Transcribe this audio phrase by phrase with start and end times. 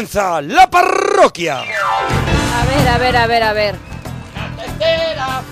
[0.00, 1.58] Comienza la parroquia.
[1.60, 3.74] A ver, a ver, a ver, a ver.
[4.56, 5.42] tetera,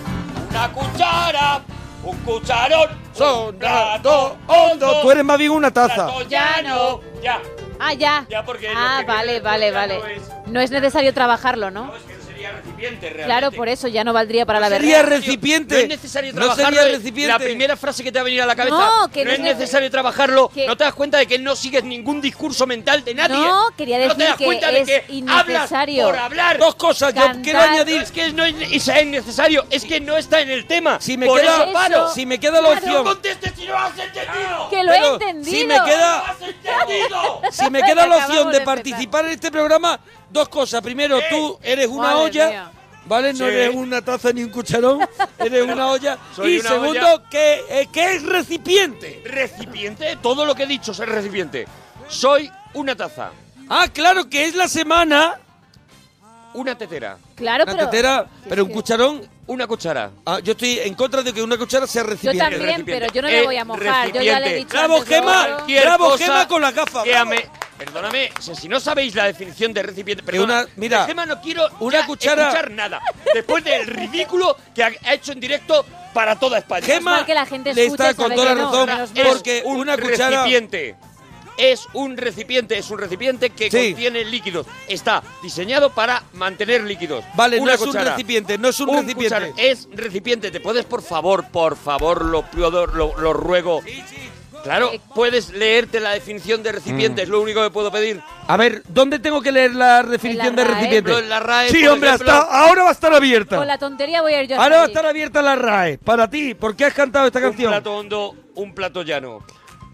[0.48, 1.60] una cuchara,
[2.02, 5.02] un cucharón, Son plato hondo.
[5.02, 6.06] Tú eres más bien una taza.
[6.06, 7.00] plato llano.
[7.22, 7.38] Ya.
[7.78, 8.24] Ah, ya.
[8.30, 10.00] Ya, porque ah, vale, vale, vale.
[10.46, 11.94] no es- necesario trabajarlo, ¿no?
[11.94, 12.07] Es
[12.78, 13.24] recipiente realmente.
[13.24, 15.16] Claro, por eso ya no valdría para la Sería verdad.
[15.18, 15.74] recipiente.
[15.74, 16.64] No es necesario No trabajarlo.
[16.78, 16.96] sería eh.
[16.96, 17.32] recipiente.
[17.32, 18.76] La primera frase que te va a venir a la cabeza.
[18.76, 20.48] No, que no es es necesario trabajarlo.
[20.48, 23.36] que- No te das cuenta de que no sigues ningún discurso mental de nadie.
[23.36, 26.06] No, quería No te decir das que cuenta de es que innecesario.
[26.06, 26.58] hablas por hablar.
[26.58, 27.14] Dos cosas.
[27.14, 27.42] Yo Cantar.
[27.42, 28.02] quiero añadir.
[28.02, 29.64] Es que no es, es innecesario.
[29.70, 30.98] Es que no está en el tema.
[31.00, 32.10] Si me por queda, eso paro.
[32.14, 32.74] si me queda la Claro.
[32.74, 34.68] No opción, contestes si no has entendido.
[34.70, 35.56] Que lo Pero he entendido.
[35.58, 37.40] si me queda- ¡No has entendido!
[37.50, 40.00] si me queda la opción de de participar en este programa,
[40.30, 40.80] dos cosas.
[40.82, 42.48] Primero, tú eres una Madre olla.
[42.48, 42.72] mía.
[43.06, 43.32] ¿Vale?
[43.32, 43.44] No Sí.
[43.44, 45.00] eres una taza ni un cucharón,
[45.38, 46.18] eres una olla.
[46.36, 47.22] Soy y una segundo, olla.
[47.30, 49.22] que, eh, que es recipiente.
[49.24, 51.66] Recipiente, todo lo que he dicho es recipiente.
[52.08, 53.30] Soy una taza,
[53.70, 55.38] Ah, claro, que es la semana.
[56.54, 57.84] una tetera, Claro, Una pero.
[57.90, 59.04] tetera, pero un cuchara.
[59.48, 60.10] Una cuchara.
[60.24, 62.38] Ah, yo estoy en contra de que una cuchara sea Yo recipiente.
[62.38, 62.92] también, recipiente.
[63.00, 64.12] pero yo no me Eh, voy a mojar.
[64.12, 64.68] Yo ya le he dicho.
[64.70, 65.46] Bravo, antes Gema.
[65.48, 67.30] Cualquier Bravo, cosa Gema, con las gafas, que bravo.
[67.32, 67.48] ame-
[67.78, 71.40] Perdóname, o sea, si no sabéis la definición de recipiente, perdona, una- mira, Gema no
[71.40, 73.00] quiero una ya cuchara- escuchar nada.
[73.32, 76.84] Después del ridículo que ha ha hecho en directo para toda España.
[76.84, 79.10] Gema mal que la gente le está con sabe toda que la no, razón menos
[79.10, 79.26] es mal.
[79.28, 80.96] porque un una cuchara recipiente.
[81.58, 83.90] Es un recipiente, es un recipiente que Sí.
[83.92, 84.66] contiene líquidos.
[84.86, 87.24] Está diseñado para mantener líquidos.
[87.34, 88.12] Vale, no Una es un cuchara.
[88.12, 89.24] recipiente, no es un, Un recipiente.
[89.24, 90.50] cuchara- es recipiente.
[90.52, 93.82] ¿Te puedes, por favor, por favor, lo, pido, lo, lo ruego?
[94.62, 98.20] Claro, puedes leerte la definición de recipiente, es lo único que puedo pedir.
[98.48, 100.96] A ver, ¿dónde tengo que leer la definición la de recipiente?
[101.10, 102.32] Ejemplo, en la RAE, sí, hombre, ejemplo.
[102.32, 103.56] hasta ahora va a estar abierta.
[103.56, 104.60] Con la tontería voy a ir yo.
[104.60, 105.98] Ahora va a estar abierta la RAE.
[105.98, 107.70] Para ti, ¿por qué has cantado esta Un canción?
[107.70, 109.44] plato hondo, un plato llano.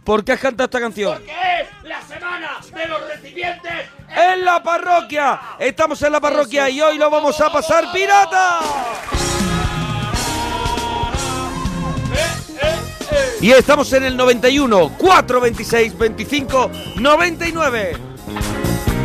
[0.05, 1.15] ¿Por qué has cantado esta canción?
[1.15, 3.73] Porque es la semana de los recipientes.
[4.15, 5.41] En la parroquia.
[5.59, 8.61] Estamos en la parroquia y hoy lo vamos a pasar pirata.
[13.41, 17.97] Y estamos en el 91, 426, 25, 99.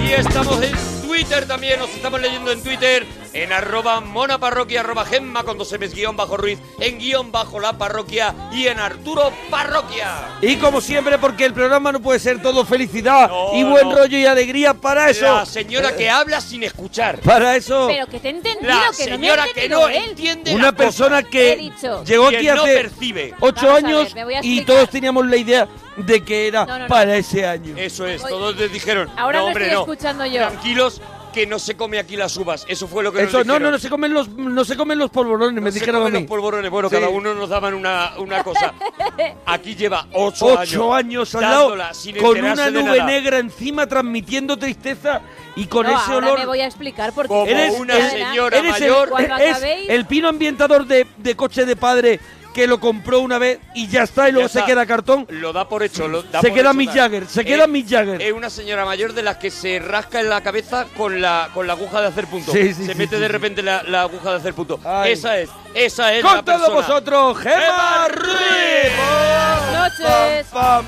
[0.01, 0.73] Y estamos en
[1.07, 5.94] Twitter también, nos estamos leyendo en Twitter, en arroba monaparroquia, arroba gemma con dos M's
[5.94, 10.38] guion bajo ruiz, en guion bajo la parroquia y en Arturo Parroquia.
[10.41, 13.95] Y como siempre, porque el programa no puede ser todo felicidad No, y buen no.
[13.95, 15.25] rollo y alegría, para eso.
[15.25, 17.19] La señora que habla sin escuchar.
[17.19, 17.88] Para eso.
[17.88, 20.03] Pero que te he entendido, La que no me señora que no él.
[20.09, 21.72] entiende Una la persona que
[22.06, 23.34] llegó Que aquí no hace percibe.
[23.39, 23.95] ocho Vamos a ver,
[24.28, 25.68] años y todos teníamos la idea
[25.98, 26.88] de que era No, no, no.
[26.88, 27.75] para ese año.
[27.77, 29.09] Eso es, todos les dijeron.
[29.18, 29.81] ahora no, lo hombre, estoy no.
[29.94, 30.48] escuchando yo.
[30.48, 31.01] Tranquilos,
[31.33, 32.65] que no se come aquí las uvas.
[32.67, 33.63] Eso fue lo que nos Eso, no, dijeron.
[33.63, 35.99] no, no se comen los, no se comen los polvorones, me No se dijeron a
[36.05, 36.19] comen mí.
[36.21, 36.71] los polvorones.
[36.71, 36.95] Bueno, Sí.
[36.95, 38.73] cada uno nos daban una, una cosa.
[39.45, 43.09] Aquí lleva ocho, Ocho años al lado, dándola sin con enterarse una de nube nada.
[43.11, 45.21] negra encima, transmitiendo tristeza
[45.55, 46.39] y con No, ese ahora olor.
[46.39, 49.09] me voy a explicar porque Como Eres- una eres- señora Eres el, mayor.
[49.09, 52.19] Cuando es acabéis- el pino ambientador de, de coche de padre
[52.59, 55.25] que lo compró una vez y ya está, y luego se queda cartón.
[55.29, 56.09] Lo da por hecho.
[56.09, 56.91] Lo da Se por queda hecho Mick.
[56.94, 58.21] Jagger, se queda Mick Jagger.
[58.21, 61.67] Es una señora mayor de las que se rasca en la cabeza con la, con
[61.67, 62.51] la aguja de hacer punto.
[62.51, 63.31] Sí, sí, se sí, mete sí, de sí.
[63.31, 64.77] repente la, la aguja de hacer punto.
[64.83, 65.13] Ay.
[65.13, 66.81] Esa es, esa es Con la todos persona.
[66.81, 68.91] vosotros, Gemma Gemma Ruiz.
[68.97, 70.47] Buenas noches.
[70.51, 70.85] Pam,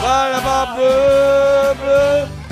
[0.00, 0.34] pam.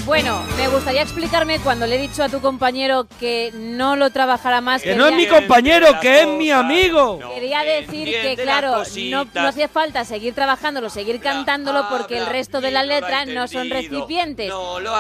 [0.05, 4.61] Bueno, me gustaría explicarme cuando le he dicho a tu compañero que no lo trabajara
[4.61, 4.83] más.
[4.83, 7.21] Que no es mi compañero, que es mi amigo.
[7.35, 12.61] Quería decir que, claro, no, no hacía falta seguir trabajándolo, seguir cantándolo, porque el resto
[12.61, 14.53] de la letra no son recipientes.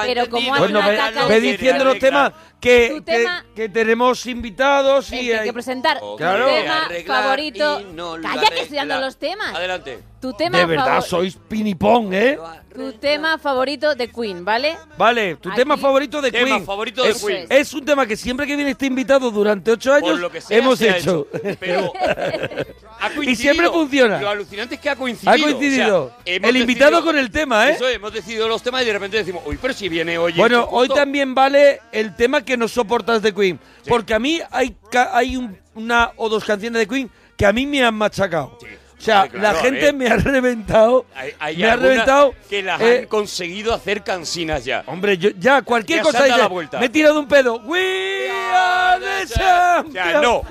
[0.06, 5.10] Pero como Bueno, ve, atacado ve diciendo los temas que, que, tema- que tenemos invitados
[5.12, 6.46] y que hay que presentar Claro.
[6.46, 7.81] tu tema favorito.
[7.93, 9.00] no Calla que estoy dando arregla.
[9.06, 9.52] los temas.
[9.55, 9.98] Adelante.
[10.20, 12.38] Tu tema, De verdad, favor- sois pinipón, ¿eh?
[12.74, 14.76] Tu tema favorito de Queen, ¿vale?
[14.96, 16.64] Vale, tu tema favorito de Tema Queen.
[16.66, 17.46] favorito de es, Queen.
[17.48, 20.40] es un tema que siempre que viene este invitado durante ocho años Por lo que
[20.40, 21.26] sea, hemos se ha hecho.
[21.60, 21.92] Pero
[23.00, 23.30] ha coincidido.
[23.30, 24.20] Y siempre funciona.
[24.20, 25.32] Lo alucinante es que ha coincidido.
[25.32, 26.04] Ha coincidido.
[26.04, 27.72] O sea, hemos El invitado con el tema, ¿eh?
[27.72, 30.32] Eso, hemos decidido los temas y de repente decimos, uy, pero si viene hoy.
[30.34, 30.94] Bueno, este hoy justo".
[30.94, 33.58] también vale el tema que no soportas de Queen.
[33.88, 37.52] Porque a mí hay, ca- hay un- una o dos canciones de Queen que a
[37.52, 38.56] mí me han machacado.
[39.02, 41.06] O sea, claro, la gente me ha reventado.
[41.16, 42.34] Hay, hay me ha reventado.
[42.49, 44.84] que las eh, han conseguido hacer cansinas ya.
[44.87, 46.78] Hombre, yo, ya cualquier Ya cosa dice, la vuelta.
[46.78, 47.56] me he tirado un pedo.
[47.64, 50.22] We are the O sea, champions.
[50.22, 50.43] no.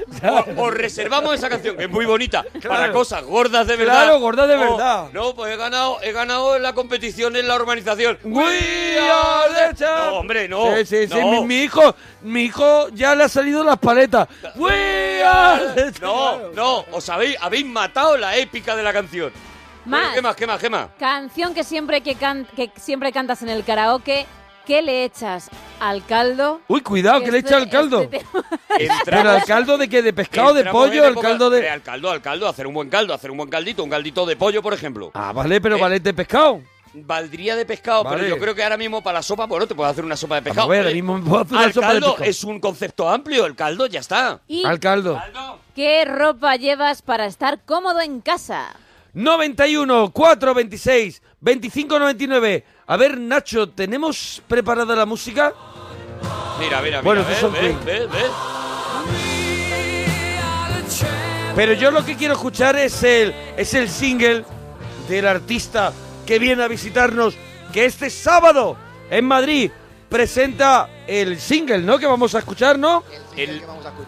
[0.58, 4.04] O, os reservamos esa canción, que es muy bonita, para cosas gordas de verdad.
[4.04, 5.06] Claro, gordas de O, verdad.
[5.14, 8.18] no, pues he ganado, he ganado en la competición en la urbanización.
[8.26, 9.80] We are the champions.
[10.12, 10.76] No, hombre, no.
[10.78, 11.14] Sí, sí, sí.
[11.18, 11.32] no.
[11.42, 14.28] Mi, mi hijo, mi hijo ya le ha salido las paletas.
[14.56, 19.32] We are the No, no, os habéis, habéis matado la épica de la canción.
[19.86, 20.14] Más.
[20.14, 20.88] ¿Qué más, qué más, qué más?
[21.00, 24.28] Canción que siempre que, can- que siempre cantas en el karaoke,
[24.66, 26.62] ¿qué le echas al caldo?
[26.68, 28.02] Uy, cuidado, que le Este- echa el caldo.
[28.02, 28.24] este
[29.06, 30.04] Pero al caldo de qué?
[30.04, 31.02] ¿De pescado, de pollo?
[31.02, 31.68] en ¿El época- caldo de...?
[31.68, 34.36] Al caldo, al caldo, hacer un buen caldo, hacer un buen caldito, un caldito de
[34.36, 35.10] pollo, por ejemplo.
[35.16, 36.62] Ah, vale, pero Eh, vale de pescado.
[36.94, 38.18] Valdría de pescado, Vale.
[38.18, 40.36] pero yo creo que ahora mismo para la sopa, bueno, te puedes hacer una sopa
[40.36, 40.68] de pescado.
[40.68, 42.30] a ver, ahora Oye, mismo me puedo hacer una sopa de caldo pescado.
[42.30, 44.42] es un concepto amplio, el caldo ya está.
[44.48, 45.22] ¿Y Al caldo.
[45.74, 48.76] qué ropa llevas para estar cómodo en casa?
[49.14, 52.66] 91 426 25 99.
[52.88, 55.54] A ver, Nacho, ¿tenemos preparada la música?
[56.60, 57.02] Mira, mira, mira.
[57.02, 57.86] Bueno, ¿ves, estos son ves, Queen.
[57.86, 58.32] ves, ves?
[61.56, 64.46] Pero yo lo que quiero escuchar es el, es el single
[65.10, 65.92] del artista
[66.26, 67.36] que viene a visitarnos,
[67.74, 68.78] que este sábado
[69.10, 69.72] en Madrid
[70.10, 71.98] presenta el single, ¿no?
[71.98, 73.04] Que vamos a escuchar, ¿no?
[73.36, 73.62] El-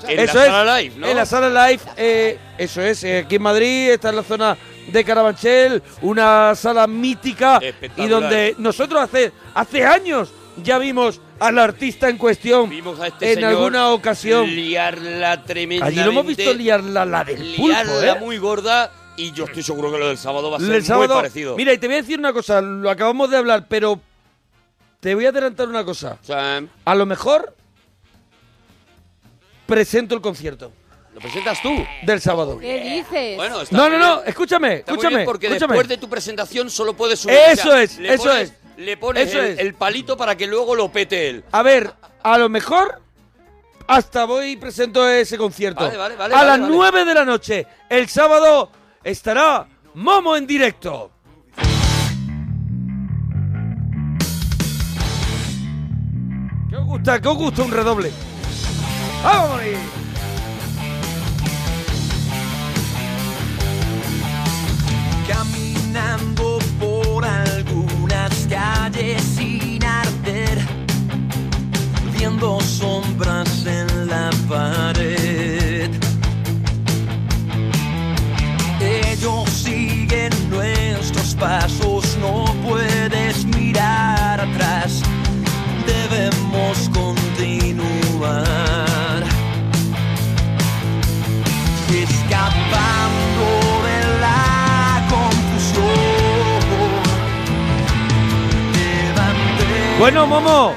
[0.07, 1.07] en eso la es, sala live, ¿no?
[1.07, 4.57] en la sala live, eh, eso es, eh, aquí en Madrid, está en la zona
[4.87, 7.61] de Carabanchel, una sala mítica
[7.95, 10.29] y donde nosotros hace, hace años
[10.61, 14.45] ya vimos al artista en cuestión Vimos a este en señor alguna ocasión.
[14.53, 15.99] liarla tremendamente.
[16.01, 18.19] Allí lo hemos visto liarla la del pulpo, liarla ¿eh?
[18.19, 21.13] muy gorda y yo estoy seguro que lo del sábado va a ser El sábado,
[21.15, 21.55] muy parecido.
[21.55, 23.99] Mira, y te voy a decir una cosa, lo acabamos de hablar, pero
[24.99, 26.17] te voy a adelantar una cosa.
[26.21, 27.55] O sea, A lo mejor
[29.65, 30.71] presento el concierto
[31.13, 31.69] lo presentas tú.
[32.07, 32.57] del sábado.
[32.57, 33.37] ¿Qué dices?
[33.37, 34.29] Bueno, está No, no, no, bien.
[34.29, 35.73] escúchame, Está muy escúchame, bien porque escúchame.
[35.73, 37.35] después de tu presentación solo puedes subir.
[37.35, 38.53] Eso es, le eso pones- es.
[38.75, 39.59] Le pones Eso el, es.
[39.59, 41.43] el palito para que luego lo pete él.
[41.51, 41.93] A ver,
[42.23, 42.99] a lo mejor
[43.85, 45.83] hasta voy y presento ese concierto.
[45.83, 46.75] Vale, vale, vale, a vale, las vale.
[46.75, 48.71] 9 de la noche, el sábado,
[49.03, 51.11] estará Momo en directo.
[56.69, 57.21] ¿Qué os gusta?
[57.21, 58.11] ¿Qué os gusta un redoble?
[59.23, 59.61] ¡Vamos!
[65.27, 70.57] Caminando por algunas calles sin arder,
[72.17, 75.62] viendo sombras en la pared.
[80.13, 85.01] Siguen nuestros pasos, no puedes mirar atrás,
[85.85, 88.43] debemos continuar.
[91.89, 93.45] Escapando
[93.85, 95.83] de la confusión.
[99.99, 100.73] Bueno, Momo,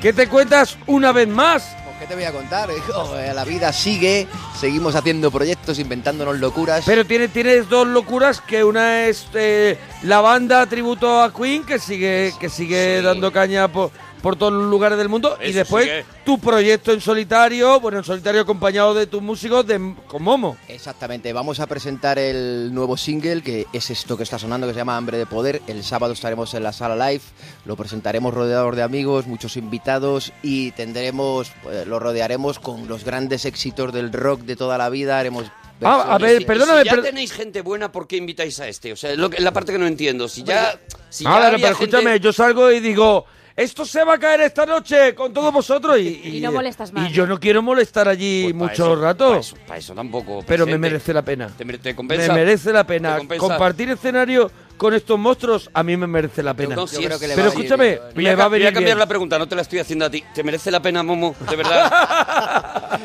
[0.00, 1.76] ¿qué te cuentas una vez más?
[2.04, 2.68] ¿Qué te voy a contar?
[2.76, 3.16] hijo?
[3.18, 4.26] Eh, La vida sigue,
[4.60, 6.84] seguimos haciendo proyectos, inventándonos locuras.
[6.84, 11.78] Pero tienes, tienes dos locuras, que una es eh, la banda tributo a Queen, que
[11.78, 13.04] sigue, que sigue Sí.
[13.04, 13.90] dando caña por,
[14.24, 15.86] por todos los lugares del mundo, y después
[16.24, 20.56] tu proyecto en solitario, bueno, en solitario acompañado de tus músicos de, con Momo.
[20.66, 24.78] Exactamente, vamos a presentar el nuevo single, que es esto que está sonando, que se
[24.78, 25.60] llama Hambre de Poder.
[25.66, 27.22] El sábado estaremos en la sala live,
[27.66, 33.44] lo presentaremos rodeados de amigos, muchos invitados y tendremos, eh, lo rodearemos con los grandes
[33.44, 35.18] éxitos del rock de toda la vida.
[35.18, 35.44] Haremos
[35.82, 38.92] Ah, a ver, perdóname, Si ya per- tenéis gente buena, ¿por qué invitáis a este?
[38.92, 40.28] O sea, es lo que- la parte que no entiendo.
[40.28, 40.78] Si ya.
[41.10, 43.26] Si ya Ah, había pero escúchame, gente- yo salgo y digo,
[43.56, 47.08] esto se va a caer esta noche con todos vosotros y, Y no molestas más,
[47.10, 50.42] Y yo no quiero molestar allí Pues mucho eso- rato, Para eso, para eso tampoco.
[50.46, 51.48] pero me merece la pena.
[51.56, 52.32] Te, te compensa.
[52.32, 56.74] Me merece la pena compartir escenario con estos monstruos, a mí me merece la pena.
[56.76, 58.00] Yo creo que le Pero va a venir escúchame, bien.
[58.14, 58.98] Voy me a, va a voy venir a cambiar bien.
[58.98, 60.24] la pregunta, no te la estoy haciendo a ti.
[60.34, 61.34] ¿Te merece la pena, Momo?
[61.48, 63.00] De verdad.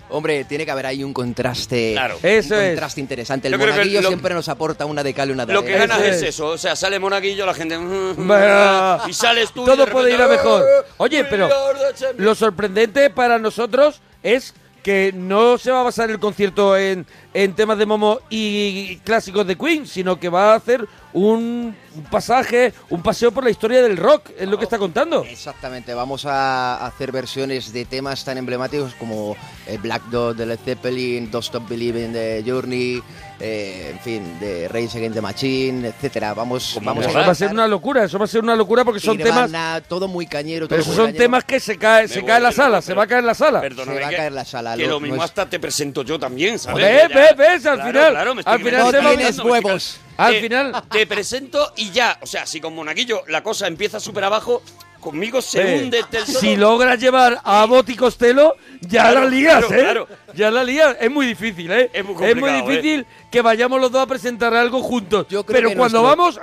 [0.10, 1.92] Hombre, tiene que haber ahí un contraste.
[1.92, 2.18] Claro.
[2.22, 2.68] Eso un es.
[2.70, 3.48] contraste interesante.
[3.48, 5.52] El Yo creo que monaguillo lo- siempre nos aporta una de cal y una de
[5.52, 5.96] Lo que arena.
[5.96, 6.28] ganas es es.
[6.30, 6.46] eso.
[6.48, 7.76] O sea, sale Monaguillo, la gente...
[8.18, 9.04] Bah.
[9.08, 10.62] y sales tú y Todo de puede ir a repente, mejor.
[10.62, 12.20] "Eh, Oye, pero are the champions".
[12.20, 17.52] Lo sorprendente para nosotros es que no se va a basar el concierto en, en
[17.54, 22.72] temas de Momo y clásicos de Queen, sino que va a hacer un, un pasaje,
[22.90, 25.24] un paseo por la historia del rock, es lo que está contando.
[25.24, 29.36] Exactamente, vamos a hacer versiones de temas tan emblemáticos como
[29.66, 33.00] eh, Black Dog de Led Zeppelin, Don't Stop Believing de Journey,
[33.40, 36.34] eh, en fin, de Rage Against the Machine, etcétera.
[36.34, 39.00] Vamos, vamos Eso va a ser una locura, eso va a ser una locura porque
[39.00, 39.50] son temas...
[39.88, 40.66] Todo muy cañero.
[40.68, 41.24] Pero todo esos muy son cañero.
[41.24, 43.26] temas que se cae, se cae en la sala, se pero- va a caer en
[43.26, 43.60] la sala.
[43.60, 45.48] Perdóname, Se va a que- caer la sala, Que lo- lo mismo no es- hasta
[45.48, 46.84] te presento yo también, ¿sabes?
[47.28, 50.00] Ves, ves, al Claro, final, claro, me estoy al final tienes huevos.
[50.16, 52.18] Al Eh, final- Te presento y ya.
[52.22, 54.62] O sea, si con Monaguillo la cosa empieza súper abajo,
[55.00, 59.64] conmigo se Eh, hunde el si logras llevar a y Costello, ya Claro, la lías,
[59.66, 59.82] claro, ¿eh?
[59.82, 60.08] claro.
[60.34, 60.96] Ya la lías.
[61.00, 61.90] Es muy difícil, ¿eh?
[61.92, 65.26] Es muy complicado, difícil que vayamos los dos a presentar algo juntos.
[65.28, 66.38] Yo creo Pero que cuando nuestro- vamos.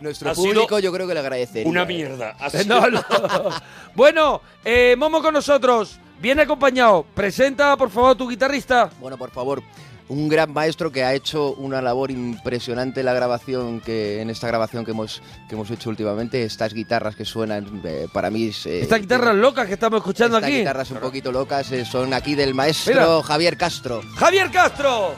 [0.00, 1.68] Nuestro Ha sido público yo creo que le agradecería.
[1.68, 1.86] Una ¿eh?
[1.86, 2.36] mierda.
[2.38, 3.04] Ha Eh, sido- no, no.
[3.94, 5.98] bueno, eh, Momo con nosotros.
[6.20, 7.04] Viene acompañado.
[7.14, 8.90] Presenta, por favor, tu guitarrista.
[9.00, 9.62] Bueno, por favor,
[10.08, 14.46] un gran maestro que ha hecho una labor impresionante en la grabación que en esta
[14.48, 16.42] grabación que hemos que hemos hecho últimamente.
[16.42, 18.50] Estas guitarras que suenan eh, para mí.
[18.64, 20.58] eh, Estas guitarras locas que estamos escuchando estas aquí.
[20.58, 23.22] guitarras un poquito locas eh, son aquí del maestro Mira.
[23.22, 24.00] Javier Castro.
[24.16, 25.14] Javier Castro.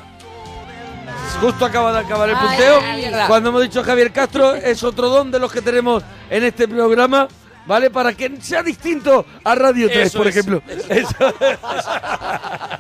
[1.40, 2.80] Justo acaba de acabar el Ay, punteo.
[2.83, 3.25] ay, ay.
[3.26, 7.28] Cuando hemos dicho Javier Castro, es otro don de los que tenemos en este programa,
[7.67, 7.90] ¿vale?
[7.90, 10.62] Para que sea distinto a Radio 3, Eso por es, ejemplo.
[10.88, 11.14] Eso.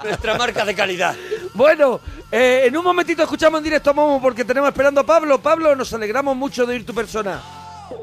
[0.04, 1.14] Nuestra marca de calidad.
[1.54, 5.40] Bueno, eh, en un momentito escuchamos en directo a Momo porque tenemos esperando a Pablo.
[5.40, 7.40] Pablo, nos alegramos mucho de oír tu persona.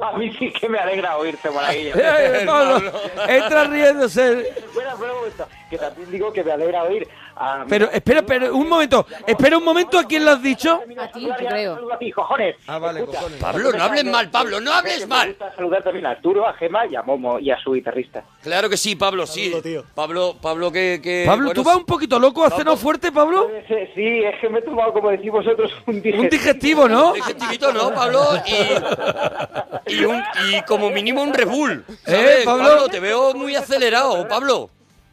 [0.01, 1.91] A mí sí que me alegra oírte por ahí.
[1.95, 2.91] Eh, Pablo,
[3.27, 4.53] entra riéndose.
[5.69, 7.07] Que también digo que me alegra oír
[7.39, 7.65] a...
[7.67, 9.05] Pero espera, espera, un momento.
[9.25, 10.81] Espera un momento, ¿a quién lo has dicho?
[10.99, 11.75] A ti, yo creo.
[11.75, 12.55] Saludo a ti, cojones.
[12.67, 13.39] Ah, vale, Escucha, cojones.
[13.39, 15.27] Pablo, no hables mal, Pablo, no hables me mal.
[15.29, 18.23] gusta saludar también a Arturo, a Gema y a Momo y a su guitarrista.
[18.41, 19.53] Claro que sí, Pablo, sí.
[19.95, 20.99] Pablo, Pablo que...
[21.01, 22.43] que Pablo, bueno, ¿tú vas un poquito loco?
[22.43, 23.49] ¿Has cenado fuerte, Pablo?
[23.51, 26.23] Eh, Sí, es que me he tomado, como decís vosotros, un digestivo.
[26.23, 27.13] Un digestivo, ¿no?
[27.13, 28.21] Digestivito, ¿no, Pablo?
[29.87, 31.85] Y, y, un, y como mínimo un Red Bull.
[32.05, 32.87] ¿Eh, Pablo?
[32.89, 34.69] Te veo muy acelerado, Pablo.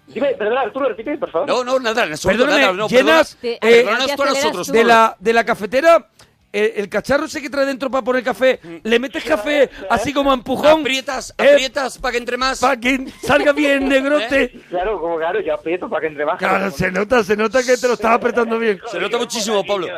[0.06, 1.48] Dime, perdona, Arturo, repite, por favor.
[1.48, 2.72] No, no, nada, en absoluto Perdóname, nada.
[2.74, 4.66] No, llenas Te- eh, perdónanos te tú a aceleras nosotros.
[4.66, 4.72] tú.
[4.74, 6.08] de la, de la cafetera,
[6.54, 10.30] el, el cacharro ese que trae dentro para poner café, le metes café así como
[10.30, 12.60] a empujón Aprietas, eh, aprietas para que entre más.
[12.60, 14.50] para que salga bien negrote.
[14.68, 16.38] Claro, como claro, yo aprieto para que entre más.
[16.38, 18.80] Claro, se nota, se nota que te lo estás apretando bien.
[18.90, 19.88] Se nota muchísimo, Pablo.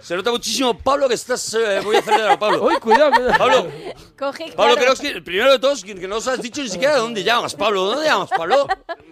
[0.00, 2.64] Se nota muchísimo, Pablo, que estás eh, muy acelerado, Pablo.
[2.64, 3.38] Uy, cuidado, cuidado.
[3.38, 3.68] Pablo,
[4.18, 4.76] Coge, Pablo, claro.
[4.76, 7.00] creo que el primero de todos, que que no nos has dicho ni siquiera de
[7.00, 7.84] dónde llamas, Pablo.
[7.84, 8.66] ¿Dónde llamas, Pablo?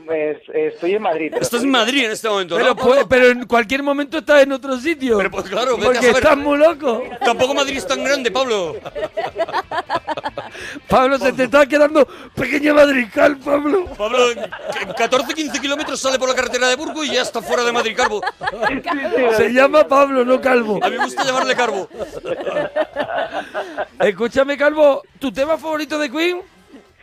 [0.06, 1.28] Pues, eh, estoy en Madrid.
[1.30, 2.76] pero Estás en Madrid en este momento, Pero, ¿no?
[2.76, 3.08] pues, Pablo?
[3.08, 5.18] pero en cualquier momento estás en otro sitio.
[5.18, 6.22] Pero, pues, claro, vete a porque saber.
[6.22, 6.77] estás muy loco.
[7.24, 8.76] Tampoco Madrid es tan grande, Pablo.
[10.88, 13.86] Pablo, se te está quedando pequeña madrigal, Pablo.
[13.96, 17.42] Pablo, en en 14, 15 kilómetros sale por la carretera de Burgo y ya está
[17.42, 18.20] fuera de Madrid, Carbo.
[19.36, 20.78] Se llama Pablo, no Calvo.
[20.82, 21.88] A mí me gusta llamarle Carbo.
[24.00, 26.42] Escúchame, Calvo, ¿tu tema favorito de Queen?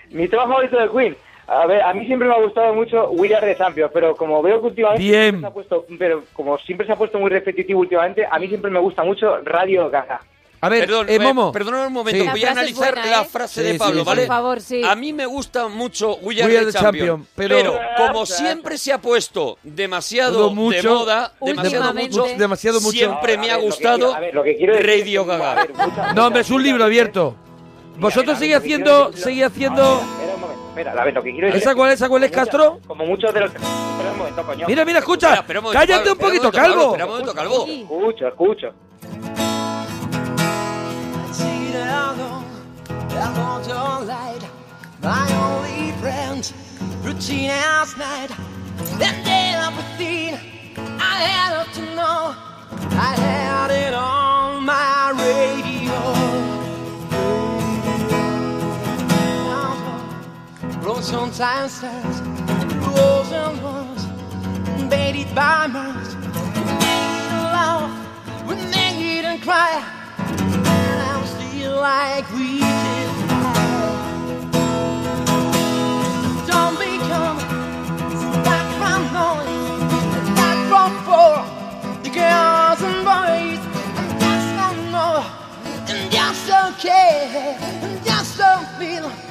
[0.10, 1.17] Mi tema favorito de Queen.
[1.48, 4.42] A ver, a mí siempre me ha gustado mucho We Are the Champions, pero como
[4.42, 5.40] veo que últimamente Bien.
[5.42, 8.72] se ha puesto, pero como siempre se ha puesto muy repetitivo últimamente, a mí siempre
[8.72, 10.22] me gusta mucho Radio Gaga.
[10.62, 11.52] A ver, Perdón, eh, eh, Momo.
[11.52, 12.30] perdóname un momento, Sí.
[12.32, 13.25] voy a analizar buena, la ¿eh?
[13.30, 14.06] frase Sí, de Pablo, sí.
[14.08, 14.22] ¿vale?
[14.22, 14.82] Por favor, sí.
[14.84, 17.80] A mí me gusta mucho We Are, We Are the the Champion, Champion, pero- pero,
[18.08, 22.92] como siempre se ha puesto demasiado mucho, de moda, demasiado mucho, demasiado mucho.
[22.98, 25.56] siempre me ha gustado quiero- ver, quiero decir Radio Gaga.
[25.56, 27.36] ver, mucha- No, hombre, es un libro abierto.
[28.00, 30.02] Vosotros seguís haciendo, seguís haciendo...
[30.75, 31.91] Espera a ver, lo que quiero decir ¿Esa es cuál?
[31.94, 32.82] ¿Esa cuál es, Castro?
[32.86, 33.50] Como muchos de los...
[33.50, 34.67] Espera un momento, coño.
[34.67, 35.27] Mira, mira, escucha.
[35.27, 36.91] Espera, espera un momento, Cállate un poquito, espera un momento, Calvo.
[36.91, 37.65] Espera un momento, Calvo.
[37.65, 38.74] Escucho, escucho.
[45.01, 46.51] My only friend,
[47.03, 48.32] routine last night,
[48.79, 50.34] and then everything
[51.00, 52.36] I had up to know,
[52.91, 54.14] I had it on
[61.05, 62.19] sometimes stars,
[62.81, 64.05] rose and rose,
[64.89, 67.91] baited by mirth, we made it laugh,
[68.47, 69.83] we made it cry,
[70.17, 73.09] and I'm still like we did.
[76.50, 77.38] Don't become
[78.43, 79.85] background noise,
[80.41, 81.35] background for
[82.01, 83.62] the girls and boys.
[84.01, 85.07] And that's not no,
[85.88, 89.25] and just don't care, and just don't feel.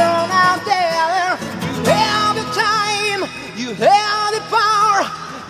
[0.00, 1.36] You're not there.
[1.60, 3.20] You have the time,
[3.60, 5.00] you have the power,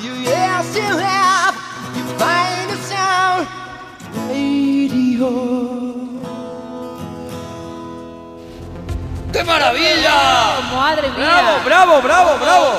[0.02, 1.54] you have still have.
[1.96, 3.46] You find the sound,
[4.28, 5.30] radio.
[9.32, 10.60] ¡Qué maravilla!
[10.74, 11.60] ¡Madre mía!
[11.64, 12.70] ¡Bravo, bravo, bravo, bravo!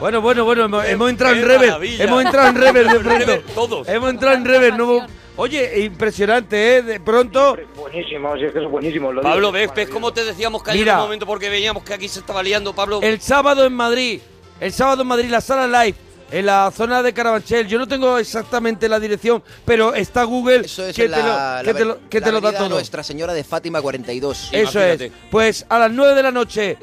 [0.00, 2.04] Bueno, bueno, bueno, hemos, hemos entrado en maravilla.
[2.04, 3.52] Hemos entrado en rever de Rever, pronto.
[3.54, 3.88] todos.
[3.88, 4.76] Hemos entrado en rever.
[4.76, 5.06] No,
[5.38, 6.82] oye, impresionante, ¿eh?
[6.82, 7.56] De pronto.
[7.76, 9.10] Buenísimo, si es que es buenísimo.
[9.12, 9.52] Lo Pablo, digo.
[9.52, 10.96] ¿ves, ves cómo te decíamos que hay Mira.
[10.96, 13.00] un momento porque veíamos que aquí se estaba liando, Pablo?
[13.02, 14.20] El sábado en Madrid,
[14.60, 15.96] el sábado en Madrid, la sala live,
[16.30, 17.66] en la zona de Carabanchel.
[17.68, 21.62] Yo no tengo exactamente la dirección, pero está Google Eso es que, en te, la,
[21.62, 22.68] lo, que la te lo- aven- que la te lo da todo.
[22.68, 24.50] Nuestra Señora de Fátima 42.
[24.52, 25.06] Eso Imagínate.
[25.06, 25.12] es.
[25.30, 26.76] Pues a las 9 de la noche,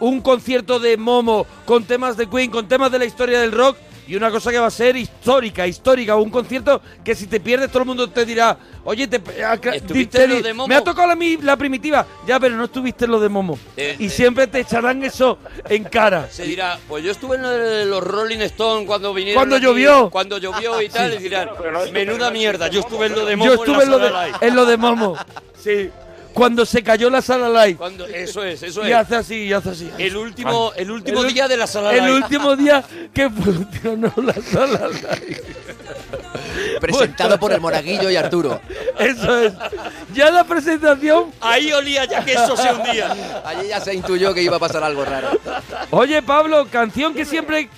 [0.00, 3.76] un concierto de Momo con temas de Queen, con temas de la historia del rock.
[4.08, 7.68] Y una cosa que va a ser histórica, histórica, un concierto que si te pierdes
[7.70, 10.68] todo el mundo te dirá, oye, te, acá- ¿Estuviste te en lo de Momo?
[10.68, 13.58] me ha tocado la, mi- la primitiva, ya, pero no estuviste en lo de Momo.
[13.76, 14.10] Eh, y eh.
[14.10, 16.28] siempre te echarán eso en cara.
[16.30, 19.40] Se dirá, pues yo estuve en lo de los Rolling Stones cuando vinieron.
[19.40, 20.08] Cuando aquí, llovió.
[20.10, 21.50] Cuando llovió y tal, y dirán,
[21.92, 24.38] menuda mierda, yo estuve en lo de Momo Yo estuve en lo, de, sala live".
[24.40, 25.16] en lo de Momo.
[25.58, 25.90] Sí.
[26.36, 27.78] Cuando se cayó la sala live.
[27.78, 28.96] Cuando, eso es, eso Y es.
[28.96, 29.90] hace así, y hace así.
[29.96, 32.16] El último, el último El día de la sala El live.
[32.16, 35.42] último día que funcionó la sala live.
[36.80, 38.60] Presentado por el Monaguillo y Arturo.
[38.98, 39.54] Eso es.
[40.12, 41.32] Ya la presentación.
[41.40, 43.40] Ahí olía ya que eso se hundía.
[43.42, 45.28] Allí ya se intuyó que iba a pasar algo raro.
[45.90, 47.70] Oye, Pablo, canción que siempre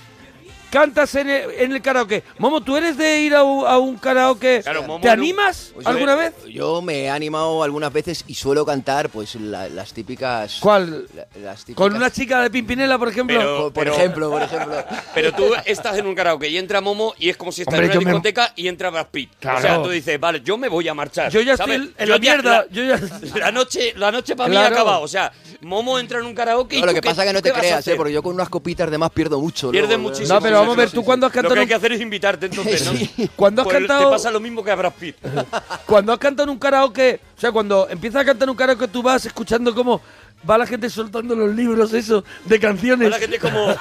[0.69, 2.23] cantas en el, en el karaoke.
[2.37, 4.61] Momo, ¿tú eres de ir a un, a un karaoke?
[4.63, 6.33] Claro, Momo ¿Te no- animas Pues yo- alguna vez?
[6.47, 10.57] Yo me he animado algunas veces y suelo cantar pues la- las típicas...
[10.59, 11.07] ¿Cuál?
[11.15, 13.37] la- las típicas- ¿Con una chica de Pimpinela, por ejemplo?
[13.39, 14.75] Pero- Por, por ejemplo, por ejemplo.
[15.13, 17.87] Pero tú estás en un karaoke y entra Momo y es como si estás Hombre,
[17.87, 19.31] en yo una me- discoteca y entra Brad Pitt.
[19.35, 19.61] O Claro.
[19.61, 21.31] sea, tú dices, vale, yo me voy a marchar.
[21.31, 21.75] Yo ya ¿sabes?
[21.81, 22.51] estoy en Yo la ya- mierda.
[22.51, 22.99] la- Yo ya...
[23.39, 24.69] La noche, la noche para Claro.
[24.69, 25.01] mí ha acabado.
[25.01, 27.27] O sea, Momo entra en un karaoke y No, lo ¿tú que qué- pasa es
[27.29, 27.79] que no tú qué te vas a creas, ¿eh?
[27.79, 27.97] hacer?
[27.97, 29.71] porque yo con unas copitas de más pierdo mucho.
[29.71, 30.35] Pierdes luego, muchísimo.
[30.35, 31.37] No, pero vamos a ver, tú cuando has sí.
[31.37, 32.85] Lo cantado que hay un- que hacer es invitarte entonces,
[33.17, 33.27] ¿no?
[33.35, 34.05] Cuando has Pues cantado...
[34.05, 35.15] Te pasa lo mismo que a Brad Pitt.
[35.85, 38.87] Cuando has cantado en un karaoke, o sea, cuando empiezas a cantar en un karaoke,
[38.87, 40.01] tú vas escuchando cómo
[40.49, 43.09] va la gente soltando los libros, eso, de canciones.
[43.09, 43.75] La gente como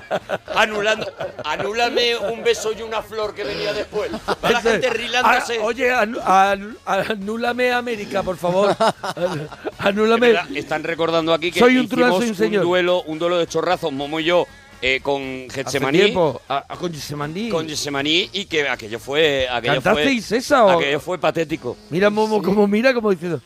[0.54, 1.10] anulando,
[1.44, 4.10] anúlame un beso y una flor que venía después.
[4.44, 5.56] Va la gente rilándose.
[5.58, 8.76] Ah, oye, anu- anúlame América, por favor.
[9.78, 10.34] Anúlame.
[10.54, 12.64] Están recordando aquí que Soy un hicimos truán, soy un señor.
[12.64, 14.46] duelo, un duelo de chorrazos, Momo y yo,
[14.82, 16.40] eh, con Getsemaní, tiempo.
[16.48, 17.48] A, a- con Getsemaní.
[17.48, 20.70] con Getsemaní, y que aquello fue, aquello fue, ¿Cantasteis esa o...?
[20.70, 21.76] aquello fue patético.
[21.88, 23.40] Mira, Momo, como mira, como diciendo...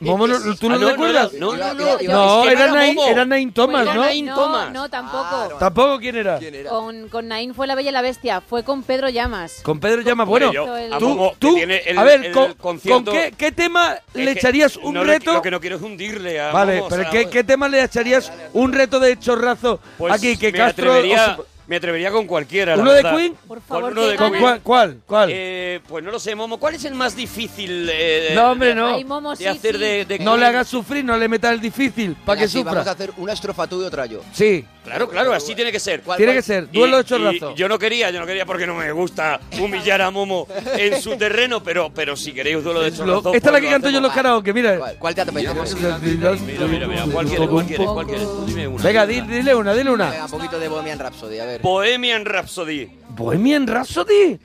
[0.00, 1.32] Momo, no- ¿tú no, Ah, no, recuerdas?
[1.34, 1.98] No, no, no.
[2.02, 4.02] No, era, era Nain, era Nain Thomas, Pues ¿no?
[4.02, 4.72] Nain no, Thomas.
[4.72, 5.26] no, tampoco.
[5.30, 5.56] Ah, no.
[5.56, 6.38] ¿Tampoco quién era?
[6.38, 6.70] ¿Quién era?
[6.70, 9.60] Con, con Nain fue La Bella y la Bestia, fue con Pedro Llamas.
[9.62, 10.22] Con Pedro Llama.
[10.22, 13.34] Hombre, Bueno, yo- a tú, Momo, tú el- a ver, el con, concierto- ¿con qué,
[13.36, 15.32] qué tema Es le echarías un no reto?
[15.32, 17.68] lo que no quiero es hundirle a Vale, Momo, o pero sea, ¿qué, ¿qué tema
[17.68, 20.36] le echarías un reto de chorrazo pues aquí?
[20.36, 20.90] Que me Castro...
[20.92, 22.74] atrevería, os- me atrevería con cualquiera.
[22.74, 23.16] la ¿Uno de verdad.
[23.16, 23.34] Queen?
[23.46, 24.40] Por Con favor, uno que de ¿Con gane.
[24.42, 24.60] cuál?
[24.62, 25.00] ¿Cuál?
[25.06, 25.28] cuál?
[25.32, 26.58] Eh, pues no lo sé, Momo.
[26.58, 28.88] ¿Cuál es el más difícil eh, no, hombre, no.
[28.94, 29.80] Ay, Momo, sí, de hacer sí.
[29.80, 30.54] de, de No le Queen?
[30.54, 32.72] hagas sufrir, no le metas el difícil, para Venga, que sí, sufra.
[32.72, 34.20] Vamos a hacer una estrofa tú y otra yo.
[34.32, 36.00] Sí, Claro, claro, así tiene que ser.
[36.00, 36.70] ¿Cuál- tiene que ser.
[36.70, 37.54] Duelo de y chorrazo.
[37.54, 41.14] yo no quería, yo no quería porque no me gusta humillar a Momo en su
[41.18, 43.34] terreno, pero, pero si queéis duelo de Lo- chorrazo.
[43.34, 44.24] esta es la pues que lo canto yo en los hacemos.
[44.24, 44.78] karaoke, mira.
[44.78, 45.54] ¿Cuál, cuál te apetece?
[46.00, 47.04] Mira, mira, mira.
[47.12, 47.48] ¿Cuál quieres?
[47.48, 47.86] ¿Cuál quieres?
[47.86, 48.24] ¿Cuál quieres?
[48.26, 48.82] Tú dime una.
[48.82, 50.24] Venga, di- dile una, dile Venga, una.
[50.24, 51.57] un poquito de Bohemian Rhapsody, a ver.
[51.62, 52.88] Bohemian Rhapsody.
[53.10, 54.38] Bohemian Rhapsody.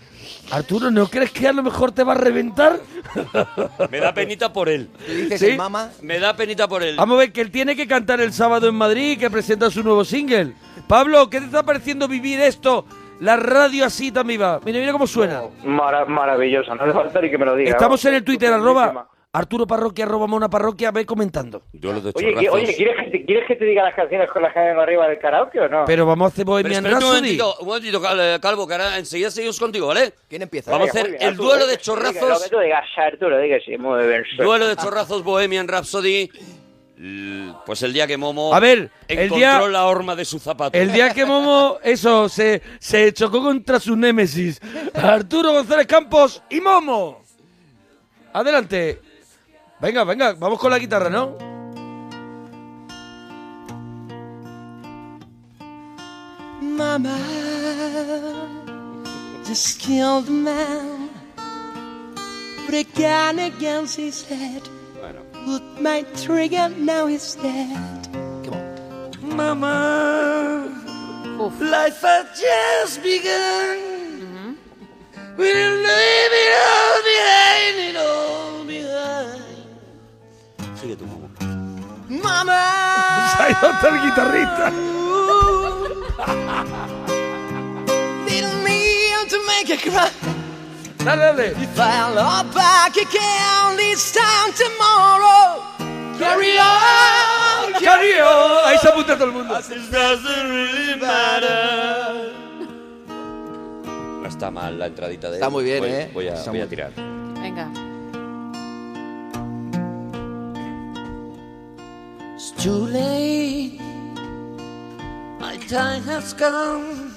[0.52, 2.80] Arturo, ¿no crees que a lo mejor te va a reventar?
[3.92, 4.90] Me da penita por él.
[5.08, 5.46] Dices ¿Sí?
[5.52, 5.92] el mama.
[6.02, 6.96] Me da penita por él.
[6.96, 9.70] Vamos a ver que él tiene que cantar el sábado en Madrid y que presenta
[9.70, 10.54] su nuevo single.
[10.88, 12.86] Pablo, ¿qué te está pareciendo vivir esto?
[13.20, 14.60] La radio así también va.
[14.66, 15.42] Mira, mira cómo suena.
[15.64, 17.72] Mara- maravilloso, no hace falta ni que me lo diga.
[17.72, 19.08] Estamos en el Twitter, arroba.
[19.36, 21.64] Arturo Parroquia, arroba Mona Parroquia, ve comentando.
[21.74, 22.54] Duelo de Oye, ¿qui- chorrazos.
[22.54, 25.18] oye ¿quieres, que te, ¿quieres que te diga las canciones con las que arriba del
[25.18, 25.86] karaoke o no?
[25.86, 27.38] Pero vamos a hacer Bohemian espérate un Rhapsody.
[27.38, 30.14] momentito, un momentito, Cal- Calvo, que ahora enseguida seguimos contigo, ¿vale?
[30.30, 30.70] ¿Quién empieza?
[30.70, 32.30] Vamos a hacer bien, el Arturo, duelo de chorrazos.
[32.30, 34.24] Lo que tú digas, Arturo, di que sí, muy bien.
[34.38, 36.30] Duelo de chorrazos Bohemian Rhapsody.
[37.66, 40.78] Pues el día que Momo A ver, el encontró día- la horma de su zapato.
[40.78, 44.62] El día que Momo, eso, se, se chocó contra su némesis.
[44.94, 47.24] Arturo González Campos y Momo.
[48.32, 49.00] Adelante.
[49.84, 51.36] Venga, venga, vamos con la guitarra, ¿no?
[56.62, 57.18] Mama
[59.46, 61.10] just killed a man.
[62.66, 64.62] Put a gun against his head.
[65.46, 68.08] Put my trigger, now he's dead.
[69.22, 70.64] Mamá,
[71.42, 71.60] Uf.
[71.60, 73.78] life has just begun.
[74.22, 74.54] Mm-hmm.
[75.36, 79.43] We'll leave it all behind, it all behind.
[80.84, 81.06] Sigue ido
[83.70, 84.66] hasta el guitarrista.
[88.28, 90.10] Didn't mean to make you cry.
[91.06, 91.56] Dale, dale.
[91.62, 95.62] If I look back again this time tomorrow.
[96.20, 97.74] Carry on.
[97.80, 98.66] Carry on.
[98.66, 99.54] Ahí se apunta todo el mundo.
[104.22, 106.12] No está mal la entradita de Está muy bien, voy, ¿eh?
[106.14, 106.92] Voy a, voy a tirar.
[107.42, 107.72] Venga.
[112.58, 113.80] Too late.
[115.40, 117.14] My time has come.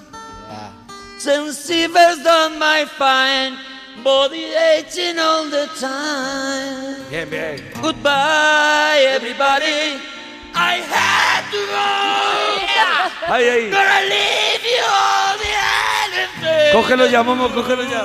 [1.18, 3.56] Since fever's done my fine.
[4.04, 6.96] Body aching all the time.
[7.10, 7.60] Bien, bien.
[7.82, 9.98] Goodbye, everybody.
[10.54, 12.06] I had to go.
[13.34, 13.70] Ahí, ahí.
[13.70, 15.52] Gonna leave you all the
[16.04, 16.72] anything.
[16.72, 18.04] Cógelo ya, Momo, cógelo ya.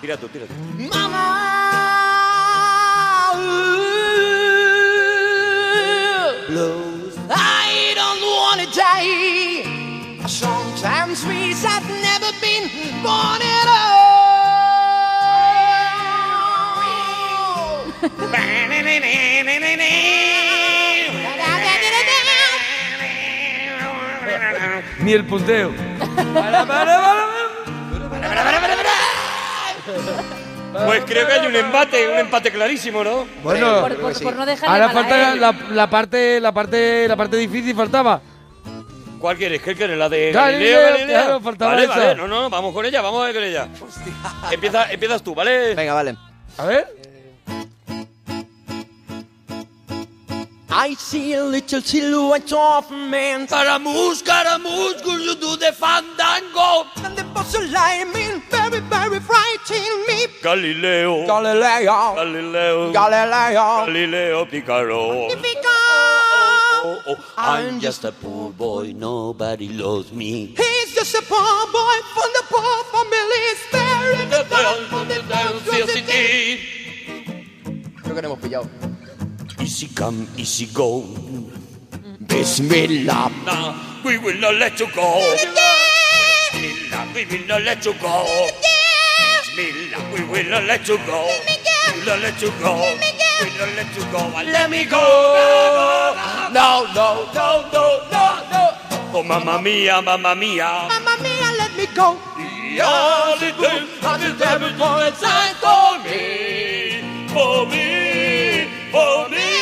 [0.00, 0.54] Tira tú, tira tú.
[6.46, 7.16] Blues.
[7.30, 10.26] I don't wanna die.
[10.26, 12.68] Sometimes we have never been
[13.02, 14.04] born at all.
[25.00, 25.72] Ni el punteo.
[30.86, 33.26] Pues creo que hay un empate, un empate clarísimo, ¿no?
[33.42, 35.40] Bueno, Por, por- por no dejarle ahora falta él.
[35.40, 38.20] la, la parte, la parte, la parte difícil faltaba.
[39.20, 39.62] ¿Cuál quieres?
[39.62, 39.96] ¿Qué quieres?
[39.96, 40.90] ¿La de Galileo, Galileo?
[40.98, 41.22] Galileo?
[41.24, 41.96] claro, faltaba vale, esa.
[41.96, 42.14] vale.
[42.16, 43.68] No, no, vamos con ella, vamos a ver con ella.
[44.50, 45.74] Empieza, empiezas tú, ¿vale?
[45.74, 46.16] Venga, vale.
[46.58, 47.03] A ver.
[50.76, 53.46] I see a little silhouette of a man.
[53.46, 56.90] Caramus, caramus, could you do the fandango?
[57.04, 60.26] And the boss lightning very, very frightening me.
[60.42, 61.26] Galileo.
[61.28, 62.14] Galileo.
[62.16, 62.92] Galileo.
[62.92, 63.86] Galileo.
[63.86, 65.28] Galileo Picaro.
[65.28, 65.28] Oh,
[66.82, 67.32] oh, oh, oh.
[67.36, 70.56] I'm just a poor boy, nobody loves me.
[70.56, 73.44] He's just a poor boy from the poor family.
[73.68, 76.58] Sparing the world from the monstrosity.
[78.02, 78.83] Creo que no hemos pillado.
[79.64, 81.00] Easy come, easy go.
[82.28, 83.32] Bismillah.
[83.46, 83.74] Nah,
[84.04, 85.08] we will not let you go.
[86.52, 88.26] Bismillah, we will not let you go.
[89.56, 91.24] Bismillah, we will not let you go.
[91.24, 92.74] We will not let you go.
[92.76, 94.20] We will not let you go.
[94.52, 95.00] Let me go.
[96.52, 98.62] No, no, no, no, no, no.
[99.16, 100.88] Oh, mamma mia, mamma mia.
[100.92, 102.18] Mamma mia, let me go.
[102.68, 103.88] Yeah, the devil,
[104.20, 107.00] the devil for inside for me,
[107.32, 109.53] for me, for me.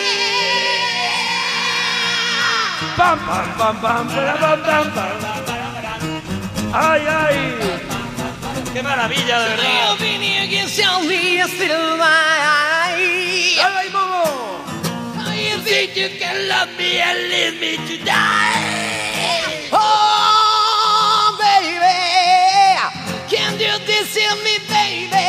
[3.03, 5.15] Pam, pam, pam, pam, para, pam, pam, pam.
[6.73, 7.37] Ay, ay.
[8.73, 9.95] ¡Qué maravilla, de verdad!
[9.95, 12.07] Opinion against your me, still my
[13.57, 14.23] Dale ahí, Momo.
[15.35, 19.69] You think you can love me and leave me to die?
[19.73, 21.99] Oh, baby,
[23.29, 25.27] can you deceive me, baby?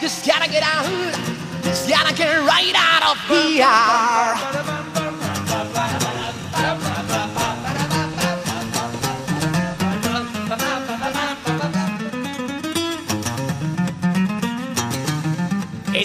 [0.00, 0.86] Just gotta get out,
[1.64, 4.59] just gotta get right out of here.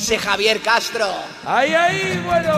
[0.06, 1.08] Ese Javier Castro.
[1.48, 2.54] Ahí, ahí, bueno.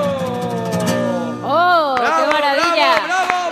[1.46, 3.06] ¡Oh, qué maravilla!
[3.06, 3.47] bravo, bravo,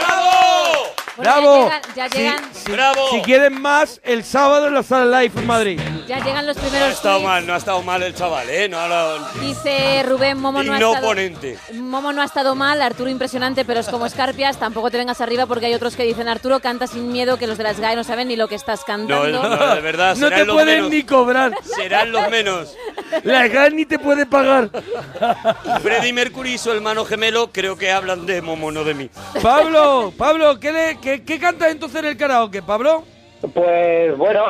[1.18, 1.70] Bueno, bravo.
[1.70, 3.08] Ya llegan, ya Sí, llegan, sí, ¡Bravo!
[3.12, 5.80] Si quieren más, el sábado en la sala live en Madrid.
[6.08, 7.30] ya llegan los No ha primeros estado tweets.
[7.30, 8.68] mal, no ha estado mal el chaval, ¿eh?
[8.70, 11.58] No, no, Dice Rubén, Momo no, ha no estado, oponente.
[11.74, 15.46] Momo no ha estado mal, Arturo impresionante, pero es como Escarpias, tampoco te vengas arriba
[15.46, 18.04] porque hay otros que dicen, Arturo canta sin miedo, que los de las GAE no
[18.04, 19.44] saben ni lo que estás No, cantando.
[19.44, 20.90] no, de verdad, No te pueden menos.
[20.92, 21.54] ni cobrar.
[21.76, 22.76] Serán los menos.
[23.24, 24.70] La GAN ni te puede pagar.
[25.82, 29.10] Freddie Mercury y su hermano gemelo creo que hablan de Momo, no de mí.
[29.42, 33.04] Pablo, Pablo, ¿qué, le, qué, qué cantas entonces en el karaoke, Pablo?
[33.54, 34.44] Pues bueno,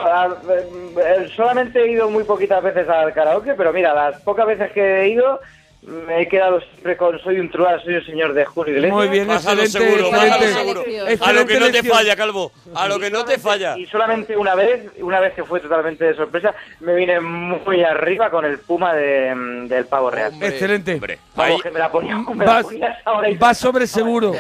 [0.97, 5.01] eh, solamente he ido muy poquitas veces al karaoke, pero mira, las pocas veces que
[5.01, 5.41] he ido
[5.87, 8.93] me he quedado siempre con Soy un truán, soy un señor de Julio Iglesias.
[8.97, 10.59] Muy bien, Vas a lo excelente, seguro, vas a lo excelente.
[10.59, 10.81] seguro.
[10.81, 12.51] Excelente A lo que no te falla, Calvo.
[12.73, 13.77] A lo que no te falla.
[13.77, 18.29] Y solamente una vez, una vez que fue totalmente de sorpresa, me vine muy arriba
[18.31, 20.33] con el Puma de, mm, del Pavo Real.
[20.41, 20.95] Excelente.
[20.95, 23.85] Hombre, Vamos, ahí- que me la ponía, me la Vas, ponía ahora y- vas sobre
[23.87, 24.33] seguro.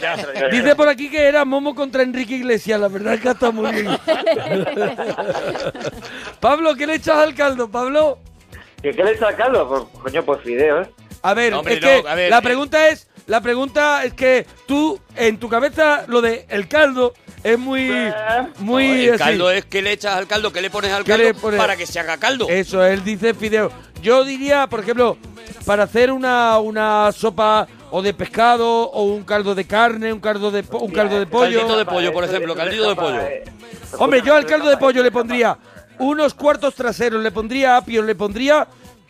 [0.51, 2.79] Dice por aquí que era Momo contra Enrique Iglesias.
[2.79, 3.87] La verdad es que está muy bien.
[6.39, 8.17] Pablo, ¿qué le echas al caldo, Pablo?
[8.81, 9.67] ¿Qué, qué le está al caldo?
[9.67, 10.87] Pues, coño, pues fideos.
[11.25, 12.41] A ver, Hombre, es no, que a ver, la eh.
[12.41, 17.57] pregunta es la pregunta es que tú, en tu cabeza, lo de el caldo es
[17.57, 17.89] muy...
[18.59, 19.17] muy No, el así.
[19.17, 21.59] caldo es que le echas al caldo, que le pones al ¿Qué caldo pones?
[21.59, 22.47] para que se haga caldo.
[22.49, 23.71] Eso, él dice fideo.
[24.03, 25.17] Yo diría, por ejemplo,
[25.65, 30.51] para hacer una, una sopa o de pescado o un caldo de carne, un caldo
[30.51, 31.57] de, po- un caldo de pollo.
[31.61, 33.21] Caldito de pollo, por ejemplo, caldito de pollo.
[33.21, 33.43] eh.
[33.97, 35.57] Hombre, yo al caldo de pollo le pondría
[35.97, 38.67] unos cuartos traseros, le pondría apio, le pondría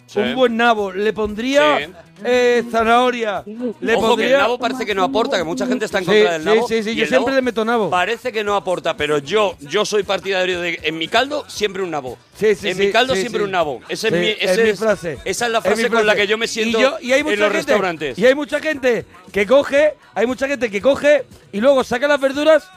[0.08, 0.20] Sí.
[0.20, 1.94] un buen nabo, le pondría Sí.
[2.24, 4.36] eh, zanahoria, le Ojo, que pondría...
[4.36, 6.48] el nabo parece que no aporta, que mucha gente está en Sí, contra del sí,
[6.48, 6.68] nabo.
[6.68, 7.90] sí, sí, y yo siempre le meto nabo.
[7.90, 11.90] Parece que no aporta, pero yo yo soy partidario de en mi caldo siempre un
[11.92, 12.18] nabo.
[12.38, 13.46] Sí, sí, en sí, mi caldo sí, siempre sí.
[13.46, 13.80] un nabo.
[13.88, 15.18] Sí, es mi, es mi es- frase.
[15.26, 16.18] Esa es la Es mi frase con la frase.
[16.22, 18.20] que yo me siento y yo- y hay mucha en los gente, restaurantes.
[18.20, 22.20] Y hay mucha gente que coge, hay mucha gente que coge y luego saca las
[22.22, 22.70] verduras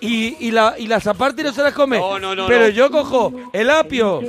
[0.00, 1.98] y, y, la, y las aparte y no se las come.
[1.98, 4.22] No, no, no, Pero yo cojo el apio,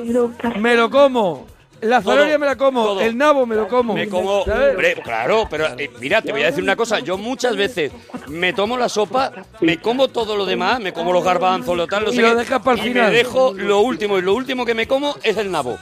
[0.59, 1.47] me lo como.
[1.81, 3.01] La zanahoria me la como, todo.
[3.01, 3.93] el nabo me lo como.
[3.93, 6.99] Me como, hombre, claro, pero eh, mira, te voy a decir una cosa.
[6.99, 7.91] Yo muchas veces
[8.27, 12.03] me tomo la sopa, me como todo lo demás, me como los garbanzos, lo tal,
[12.05, 13.09] lo Y sé lo qué, y final.
[13.11, 15.77] me dejo lo último y lo último que me como es el nabo.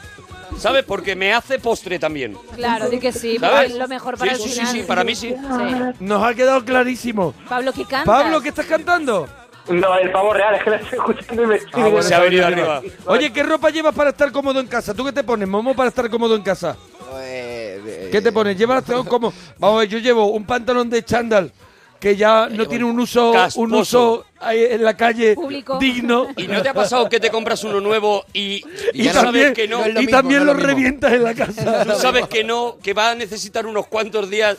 [0.57, 0.83] ¿Sabes?
[0.83, 2.37] Porque me hace postre también.
[2.55, 3.75] Claro, di que sí, ¿Sabes?
[3.75, 4.73] lo mejor para Sí, el sí, sí, final.
[4.73, 5.29] sí, para mí sí.
[5.29, 5.75] Sí.
[6.01, 7.33] Nos ha quedado clarísimo.
[7.47, 8.05] Pablo, ¿qué cantas?
[8.05, 9.27] Pablo, ¿qué estás cantando?
[9.69, 11.81] No, el pavo real, es que la estoy escuchando y me estoy...
[11.81, 12.81] Ah, bueno, Se ha venido arriba.
[13.05, 14.93] Oye, ¿qué ropa llevas para estar cómodo en casa?
[14.93, 16.75] ¿Tú qué te pones, Momo, para estar cómodo en casa?
[17.21, 18.57] Eh, ¿Qué te pones?
[18.57, 21.51] ¿Llevas como Vamos a ver, yo llevo un pantalón de chándal
[21.99, 25.77] que ya no tiene un uso un uso ahí en la calle Público.
[25.79, 26.27] digno.
[26.37, 29.67] ¿Y no te ha pasado que te compras uno nuevo y, Y, sabes también, que
[29.67, 29.79] no?
[29.79, 31.83] lo y mismo, también no lo revientas en la casa.
[31.83, 34.57] Tú sabes que no, que va a necesitar unos cuantos días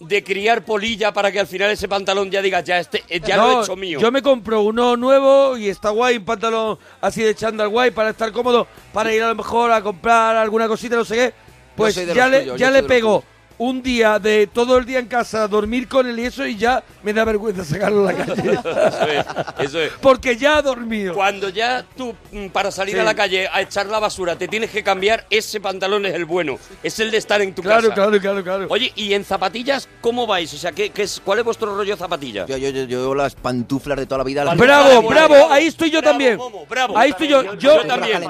[0.00, 3.36] de criar polilla para que al final ese pantalón ya digas, ya este, eh, ya
[3.36, 4.00] lo he hecho mío.
[4.00, 8.10] Yo me compro uno nuevo y está guay, un pantalón así de chándal guay para
[8.10, 11.34] estar cómodo, para ir a lo mejor a comprar alguna cosita, no sé qué.
[11.76, 13.24] Pues ya le, tuyos, ya le pego
[13.62, 16.82] un día de todo el día en casa, dormir con él y eso, y ya
[17.02, 18.52] me da vergüenza sacarlo a la calle.
[18.60, 19.26] Eso es,
[19.58, 19.92] eso es.
[20.00, 21.12] Porque ya ha dormido.
[21.12, 23.00] Cuando ya tú, mm, para salir Sí.
[23.00, 26.24] a la calle a echar la basura, te tienes que cambiar, ese pantalón es el
[26.24, 26.58] bueno.
[26.82, 27.94] Es el de estar en tu Claro, casa.
[27.94, 28.66] claro, claro, claro.
[28.70, 30.52] Oye, ¿y en zapatillas cómo vais?
[30.54, 32.48] O sea, ¿qué, qué es, ¿cuál es vuestro rollo zapatillas?
[32.48, 34.42] Yo, yo, yo, yo las pantuflas de toda la vida.
[34.44, 36.36] las- Bravo, Bravo, ahí estoy yo Bravo, también.
[36.38, 36.96] Momo, bravo.
[36.96, 38.22] Ahí estoy yo, yo, yo también.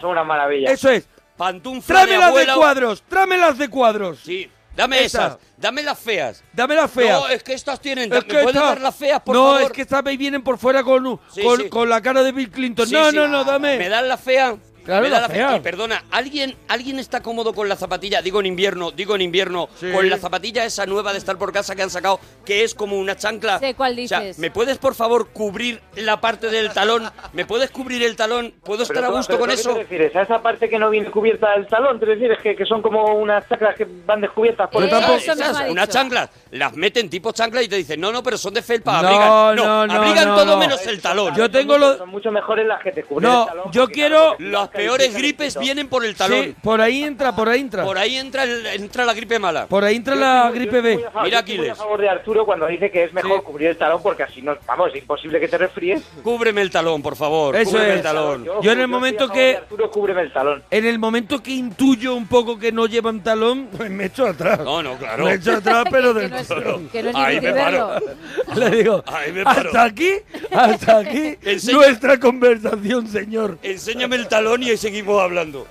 [0.00, 0.70] Son una maravilla.
[0.70, 1.08] Eso es.
[1.36, 2.54] Pantufla de Trámelas de abuela.
[2.54, 4.20] cuadros, trámelas de cuadros.
[4.24, 5.26] Sí, dame Esa.
[5.26, 6.44] esas, dame las feas.
[6.52, 7.20] Dame las feas.
[7.20, 8.12] No, es que estas tienen.
[8.12, 9.62] Es ¿Me que puedes esta- dar las feas, por no, favor?
[9.62, 11.68] es que estas me vienen por fuera con, Sí, con, sí.
[11.68, 12.86] con la cara de Bill Clinton.
[12.86, 13.78] Sí, no, no, no, dame.
[13.78, 14.56] ¿Me dan la fea?
[14.84, 15.56] Claro, la.
[15.56, 18.20] Y perdona, ¿alguien, ¿alguien está cómodo con la zapatilla?
[18.22, 19.90] Digo en invierno, digo en invierno, Sí.
[19.92, 22.96] con la zapatilla esa nueva de estar por casa que han sacado, que es como
[22.98, 23.58] una chancla.
[23.58, 24.38] Sé cuál O sea, dices.
[24.38, 27.10] ¿me puedes por favor cubrir la parte del talón?
[27.32, 28.52] ¿Me puedes cubrir el talón?
[28.62, 29.72] ¿Puedo estar a gusto pero con ¿tú a qué eso?
[29.74, 30.16] te refieres?
[30.16, 31.98] ¿A esa parte que no viene cubierta del talón?
[31.98, 35.70] ¿Te refieres que, que son como unas chaclas que van descubiertas por Eh, el talón?
[35.70, 39.00] unas chanclas, las meten tipo chancla y te dicen, no, no, pero son de felpa,
[39.00, 39.28] No, abrigan.
[39.56, 40.56] no, no, abrigan no, todo no.
[40.58, 41.34] menos el talón.
[41.34, 41.98] Yo tengo los...
[41.98, 43.72] Son mucho mejores las que te cubren No, el talón.
[43.72, 46.44] yo quiero- Las peores gripes vienen por el talón.
[46.44, 47.84] Sí, por ahí entra, por ahí entra.
[47.84, 49.66] Por ahí entra, el- entra la gripe mala.
[49.66, 50.98] Por ahí entra Yo la estoy gripe B.
[50.98, 51.78] favor- Mira, muy a Aquiles.
[51.78, 53.44] favor de Arturo cuando dice que es mejor Sí.
[53.44, 56.02] cubrir el talón porque así no, vamos, es imposible que te resfríes.
[56.22, 57.56] Cúbreme el talón, por favor.
[57.56, 57.96] Eso cúbreme es.
[57.96, 58.44] el talón.
[58.62, 60.62] Yo en el momento que- Arturo, cúbreme el talón.
[60.70, 64.58] En el momento que intuyo un poco que no llevan talón, pues me echo atrás.
[64.60, 65.24] No, no, claro.
[65.24, 66.80] Me echo atrás, pero del no es, todo.
[66.90, 67.90] que no es Ahí me paro.
[68.56, 69.68] Le digo, Ahí me paro.
[69.68, 70.10] hasta aquí,
[70.52, 71.36] hasta aquí
[71.72, 73.58] nuestra conversación, señor.
[73.62, 75.66] Enséñame el talón y seguimos hablando.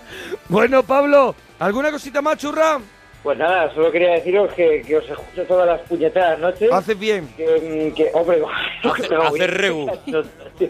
[0.49, 2.79] Bueno, Pablo, ¿alguna cosita más, churra?
[3.23, 6.69] Pues nada, solo quería deciros que, que os escucho todas las puñeteras noches.
[6.73, 7.25] Haces bien.
[7.37, 8.41] Que, que, hombre,
[8.83, 9.15] Hace-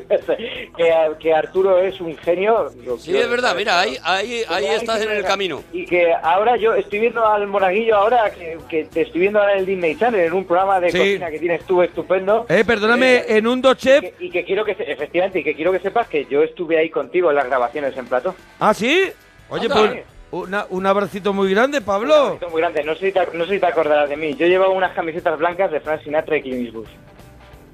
[0.09, 0.37] hace
[0.77, 2.69] que, que Arturo es un genio.
[2.99, 5.63] Sí, quiero es verdad, mira, ahí, ahí, ahí estás en el camino.
[5.73, 9.53] Y que ahora yo estoy viendo al monaguillo ahora, que, que te estoy viendo ahora
[9.53, 10.97] en el Disney Channel, en un programa de Sí.
[10.99, 12.45] cocina que tienes tú estupendo.
[12.49, 14.01] Eh, perdóname, Eh, en un dos y chef.
[14.01, 16.77] que, y que quiero que, se- efectivamente, y que quiero que sepas que yo estuve
[16.77, 18.35] ahí contigo en las grabaciones en plato.
[18.59, 19.11] ¿Ah, sí?
[19.49, 19.75] Oye, Anda.
[19.75, 22.33] pues una- un abracito muy grande, Pablo.
[22.33, 24.35] Esto es muy grande, no sé, si te, no sé si te acordarás de mí.
[24.35, 26.87] Yo llevaba unas camisetas blancas de Frank Sinatra y Clint Eastwood.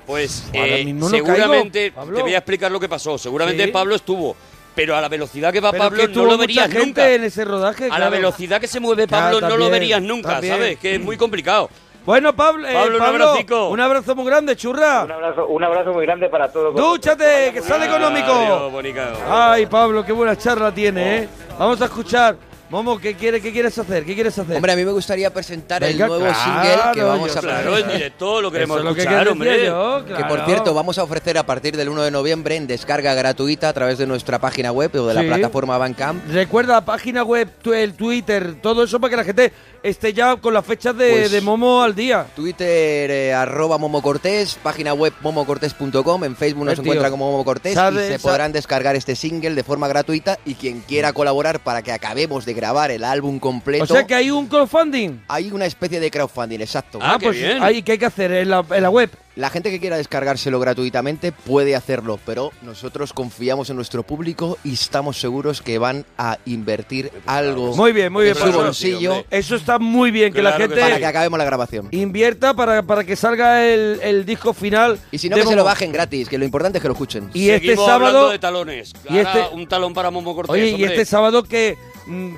[0.05, 3.17] Pues eh, seguramente, caigo, te voy a explicar lo que pasó.
[3.17, 3.71] Seguramente Sí.
[3.71, 4.35] Pablo estuvo,
[4.75, 7.09] pero a la velocidad que va Pero Pablo que no lo mucha verías gente nunca.
[7.11, 7.89] en ese rodaje.
[7.91, 10.53] A la velocidad que se mueve Pablo no lo verías nunca, también.
[10.55, 10.79] ¿sabes?
[10.79, 11.69] Que es muy complicado.
[12.05, 12.99] Bueno, Pablo, eh, Pablo, un
[13.45, 15.01] Pablo, un abrazo muy grande, Un churra.
[15.01, 16.73] abrazo, un abrazo muy grande para todos.
[16.73, 18.31] Dúchate, que sale económico.
[18.31, 19.17] Adiós.
[19.29, 21.29] Ay, Pablo, qué buena charla tiene, ¿eh?
[21.59, 22.35] Vamos a escuchar
[22.69, 24.05] Momo, ¿qué, quiere, ¿qué quieres hacer?
[24.05, 24.55] ¿Qué quieres hacer?
[24.55, 27.41] Hombre, a mí me gustaría presentar Venga, el nuevo claro, single que vamos yo- a
[27.41, 27.91] Claro, presentar.
[27.91, 29.65] en directo lo queremos Eso es lo que hombre.
[29.65, 30.27] yo, Que claro.
[30.27, 33.73] por cierto, vamos a ofrecer a partir del 1 de noviembre en descarga gratuita a
[33.73, 36.23] través de nuestra página web o de la plataforma Bandcamp.
[36.31, 39.51] Recuerda la página web, el Twitter, todo eso para que la gente
[39.81, 42.27] esté ya con las fechas de, Pues- de Momo al día.
[42.35, 47.43] Twitter, eh, arroba Momo Cortés, página web momocortés.com, en Facebook nos Eh, encuentra como Momo
[47.43, 51.61] Cortés sabe- y se podrán descargar este single de forma gratuita y quien quiera colaborar
[51.63, 55.21] para que acabemos de grabar el álbum completo, O sea que hay un crowdfunding.
[55.27, 56.99] hay una especie de crowdfunding, exacto.
[57.01, 57.61] Ah, pues bien.
[57.63, 59.09] ahí, ¿qué hay que hacer en la, en la web?
[59.35, 64.73] La gente que quiera descargárselo gratuitamente puede hacerlo, pero nosotros confiamos en nuestro público y
[64.73, 68.35] estamos seguros que van a invertir algo Muy bien, muy bien.
[68.35, 68.63] en su Pablo.
[68.65, 69.23] bolsillo.
[69.31, 71.87] Eso está muy bien, que la gente para que acabemos la grabación.
[71.91, 74.99] invierta para, para que salga el, el disco final.
[75.09, 77.29] Y si no, que se lo bajen gratis, que lo importante es que lo escuchen.
[77.33, 78.31] Y este Seguimos hablando sábado...
[78.31, 78.93] de talones.
[79.09, 81.77] y este- un talón para Momo Cortés, Oye, y este sábado que,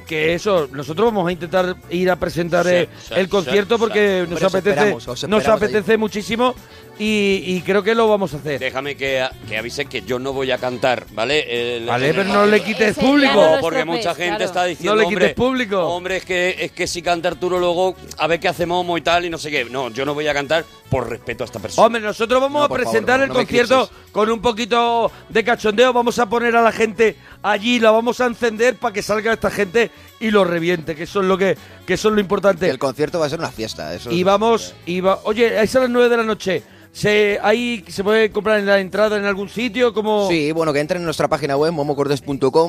[0.06, 3.80] que eso, nosotros vamos a intentar ir a presentar Sí, eh, sí, el concierto sí.
[3.80, 6.56] porque nos apetece, esperamos, nos apetece muchísimo
[7.00, 8.60] y, y creo que lo vamos a hacer.
[8.60, 11.78] Déjame que, que avise que yo no voy a cantar, ¿vale?
[11.78, 13.34] El- Vale, el- pero no le quites público.
[13.34, 14.44] no porque mucha gente claro.
[14.46, 15.80] está diciendo, No le quites hombre, público.
[15.88, 19.02] Hombre, es que, es que si canta Arturo luego, a ver qué hace Momo y
[19.02, 19.66] tal, y no sé qué.
[19.66, 21.88] No, yo no voy a cantar por respeto a esta persona.
[21.88, 25.94] Hombre, nosotros vamos No, a presentar favor, el no concierto con un poquito de cachondeo.
[25.94, 29.52] Vamos a poner a la gente allí, la vamos a encender para que salga esta
[29.52, 32.66] gente y lo reviente, que eso es lo que, que eso es lo importante.
[32.66, 33.94] Que el concierto va a ser una fiesta.
[33.94, 36.64] Eso Y vamos, y va, oye, es a las 9 de la noche.
[36.94, 40.82] Se, ahí se puede comprar en la entrada en algún sitio, como Sí, bueno, que
[40.82, 41.72] entren en nuestra página web,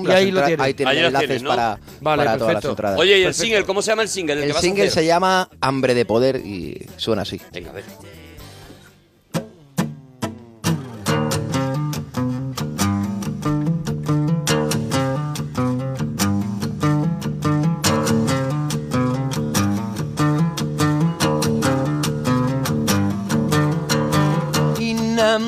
[0.06, 0.60] las ahí tienen.
[0.60, 1.48] Ahí tienen Ahí enlaces tienes, ¿no?
[1.50, 3.00] para, Vale, para todas las entradas.
[3.00, 3.42] Oye, ¿y el Perfecto.
[3.44, 3.64] single?
[3.64, 4.36] ¿Cómo se llama el single?
[4.36, 4.92] que el vas a single hacer?
[5.02, 7.40] se llama Hambre de Poder y suena así.
[7.52, 7.84] Venga, a ver.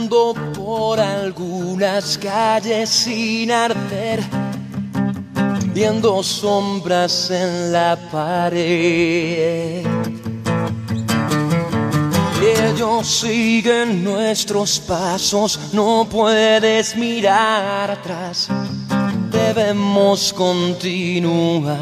[0.09, 4.23] Por algunas calles sin arder,
[5.73, 9.85] viendo sombras en la pared.
[12.43, 18.49] Ellos siguen nuestros pasos, no puedes mirar atrás,
[19.31, 21.79] debemos continuar.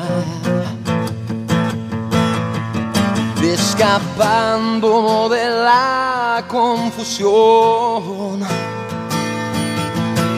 [3.53, 8.41] Escapando de la confusión.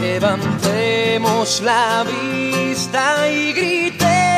[0.00, 4.34] Levantemos la vista y gritemos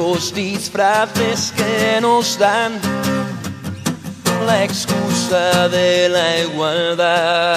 [0.00, 2.72] los disfraces que nos dan
[4.46, 7.48] la excusa de la igualdad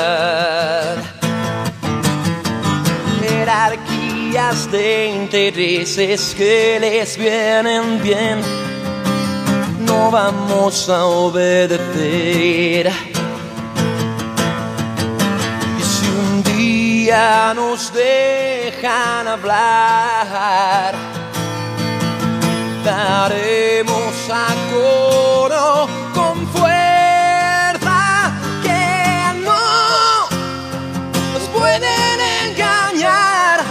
[3.22, 8.38] jerarquías de intereses que les vienen bien.
[9.80, 12.92] No vamos a obedecer.
[15.80, 21.11] Y si un día nos dejan hablar,
[22.84, 28.32] daremos a coro con fuerza
[28.64, 30.28] que no
[31.34, 33.62] nos pueden engañar.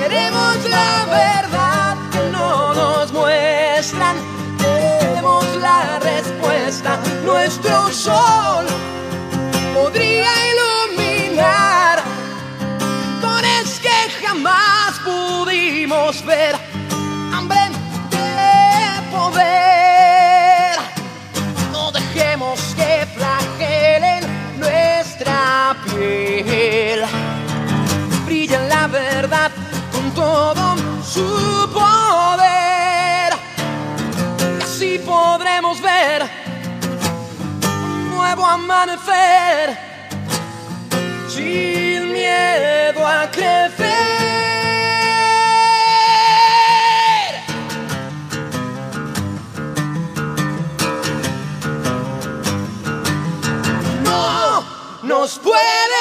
[0.00, 4.16] Queremos la verdad que no nos muestran.
[4.58, 6.98] Tenemos la respuesta.
[7.24, 8.66] Nuestro sol
[9.74, 12.02] podría iluminar
[13.20, 16.67] rincones que jamás pudimos ver.
[28.26, 29.50] Brilla la verdad
[29.92, 33.32] con todo su poder.
[34.62, 36.22] Así podremos ver
[37.62, 39.78] un nuevo amanecer
[41.28, 43.88] sin miedo a crecer.
[54.04, 54.64] no
[55.02, 55.97] nos pueden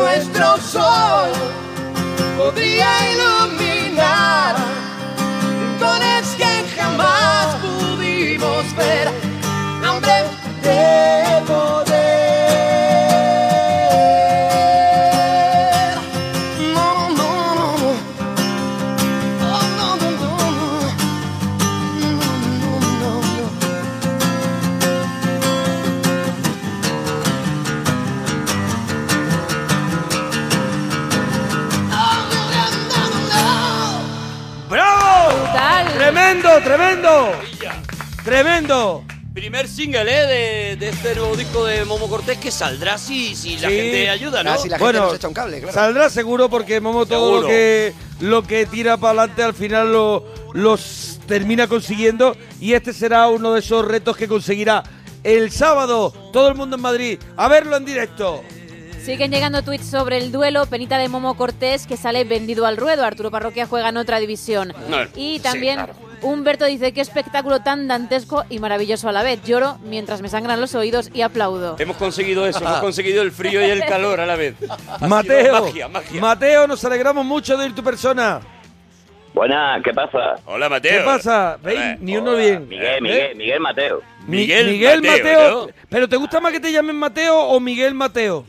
[0.00, 1.30] nuestro sol
[2.38, 4.56] podría iluminar
[5.78, 9.29] rincones que jamás pudimos ver.
[38.40, 39.04] ¡Tremendo!
[39.34, 40.26] Primer single, ¿eh?
[40.26, 43.74] De, de este nuevo disco de Momo Cortés que saldrá si, si la Sí.
[43.76, 44.52] gente ayuda, ¿no?
[44.52, 45.74] Ah, si la gente Bueno, nos echa un cable, claro.
[45.74, 47.42] Saldrá seguro porque Momo todo Seguro.
[47.42, 50.24] lo que lo que tira para adelante al final lo
[50.54, 54.84] los termina consiguiendo y este será uno de esos retos que conseguirá
[55.22, 58.42] el sábado todo el mundo en Madrid a verlo en directo.
[59.04, 63.04] Siguen llegando tweets sobre el duelo, penita de Momo Cortés que sale vendido al ruedo.
[63.04, 64.72] Arturo Parroquia juega en otra división.
[64.88, 65.92] No, y sí, también claro.
[66.22, 69.42] Humberto dice qué espectáculo tan dantesco y maravilloso a la vez.
[69.44, 71.76] Lloro mientras me sangran los oídos y aplaudo.
[71.78, 74.54] Hemos conseguido eso, hemos conseguido el frío y el calor a la vez.
[75.08, 76.20] Mateo, Magia, magia.
[76.20, 78.40] Mateo, nos alegramos mucho de ir tu persona.
[79.32, 80.34] Buenas, ¿qué pasa?
[80.44, 80.98] Hola, Mateo.
[80.98, 81.56] ¿Qué pasa?
[81.62, 81.78] ¿Veis?
[81.78, 81.96] Hola.
[82.00, 82.68] Ni uno bien.
[82.68, 83.00] Miguel, ¿Eh?
[83.00, 84.02] Miguel, Miguel Mateo.
[84.26, 85.66] Mi- Miguel Miguel Mateo, Mateo.
[85.66, 85.72] ¿no?
[85.88, 88.44] ¿Pero te gusta más que te llamen Mateo o Miguel Mateo?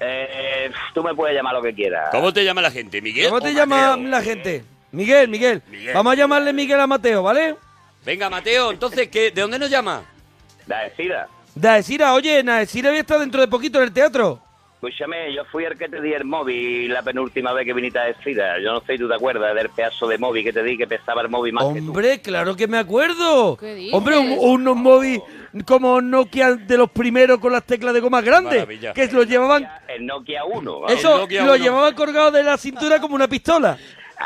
[0.00, 2.10] Eh, tú me puedes llamar lo que quieras.
[2.12, 3.28] ¿Cómo te llama la gente, Miguel?
[3.30, 4.08] ¿Cómo te llama Mateo?
[4.10, 4.64] la gente?
[4.92, 5.94] Miguel, Miguel, Miguel.
[5.94, 7.56] Vamos a llamarle Miguel a Mateo, ¿vale?
[8.04, 10.02] Venga, Mateo, entonces, ¿qué, ¿de dónde nos llama?
[10.66, 11.28] La decida.
[11.54, 14.40] Daesira, oye, Daesira voy a estar dentro de poquito en el teatro.
[14.74, 18.04] Escúchame, yo fui el que te di el móvil la penúltima vez que viniste a
[18.04, 18.60] decida.
[18.62, 20.86] Yo no sé si tú te acuerdas del pedazo de móvil que te di que
[20.86, 21.88] pesaba el móvil más que tú.
[21.88, 23.56] Hombre, claro que me acuerdo.
[23.56, 23.92] ¿Qué dices?
[23.94, 25.20] Hombre, un- unos móviles
[25.66, 28.92] como Nokia de los primeros con las teclas de goma grandes, Maravilla.
[28.92, 30.80] que los llevaban, El Nokia 1.
[30.80, 30.92] vamos.
[30.96, 33.76] eso Nokia lo llevaban colgado de la cintura como una pistola.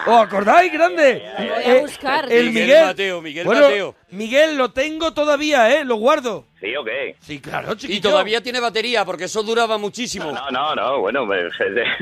[0.07, 1.23] ¿Os acordáis, grande?
[1.39, 2.25] Voy a buscar.
[2.33, 2.85] El Miguel Miguel.
[2.87, 3.95] Mateo, Miguel Bueno, Mateo.
[4.11, 5.85] Miguel, lo tengo todavía, ¿eh?
[5.85, 6.47] Lo guardo.
[6.61, 7.17] ¿Sí o qué?
[7.21, 7.99] Sí, claro, chiquillo.
[7.99, 10.33] Y todavía tiene batería, porque eso duraba muchísimo.
[10.33, 11.45] No, no, no, bueno, de,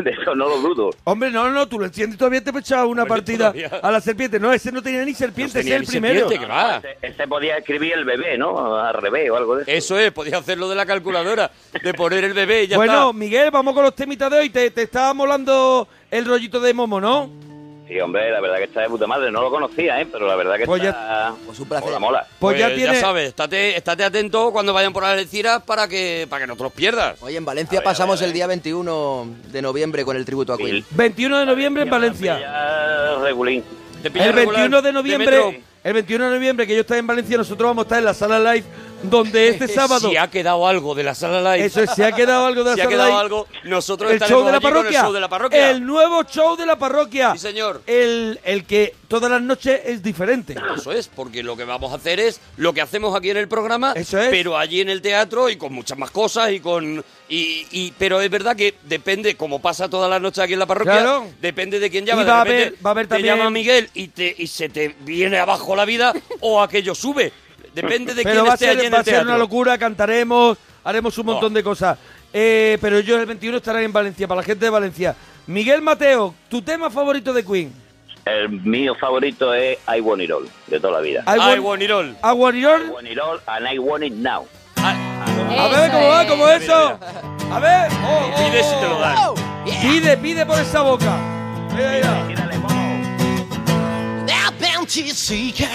[0.02, 0.90] de eso no lo dudo.
[1.04, 3.80] Hombre, no, no, tú lo entiendes, todavía te he echado una Hombre, partida todavía.
[3.82, 4.38] a la serpiente.
[4.38, 6.28] No, ese no tenía ni serpiente, No tenía ese es el primero.
[6.28, 6.76] serpiente, que va.
[6.76, 8.76] Ese, ese podía escribir el bebé, ¿no?
[8.76, 9.70] Al revés o algo de eso.
[9.72, 11.50] Eso es, podía hacerlo de la calculadora,
[11.82, 13.12] de poner el bebé y ya bueno, está.
[13.18, 14.50] Miguel, vamos con los temitas de hoy.
[14.50, 17.49] Te, te está molando el rollito de Momo, ¿no?
[17.90, 19.32] Sí, hombre, la verdad que está de puta madre.
[19.32, 20.06] No lo conocía, ¿eh?
[20.10, 21.34] Pero la verdad que Pues ya- está...
[21.44, 21.86] Pues un placer.
[21.88, 22.26] Mola, mola.
[22.38, 23.00] Pues, ya tiene.
[23.00, 26.62] sabes, estate, estate atento cuando vayan por las Algeciras para que, para que no te
[26.62, 27.20] los pierdas.
[27.20, 30.84] Oye, en Valencia ver, pasamos el día 21 de noviembre con el tributo a Queen.
[30.84, 30.84] Sí.
[30.92, 32.38] 21 de noviembre en Valencia.
[32.38, 33.64] Ya, regulín.
[34.04, 37.68] El regular 21 de noviembre, el 21 de noviembre que yo estaré en Valencia, nosotros
[37.70, 38.64] vamos a estar en la sala live
[39.02, 42.12] donde este sábado Si ha quedado algo de la sala live, eso es, se ha
[42.12, 44.52] quedado algo de la si ha sala quedado live, algo, nosotros el estaremos show de
[44.52, 45.70] la allí con el show de la parroquia.
[45.70, 47.82] el nuevo show de la parroquia, Sí, señor.
[47.86, 50.54] el, el que todas las noches es diferente.
[50.76, 53.48] Eso es, porque lo que vamos a hacer es lo que hacemos aquí en el
[53.48, 54.28] programa, Eso es.
[54.28, 58.20] pero allí en el teatro y con muchas más cosas y con y, y- pero
[58.20, 61.26] es verdad que depende, como pasa todas las noches aquí en la parroquia, Claro.
[61.40, 62.22] depende de quién llama.
[62.22, 64.46] Y de va a haber- va a haber te también- llama Miguel y te y
[64.46, 67.32] se te viene abajo la vida o aquello sube.
[67.74, 69.28] Depende de pero quién va a esté allí ser, en va el a ser teatro.
[69.30, 71.54] una locura, cantaremos, haremos un montón Oh.
[71.54, 71.98] de cosas.
[72.32, 75.14] Eh, pero yo el 21 estaré en Valencia, para la gente de Valencia.
[75.46, 77.72] Miguel Mateo, ¿tu tema favorito de Queen?
[78.24, 81.20] El mío favorito es I Want It All, de toda la vida.
[81.26, 82.16] I Ay, want- Guanirol.
[82.22, 82.82] I want it all.
[82.82, 84.46] I Want It All and I Want It Now.
[84.76, 84.92] A
[85.66, 86.28] Eso ver cómo va, es.
[86.30, 86.98] cómo eso.
[87.52, 87.90] A ver.
[88.04, 89.16] Oh, oh, Pide si te lo dan.
[89.18, 89.34] Oh,
[89.66, 89.80] yeah.
[89.82, 91.16] Pide, pide por esa boca.
[91.74, 92.46] Mira, mira.
[94.26, 95.68] That bounty seeker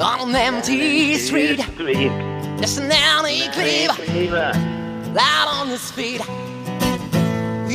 [0.00, 1.60] on an empty street.
[1.60, 2.08] Street.
[2.58, 4.52] There's an alley cleaver
[5.18, 6.20] out on his feet.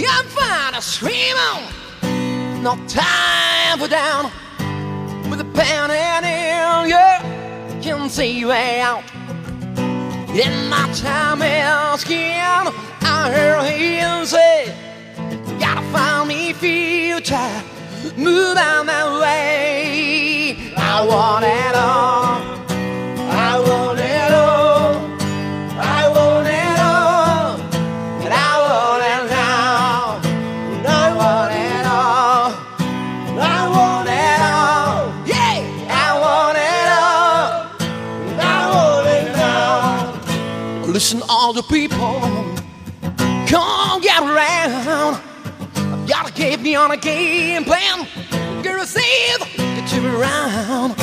[0.05, 2.63] I'm fine, I scream on.
[2.63, 4.32] No time for down.
[5.30, 9.03] With a pen and in, yeah, can see way out.
[9.78, 12.39] In my time asking,
[13.01, 14.74] I heard him say,
[15.59, 17.63] Gotta find me future,
[18.18, 20.58] move on that way.
[20.76, 22.41] I want it all.
[23.32, 24.95] I want it all.
[25.80, 27.60] I want it all.
[28.24, 30.20] And I want it now.
[30.76, 32.51] And I want it all.
[33.39, 34.99] I want it all.
[35.26, 35.58] Yeah,
[35.89, 37.49] I want it all.
[38.30, 40.91] And I want it now.
[40.91, 42.20] Listen, all the people,
[43.47, 45.32] come get around.
[46.08, 48.08] Gotta keep me on a game plan.
[48.62, 50.95] Girl, save, get you around.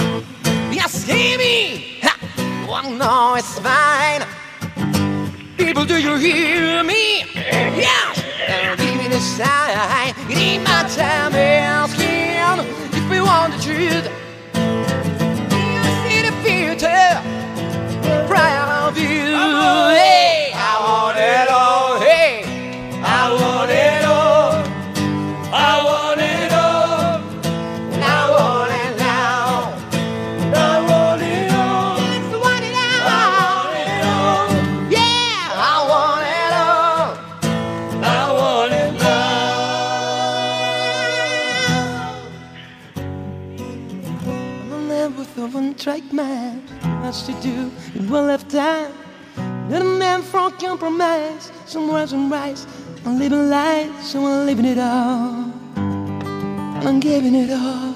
[0.72, 1.98] Yes, hear me.
[2.02, 2.66] Ha.
[2.68, 4.26] Well, no, it's fine.
[5.56, 7.24] People, do you hear me?
[7.34, 8.12] Yeah,
[8.76, 10.14] Give it a sign.
[10.30, 14.29] It ain't my time asking if we want the truth.
[47.32, 48.92] To do in one lifetime.
[49.68, 51.52] Not a man for compromise.
[51.66, 52.66] Some words and rights.
[53.04, 55.52] I'm living life, so I'm living it all.
[56.86, 57.89] I'm giving it all.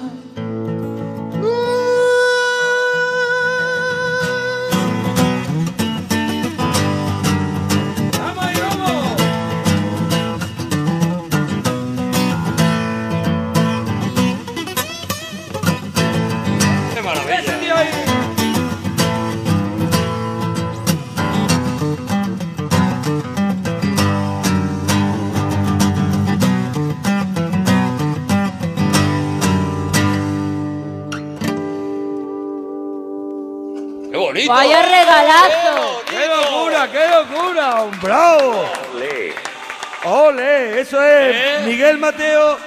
[35.25, 36.01] Regalazo!
[36.09, 37.83] ¡Qué locura, qué locura!
[37.83, 38.65] ¡Un bravo!
[40.05, 40.79] ¡Ole!
[40.79, 41.63] Eso es ¿Eh?
[41.65, 42.57] Miguel Mateo.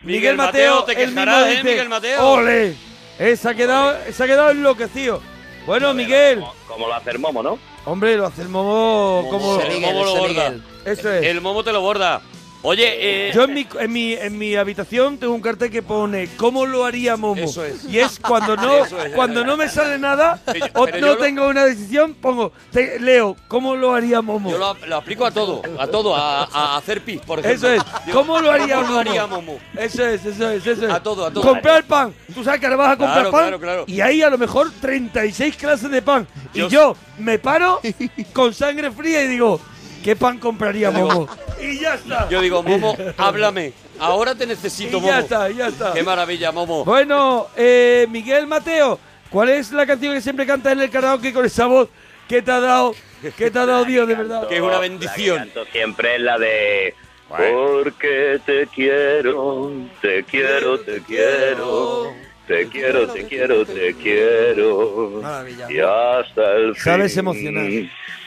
[0.00, 2.26] Miguel Mateo, te quejarás, ¿eh, dice, Miguel Mateo?
[2.26, 2.76] ¡Ole!
[3.18, 5.20] Eh, se, ha quedado, se ha quedado enloquecido.
[5.66, 6.40] Bueno, Miguel.
[6.40, 7.58] Como, como lo hace el momo, ¿no?
[7.86, 9.60] Hombre, lo hace el momo como...
[9.60, 10.54] el momo lo borda.
[10.84, 11.24] Eso es.
[11.24, 12.22] El momo te lo borda.
[12.66, 16.30] Oye, eh, Yo en mi, en, mi, en mi habitación tengo un cartel que pone
[16.38, 17.42] ¿Cómo lo haría Momo?
[17.42, 17.84] Eso es.
[17.84, 21.16] Y es cuando no, Eso es, cuando no me sale nada yo- o no lo-
[21.18, 24.50] tengo una decisión, pongo, te- leo ¿Cómo lo haría Momo?
[24.50, 27.68] yo lo, lo aplico a todo, a todo, a, a hacer pis, por ejemplo.
[27.68, 28.04] Eso es.
[28.06, 29.00] Digo, ¿Cómo lo haría ¿Cómo lo Momo?
[29.10, 29.58] haría Momo?
[29.76, 30.90] Eso es, eso es, eso es.
[30.92, 31.44] A todo, a todo.
[31.44, 32.14] Comprar pan.
[32.34, 33.84] Tú sabes que ahora vas a comprar Claro, pan claro, claro.
[33.86, 36.26] y hay a lo mejor 36 clases de pan.
[36.54, 37.80] Y yo me paro
[38.32, 39.60] con sangre fría y digo,
[40.04, 41.28] ¿qué pan compraría Digo- Momo?
[41.60, 42.28] Y ya está.
[42.28, 43.72] Yo digo, Momo, háblame.
[43.98, 45.08] Ahora te necesito, Y Momo.
[45.08, 45.92] ya está, ya está.
[45.94, 46.84] Qué maravilla, Momo.
[46.84, 48.98] Bueno, eh, Miguel Mateo,
[49.30, 51.88] ¿cuál es la canción que siempre cantas en el karaoke con esa voz
[52.28, 52.94] que te ha dado,
[53.36, 54.46] que te ha dado Dios, de verdad?
[54.46, 55.38] Que es una La bendición.
[55.44, 56.94] que canto siempre es la de
[57.28, 62.12] Porque te quiero, te quiero, te quiero,
[62.46, 65.20] te quiero, te quiero, te quiero.
[65.22, 65.66] Maravilla.
[65.70, 66.82] Y hasta el fin.
[66.84, 67.66] Sabes emocionar.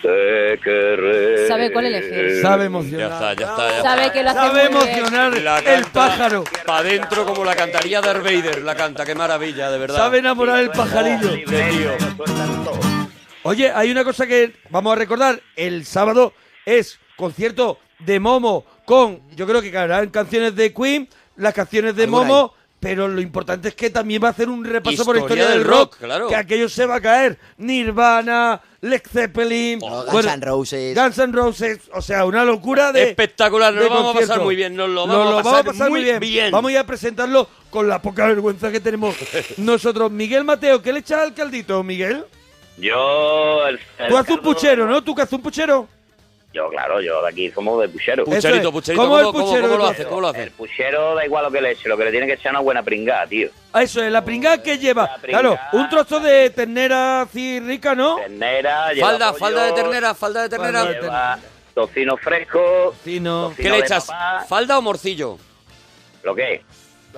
[0.01, 1.47] Te querré.
[1.47, 2.41] Sabe cuál elegir.
[2.41, 3.11] Sabe Ya emocionar.
[3.11, 3.70] está, ya está.
[3.78, 4.97] Ya Sabe que lo hace Sabe muy bien.
[4.97, 6.43] emocionar La el canta pájaro.
[6.65, 9.97] Pa' dentro como la cantaría Darth Vader, la canta, qué maravilla, de verdad.
[9.97, 11.32] Sabe enamorar el pajarillo.
[13.43, 15.41] Oye, hay una cosa que vamos a recordar.
[15.55, 16.34] El sábado
[16.65, 22.07] es concierto de Momo con, yo creo que caerán canciones de Queen, las canciones de
[22.07, 25.48] Momo, pero lo importante es que también va a hacer un repaso por la Historia
[25.50, 26.28] del rock, rock, claro.
[26.28, 27.40] que aquello se va a caer.
[27.58, 30.96] Nirvana, Led Zeppelin, No, Guns N' Roses.
[30.96, 34.28] Guns N' Roses, o sea, una locura de Espectacular, nos de lo vamos a pasar
[34.28, 34.44] concierto.
[34.46, 36.52] muy bien, nos lo Nos vamos a pasar muy bien.
[36.52, 39.16] Vamos a ir a presentarlo con la poca vergüenza que tenemos
[39.58, 40.12] nosotros.
[40.12, 42.26] Miguel Mateo, ¿qué le echas al caldito, Miguel?
[42.78, 43.66] Yo.
[43.68, 45.04] El, el Tú haces un caldo- puchero, ¿no?
[45.04, 45.88] ¿Tú que haces un puchero?
[46.58, 48.26] Yo, claro, yo de aquí somos de puchero.
[48.26, 50.03] Pucherito, pucherito, ¿Cómo ¿cómo, el cómo- puchero cómo lo tu- hace?
[50.05, 52.34] ¿Cómo lo El puchero da igual lo que le eche, lo que le tiene que
[52.34, 53.49] echar es una buena pringada, tío.
[53.74, 55.18] Ah, Eso es, la pringada que lleva.
[55.22, 55.41] Pringada.
[55.43, 58.16] Claro, un trozo de ternera así rica, ¿no?
[58.16, 60.80] Ternera, lleva Falda, pollo, falda de ternera, falda de ternera.
[60.80, 61.39] Falda de Lleva
[61.76, 62.95] tocino fresco.
[63.03, 63.49] Sí, no.
[63.55, 64.05] ¿Qué tocino le echas?
[64.08, 64.45] papá.
[64.49, 65.38] ¿Falda o morcillo?
[66.24, 66.64] ¿Lo qué?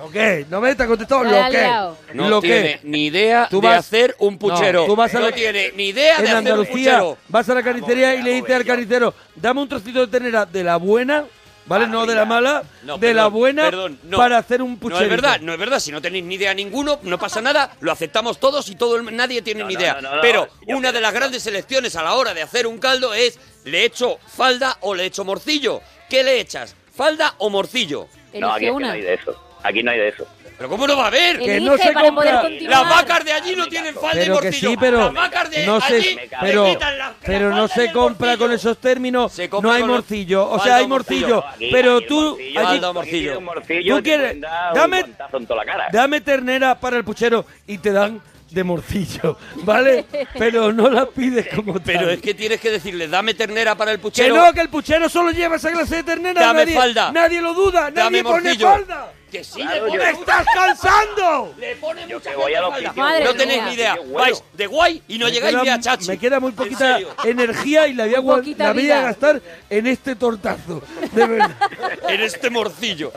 [0.02, 0.46] ¿Lo qué?
[0.48, 1.98] No me te ha contestado Me la lo liado.
[2.14, 4.80] No lo tiene que ni idea Tú de vas- hacer un puchero.
[4.82, 6.72] No, tú vas a No la- tiene ni idea de hacer Andalucía
[7.02, 7.18] un puchero.
[7.28, 10.64] vas a la carnicería y le dices al carnicero, dame un trocito de ternera de
[10.64, 11.24] la buena,
[11.66, 11.86] ¿vale?
[11.86, 14.16] No de la mala, No, de perdón, la buena perdón, no.
[14.16, 15.00] para hacer un puchero.
[15.00, 15.78] No es verdad, no es verdad.
[15.80, 17.72] Si no tenéis ni idea ninguno, no pasa nada.
[17.80, 19.94] Lo aceptamos todos y todo el- nadie tiene No, ni idea.
[20.00, 20.22] no, no, no.
[20.22, 23.38] Pero una de las que- grandes elecciones a la hora de hacer un caldo es
[23.64, 25.80] ¿le echo falda o le echo morcillo?
[26.08, 26.74] ¿Qué le echas?
[26.96, 28.08] ¿Falda o morcillo?
[28.34, 28.92] No, aquí es que no una.
[28.92, 29.36] hay de eso.
[29.62, 30.26] Aquí no hay de eso.
[30.56, 31.38] ¿Pero cómo no va a haber?
[31.38, 32.22] Que Elige no se para compra.
[32.22, 32.70] poder continuar.
[32.86, 34.70] Las vacas de allí no tienen falda y Pero que morcillo.
[34.70, 37.66] sí, pero Las vacas de no allí se, le pero, quitan la- la pero no
[37.68, 39.32] falda y se compra con esos términos.
[39.32, 41.28] Se No hay con- morcillo, o falda sea, hay o morcillo.
[41.36, 43.20] morcillo, Aquí- pero aquí el tú morcillo, allí Falda o aquí morcillo.
[43.22, 45.88] tiene un morcillo Tú te quieres- pueden dar dame- un guantazo en toda la cara.
[45.92, 50.04] dame ternera para el puchero y te dan de morcillo, ¿vale?
[50.36, 51.82] Pero no la pides como tal.
[51.84, 54.36] Pero es que tienes que decirle, dame ternera para el Que puchero.
[54.36, 56.40] no, que el puchero solo lleva esa clase de ternera.
[56.42, 57.12] Dame nadie, falda.
[57.12, 58.68] Nadie lo duda, Dame nadie pone morcillo.
[58.68, 59.12] falda.
[59.30, 61.54] Que sí, Claro, le yo- pone ¡Me estás cansando!
[61.58, 63.94] Le pone Yo mucha que voy a los Madre No tenéis ni idea.
[63.96, 64.12] Bueno.
[64.14, 66.08] Vais de guay y no Me llegáis ni a chachi.
[66.08, 69.02] Me queda muy poquita energía y la voy a, Poquita la voy a vida.
[69.02, 70.82] gastar en este tortazo.
[71.12, 71.50] De verdad.
[72.08, 73.12] En este morcillo.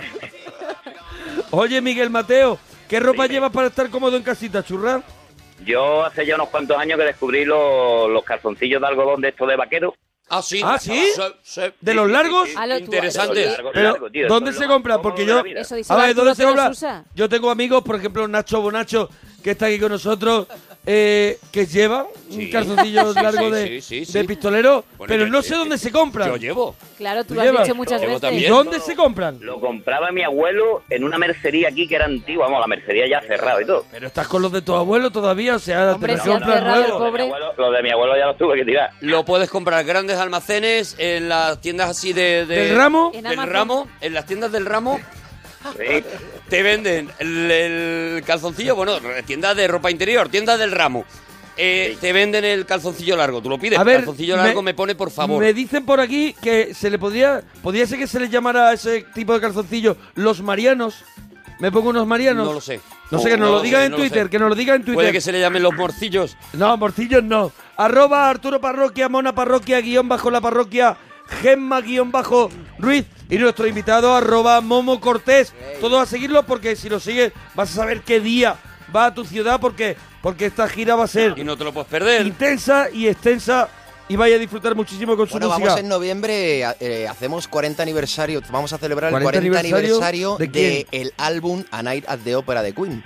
[1.51, 5.01] Oye, Miguel Mateo, ¿qué ropa llevas para estar cómodo en casita, churra?
[5.65, 9.47] Yo hace ya unos cuantos años que descubrí los, los calzoncillos de algodón de estos
[9.47, 9.95] de vaquero.
[10.37, 10.61] Ah, sí.
[10.63, 11.61] ¿Ah, sí?
[11.79, 12.49] ¿De los largos?
[12.79, 13.49] Interesante.
[14.27, 15.01] ¿dónde se compra?
[15.01, 15.39] Porque yo...
[15.39, 17.05] A ver, ¿dónde se ¿tú los compra?
[17.13, 19.09] Yo tengo amigos, por ejemplo, Nacho Bonacho,
[19.43, 20.47] que está aquí con nosotros,
[20.85, 22.49] eh, que lleva un Sí.
[22.49, 24.13] calzoncillo Sí, largo sí, de, sí, sí, sí.
[24.13, 26.27] de pistolero, Bueno, pero yo- no sé yo- dónde se compran.
[26.29, 26.75] Yo llevo.
[26.97, 27.63] Claro, tú ¿Tú lo has llevas?
[27.63, 28.19] dicho muchas veces.
[28.21, 28.49] también.
[28.51, 29.37] ¿Dónde se compran?
[29.41, 33.21] Lo compraba mi abuelo en una mercería aquí que era antigua, vamos, la mercería ya
[33.21, 33.85] cerrada y todo.
[33.91, 36.81] Pero estás con los de tu abuelo todavía, o sea, Hombre, te si los cerrado
[36.81, 37.23] de, mi Pobre.
[37.23, 38.89] abuelo, lo de mi abuelo ya los tuve que tirar.
[39.01, 42.45] Lo puedes comprar en grandes almacenes, en las tiendas así de...
[42.45, 43.11] de- ¿Del ramo?
[43.13, 44.99] En Del ramo, en las tiendas del ramo
[45.77, 46.03] Sí.
[46.49, 48.93] Te venden el, el calzoncillo, bueno,
[49.25, 51.05] tiendas de ropa interior, tiendas del ramo.
[51.55, 53.77] Eh, Te venden el calzoncillo largo, tú lo pides.
[53.77, 55.39] A ver, calzoncillo largo me, pone por favor.
[55.39, 58.73] Me dicen por aquí que se le podría, podría ser que se le llamara a
[58.73, 61.03] ese tipo de calzoncillo los marianos.
[61.59, 62.47] ¿Me pongo unos marianos?
[62.47, 62.81] No lo sé.
[63.11, 64.55] No sé, que nos No lo lo diga sé, en no Twitter, que nos lo
[64.55, 64.95] diga en Twitter.
[64.95, 66.35] Puede que se le llamen los morcillos.
[66.53, 67.51] No, morcillos no.
[67.77, 70.97] Arroba Arturo Parroquia, Mona Parroquia, guion bajo la parroquia,
[71.41, 72.49] Gemma guion bajo
[72.79, 73.05] Ruiz.
[73.29, 75.53] Y nuestro invitado, arroba Momo Cortés.
[75.81, 78.55] Todos a seguirlo porque si lo sigues vas a saber qué día
[78.95, 81.73] va a tu ciudad porque, porque esta gira va a ser Y no te lo
[81.73, 82.25] puedes perder.
[82.27, 83.69] intensa y extensa
[84.09, 85.65] y vaya a disfrutar muchísimo con su Bueno, música.
[85.69, 90.37] vamos en noviembre, eh, hacemos 40 aniversario, vamos a celebrar el 40 40 aniversario aniversario
[90.37, 91.09] ¿de del quién?
[91.17, 93.03] álbum A Night at the Opera de Queen.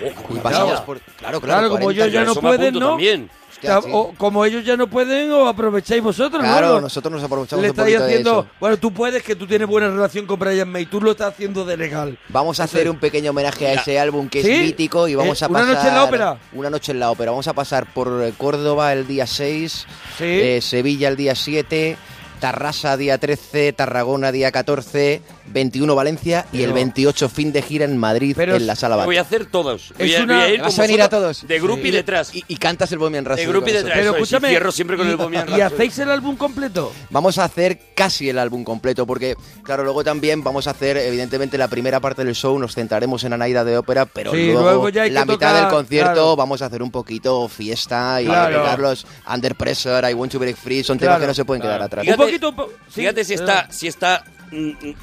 [0.00, 0.42] y cuidado.
[0.42, 1.00] pasamos por...
[1.00, 2.88] Claro, claro, Claro, como 40 ellos ya Yo no apunto ¿no?
[2.90, 3.28] también.
[3.56, 6.80] Hostia, O- o como ellos ya no pueden, os aprovecháis vosotros, Claro, ¿no?
[6.82, 8.40] nosotros nos aprovechamos Le un estáis de haciendo...
[8.40, 8.48] eso.
[8.60, 10.86] Bueno, tú puedes, que tú tienes buena relación con Brian May.
[10.86, 12.18] Tú lo estás haciendo de legal.
[12.28, 14.50] Vamos a hacer un pequeño homenaje a ese álbum que ¿Sí?
[14.50, 15.74] es mítico y vamos Eh, a ¿una pasar...
[15.74, 16.38] noche en la ópera?
[16.52, 17.30] Una noche en la ópera.
[17.30, 19.86] Vamos a pasar por Córdoba el día 6,
[20.18, 20.24] Sí.
[20.24, 21.96] eh, Sevilla el día 7,
[22.40, 27.84] Tarrasa día 13, Tarragona día 14, 21 Valencia y Pero- el 28 fin de gira
[27.84, 29.04] en Madrid Pero en la Sala.
[29.04, 29.92] Voy a hacer todos.
[29.98, 31.46] Voy, Es a, una- voy a ir ¿Vas con a venir a todos?
[31.46, 32.34] De grupo y detrás.
[32.34, 33.92] Y, y cantas el Bohemian Rhapsody De grupo y detrás.
[33.94, 35.62] Pero eso y escúchame, cierro siempre con y- el Bohemian ¿Y Rhapsody.
[35.74, 36.92] hacéis el álbum completo?
[37.10, 41.56] Vamos a hacer casi el álbum completo, porque, claro, luego también vamos a hacer, evidentemente,
[41.58, 44.88] la primera parte del show, nos centraremos en Anaida de ópera, pero Sí, luego, luego
[44.90, 46.36] ya la mitad tocar, del concierto claro.
[46.36, 48.58] vamos a hacer un poquito fiesta y Claro.
[48.58, 51.44] tocar los Under Pressure, I Want to Break Free, son Claro, temas que no se
[51.44, 52.04] pueden quedar atrás.
[52.26, 52.72] Poquito...
[52.88, 54.24] sí, Fíjate si está, si está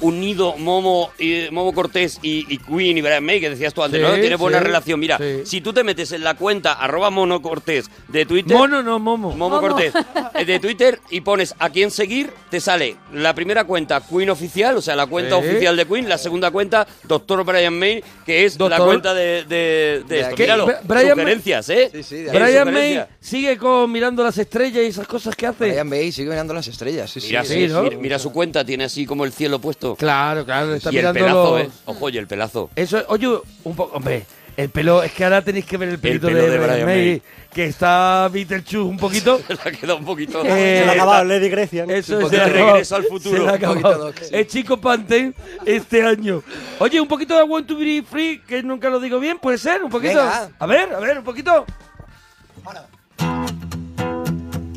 [0.00, 4.00] unido Momo, y, Momo Cortés y, y Queen y Brian May, que decías tú antes,
[4.00, 4.14] Sí, ¿no?
[4.14, 5.00] Tiene buena sí, relación.
[5.00, 5.42] Mira, sí.
[5.44, 8.56] si tú te metes en la cuenta arroba Mono Cortés de Twitter...
[8.56, 9.30] Mono, no, Momo.
[9.30, 9.60] Momo Momo.
[9.60, 9.92] Cortés,
[10.34, 14.76] eh, de Twitter y pones a quién seguir, te sale la primera cuenta Queen oficial,
[14.76, 15.46] o sea, la cuenta Sí.
[15.48, 20.20] oficial de Queen, la segunda cuenta Doctor Brian May, que es la cuenta de, de,
[20.20, 20.36] esto.
[20.36, 21.90] Míralo, Bra- Brian May- sugerencias, ¿eh?
[21.92, 25.46] Sí, sí, de Eh, Brian May sigue con mirando las estrellas y esas cosas que
[25.46, 25.68] hace.
[25.70, 27.54] Brian May sigue mirando las estrellas, sí, Mira, sí.
[27.54, 27.82] sí, sí, ¿no?
[27.82, 29.96] mira, mira su cuenta, tiene así como el cielo puesto.
[29.96, 31.70] Claro, claro, está y el pelazo, los- ¿eh?
[31.84, 32.70] Ojo, y el pelazo.
[32.76, 33.28] Eso, es- oye,
[33.64, 34.24] un poco, hombre,
[34.56, 37.06] el pelo, es que ahora tenéis que ver el pelito pelo de, de Brian May,
[37.08, 37.22] May.
[37.52, 39.38] que está Beetlejuice un poquito.
[39.46, 40.42] Se le ha quedado un poquito...
[40.44, 41.84] Eh, Se le ha acabado Lady Grecia.
[41.86, 41.92] ¿no?
[41.92, 43.36] Eso es, de regreso al futuro.
[43.36, 44.24] se le ha Un poquito sí.
[44.30, 45.34] El chico Pantene
[45.66, 46.42] este año.
[46.78, 49.58] Oye, un poquito de I Want to Be Free, que nunca lo digo bien, puede
[49.58, 50.18] ser, un poquito.
[50.18, 50.50] Venga.
[50.58, 51.64] A ver, a ver, un poquito.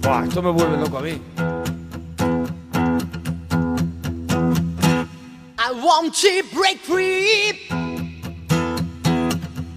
[0.01, 1.21] Buah, esto me vuelve loco a mí.
[5.69, 7.59] I want to break free.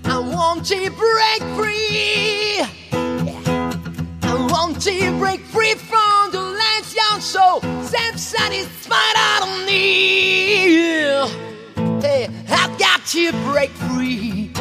[0.05, 2.61] I want to break free.
[4.23, 7.61] I want to break free from the last young soul.
[7.83, 11.27] Self-satisfied, I don't need.
[12.05, 14.53] Hey, I've got to break free.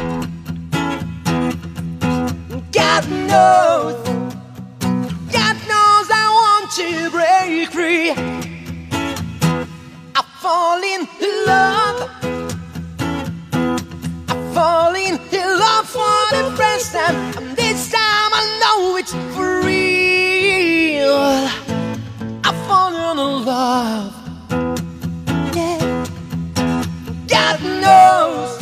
[2.72, 3.94] God knows,
[5.30, 8.49] God knows I want to break free.
[10.40, 11.06] Fall in
[11.46, 12.10] love.
[14.26, 17.14] I fall in love for the first time.
[17.36, 21.20] And this time I know it's for real.
[22.42, 24.14] I fall in love.
[25.54, 26.06] Yeah.
[27.28, 28.58] God knows.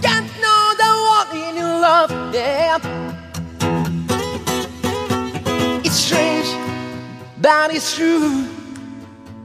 [0.00, 2.10] God knows I want in love.
[2.32, 2.78] Yeah.
[5.84, 6.48] It's strange,
[7.42, 8.46] but it's true.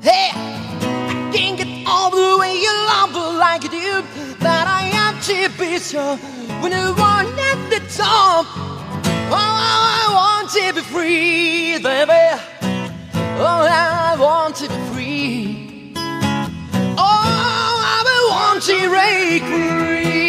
[0.02, 0.32] Hey,
[1.90, 4.04] all the way you love like you do,
[4.40, 6.18] but I have to be so
[6.62, 8.46] when I want at the song.
[9.32, 12.40] Oh, I want to be free, baby.
[13.42, 15.94] Oh, I want to be free.
[16.98, 20.20] Oh, I want to break free.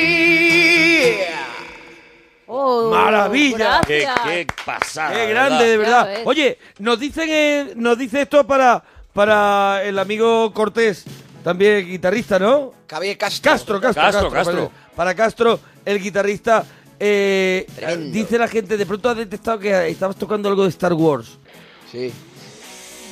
[2.48, 3.80] Oh, Maravilla.
[3.86, 5.12] Qué, qué pasada.
[5.14, 6.22] Qué grande, de verdad.
[6.24, 8.82] Oye, nos dicen, eh, nos dice esto para,
[9.12, 11.04] para el amigo Cortés,
[11.42, 12.72] también guitarrista, ¿no?
[12.88, 13.50] Javier Castro.
[13.52, 14.54] Castro, Castro, Castro, Castro.
[14.54, 14.72] Castro.
[14.96, 16.64] Para, Castro, el guitarrista.
[16.98, 17.66] eh,
[18.12, 21.38] dice la gente, de pronto has detectado que estabas tocando algo de Star Wars.
[21.90, 22.12] Sí.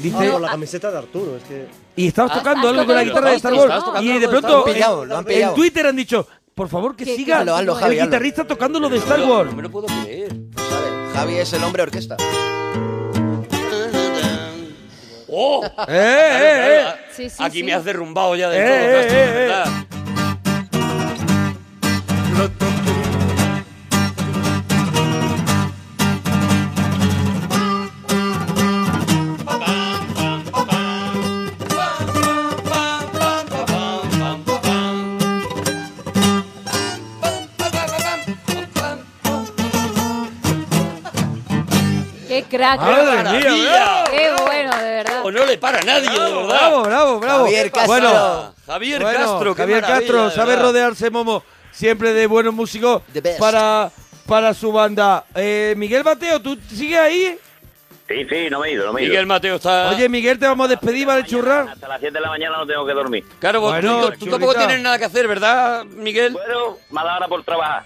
[0.02, 1.66] Dice, Con la camiseta de Arturo, es que...
[1.96, 3.84] y estabas Has- tocando algo con la guitarra de Star Wars.
[4.02, 5.54] Y de pronto pillado, lo han en pillado.
[5.54, 8.04] Twitter han dicho, por favor que siga que lo- lo el Javi, hazlo.
[8.06, 9.50] guitarrista tocando lo de Star Wars.
[9.50, 10.36] No me lo puedo creer.
[10.54, 12.16] Pues sabe, Javi es el hombre orquesta.
[15.40, 15.64] ¡Oh!
[15.88, 16.94] ¡Eh, eh, eh!
[17.12, 17.62] Sí, sí, Aquí sí.
[17.62, 19.88] me has derrumbado ya de Eh, todo, verdad.
[42.28, 42.78] Qué crack.
[42.80, 44.04] Madre mía,
[45.48, 46.46] le para a nadie, de verdad.
[46.46, 47.44] Bravo, bravo, bravo.
[47.44, 47.86] Javier Castro.
[47.92, 51.42] Bueno, Javier bueno, Castro, qué Javier Castro de sabe rodearse, Momo,
[51.72, 53.02] siempre de buenos músicos
[53.38, 53.90] para,
[54.26, 55.24] para su banda.
[55.34, 57.38] Eh, Miguel Mateo, ¿tú sigues ahí?
[58.08, 59.10] Sí, sí, no me he ido, no me he ido.
[59.10, 59.90] Miguel Mateo está...
[59.90, 61.66] Oye, Miguel, te vamos a despedir, ¿vale, churra?
[61.72, 63.24] Hasta las 7 de la mañana no tengo que dormir.
[63.38, 66.32] Claro, vos- Bueno, tú, tampoco tienes nada que hacer, ¿verdad, Miguel?
[66.32, 67.84] Bueno, mala hora por trabajar.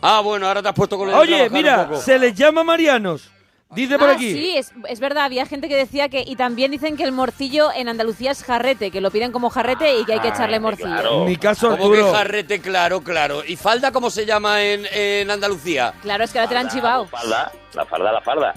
[0.00, 3.30] Ah, bueno, ahora te has puesto con lo de Oye, mira, se les llama Marianos.
[3.74, 4.32] Dice por Ah, aquí.
[4.32, 6.22] sí, es, es verdad, había gente que decía que...
[6.26, 9.98] Y también dicen que el morcillo en Andalucía es jarrete, que lo piden como jarrete
[9.98, 10.88] y que hay que echarle morcillo.
[10.90, 11.18] claro.
[11.22, 12.12] En mi caso, Arturo.
[12.12, 13.42] jarrete, claro, claro.
[13.46, 15.94] ¿Y falda cómo se llama en, en Andalucía?
[16.02, 17.06] Claro, es que ahora te la han chivado.
[17.06, 18.54] Falda, la falda, la falda.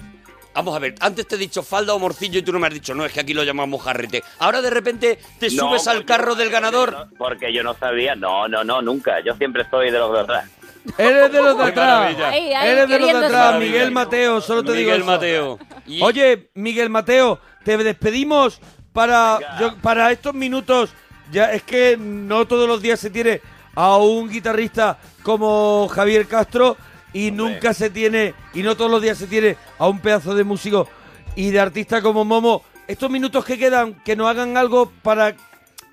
[0.54, 2.74] Vamos a ver, antes te he dicho falda o morcillo y tú no me has
[2.74, 4.24] dicho, no, es que aquí lo llamamos jarrete.
[4.40, 7.08] Ahora de repente te No, subes al carro del ganador.
[7.16, 9.20] Porque yo no sabía, no, no, no, nunca.
[9.24, 10.50] Yo siempre estoy de los de atrás.
[10.96, 12.16] Eres de los de atrás.
[12.32, 13.58] Eres de los de atrás.
[13.60, 15.06] Miguel Mateo, solo te digo Miguel eso.
[15.06, 15.58] Mateo.
[15.86, 18.60] Y- Oye, Miguel Mateo, te despedimos
[18.92, 20.90] para, yo- para estos minutos.
[21.30, 23.40] Ya es que no todos los días se tiene
[23.74, 26.76] a un guitarrista como Javier Castro
[27.12, 30.44] y nunca se tiene, y no todos los días se tiene a un pedazo de
[30.44, 30.88] músico
[31.36, 32.62] y de artista como Momo.
[32.86, 35.36] Estos minutos que quedan, que nos hagan algo para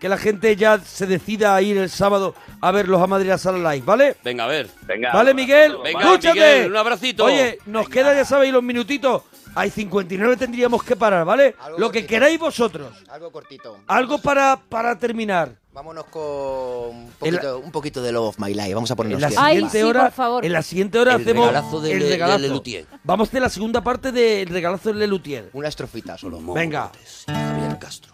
[0.06, 3.40] que la gente ya se decida a ir el sábado a verlos a Madrid a
[3.40, 4.16] Sala Live, ¿vale?
[4.24, 4.70] Venga, a ver.
[4.84, 5.12] Venga.
[5.12, 6.34] Vale, Miguel, Venga, escúchate.
[6.36, 7.26] Miguel, un abracito.
[7.26, 9.24] Oye, nos queda, ya sabéis, los minutitos.
[9.56, 11.56] Hay 59, tendríamos que parar, ¿vale?
[11.60, 12.94] Algo Lo que queráis vosotros.
[13.10, 13.80] Algo cortito.
[13.88, 15.56] Algo para, para terminar.
[15.74, 18.76] Vámonos con un En la- poquito, un poquito de Love of My Life.
[18.76, 19.40] Vamos a En ponernos la bien.
[19.42, 20.46] Ay, siguiente sí, hora, por favor.
[20.46, 22.40] en la siguiente hora El hacemos regalazo de el Le- de regalazo.
[22.42, 22.86] Lelutier.
[23.04, 25.50] Vamos de la segunda parte del regalazo de Lelutier.
[25.54, 26.40] Una estrofita solo.
[26.54, 26.92] Venga.
[27.26, 28.14] Javier Castro.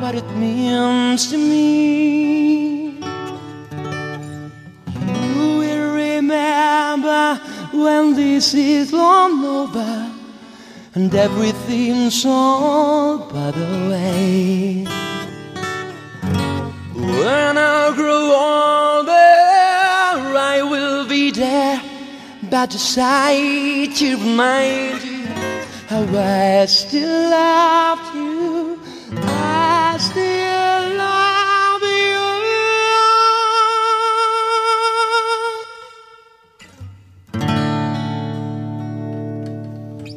[0.00, 2.98] what it means to me.
[5.06, 7.40] You will remember
[7.72, 10.10] when this is long over
[10.94, 14.84] and everything's all by the way.
[16.94, 19.12] When I grow older,
[20.54, 21.80] I will be there
[22.50, 25.26] by the side to remind you
[25.88, 28.73] how I still love you.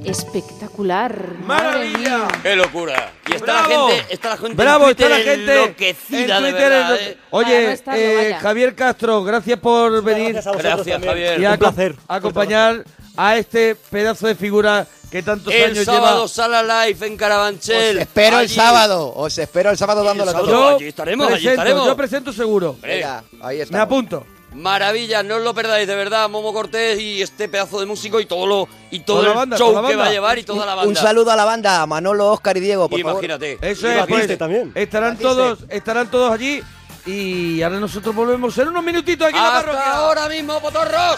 [0.07, 1.35] Espectacular.
[1.45, 2.27] ¡Maravilla!
[2.41, 3.11] ¡Qué locura!
[3.29, 3.89] Y está ¡Bravo!
[3.89, 6.91] la gente, está la gente Bravo, en Twitter está la gente enloquecida, en de verdad,
[6.91, 7.17] enlo- ¿eh?
[7.29, 8.39] Para no Oye, estarlo, eh, vaya.
[8.39, 11.11] Javier Castro, gracias por venir Gracias a vosotros Gracias, también.
[11.11, 11.39] Javier.
[11.41, 11.95] y a, Un placer.
[12.07, 12.83] a acompañar
[13.17, 16.27] a este pedazo de figura que tantos El años sábado lleva.
[16.27, 17.97] Sala Live en Os Carabanchel.
[17.99, 18.55] espero el Allí.
[18.55, 19.13] sábado.
[19.15, 20.47] Os espero el sábado dándole sábado.
[20.51, 20.69] todo.
[20.71, 21.85] Yo allí estaremos, allí presento, estaremos.
[21.85, 22.75] Yo presento seguro.
[22.81, 23.75] Venga, ahí está.
[23.77, 24.25] Me apunto.
[24.53, 28.25] Maravilla, no os lo perdáis, de verdad, Momo Cortés y este pedazo de músico y
[28.25, 30.89] todo lo y todo el banda, show que va a llevar y toda la banda.
[30.89, 33.23] Un saludo a la banda, a Manolo, Oscar y Diego, por favor.
[33.23, 33.57] Imagínate.
[33.61, 34.71] Eso Y es, pues, también.
[34.73, 35.23] estarán Batiste.
[35.27, 36.61] todos, estarán todos allí
[37.05, 39.93] y ahora nosotros volvemos en unos minutitos aquí en la Hasta parroquia.
[39.97, 41.17] ahora mismo, potorros.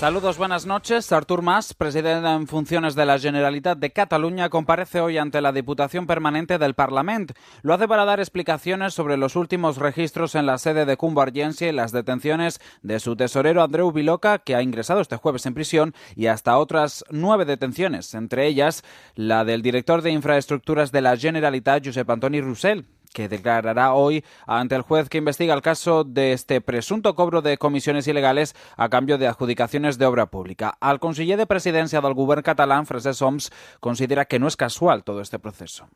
[0.00, 1.12] Saludos, buenas noches.
[1.12, 6.06] Artur Mas, presidente en funciones de la Generalitat de Cataluña, comparece hoy ante la Diputación
[6.06, 7.34] Permanente del Parlamento.
[7.60, 11.72] Lo hace para dar explicaciones sobre los últimos registros en la sede de Convergencia y
[11.72, 16.28] las detenciones de su tesorero Andreu Viloca, que ha ingresado este jueves en prisión, y
[16.28, 18.82] hasta otras nueve detenciones, entre ellas
[19.16, 24.74] la del director de infraestructuras de la Generalitat, Josep Antoni Roussel, que declarará hoy ante
[24.74, 29.18] el juez que investiga el caso de este presunto cobro de comisiones ilegales a cambio
[29.18, 30.76] de adjudicaciones de obra pública.
[30.80, 33.50] Al conseller de presidencia del govern catalán, Francesc Homs,
[33.80, 35.88] considera que no es casual todo este proceso.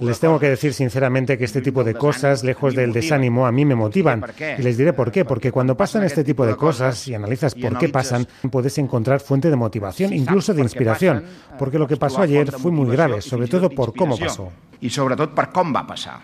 [0.00, 3.64] Les tengo que decir sinceramente que este tipo de cosas, lejos del desánimo, a mí
[3.64, 4.24] me motivan.
[4.58, 5.24] Y les diré por qué.
[5.24, 9.50] Porque cuando pasan este tipo de cosas y analizas por qué pasan, puedes encontrar fuente
[9.50, 11.24] de motivación, incluso de inspiración.
[11.58, 14.43] Porque lo que pasó ayer fue muy grave, sobre todo por cómo pasó.
[14.84, 16.20] I sobretot per com va passar.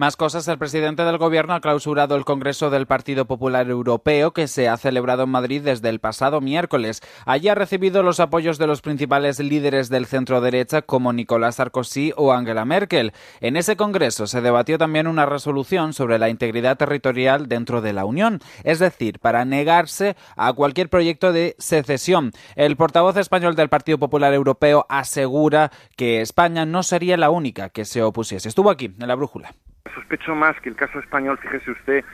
[0.00, 4.46] Más cosas, el presidente del Gobierno ha clausurado el Congreso del Partido Popular Europeo que
[4.46, 7.02] se ha celebrado en Madrid desde el pasado miércoles.
[7.26, 12.12] Allí ha recibido los apoyos de los principales líderes del centro derecha como Nicolás Sarkozy
[12.16, 13.12] o Angela Merkel.
[13.40, 18.04] En ese Congreso se debatió también una resolución sobre la integridad territorial dentro de la
[18.04, 22.30] Unión, es decir, para negarse a cualquier proyecto de secesión.
[22.54, 27.84] El portavoz español del Partido Popular Europeo asegura que España no sería la única que
[27.84, 28.48] se opusiese.
[28.48, 29.56] Estuvo aquí, en la brújula.
[29.94, 32.04] Sospecho más que el caso español, fíjese usted,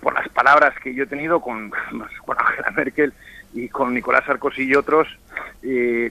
[0.00, 1.70] por las palabras que yo he tenido con,
[2.26, 3.12] con Angela Merkel
[3.52, 5.06] y con Nicolás Sarkozy y otros,
[5.62, 6.10] eh,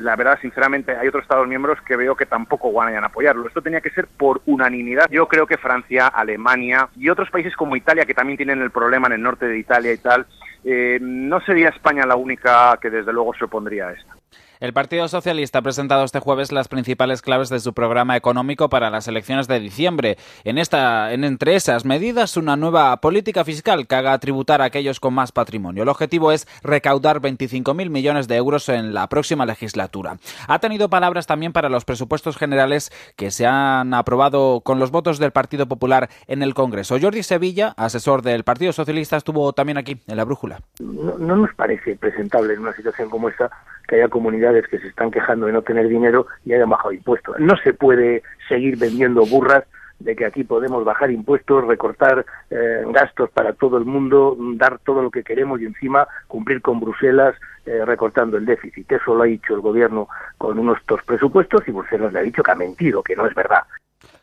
[0.00, 3.46] la verdad, sinceramente, hay otros Estados miembros que veo que tampoco van a apoyarlo.
[3.46, 5.08] Esto tenía que ser por unanimidad.
[5.10, 9.06] Yo creo que Francia, Alemania y otros países como Italia, que también tienen el problema
[9.06, 10.26] en el norte de Italia y tal,
[10.64, 14.14] eh, no sería España la única que desde luego se opondría a esto.
[14.60, 18.88] El Partido Socialista ha presentado este jueves las principales claves de su programa económico para
[18.88, 20.16] las elecciones de diciembre.
[20.44, 25.00] En esta, en entre esas medidas, una nueva política fiscal que haga tributar a aquellos
[25.00, 25.82] con más patrimonio.
[25.82, 30.18] El objetivo es recaudar 25.000 millones de euros en la próxima legislatura.
[30.46, 35.18] Ha tenido palabras también para los presupuestos generales que se han aprobado con los votos
[35.18, 36.96] del Partido Popular en el Congreso.
[37.00, 40.60] Jordi Sevilla, asesor del Partido Socialista, estuvo también aquí en la brújula.
[40.78, 43.50] No, no nos parece presentable en una situación como esta
[43.88, 47.38] que haya comunidades que se están quejando de no tener dinero y hayan bajado impuestos.
[47.38, 49.64] No se puede seguir vendiendo burras
[50.00, 55.02] de que aquí podemos bajar impuestos, recortar eh, gastos para todo el mundo, dar todo
[55.02, 58.90] lo que queremos y encima cumplir con Bruselas eh, recortando el déficit.
[58.90, 62.42] Eso lo ha dicho el gobierno con unos dos presupuestos y Bruselas le ha dicho
[62.42, 63.62] que ha mentido, que no es verdad.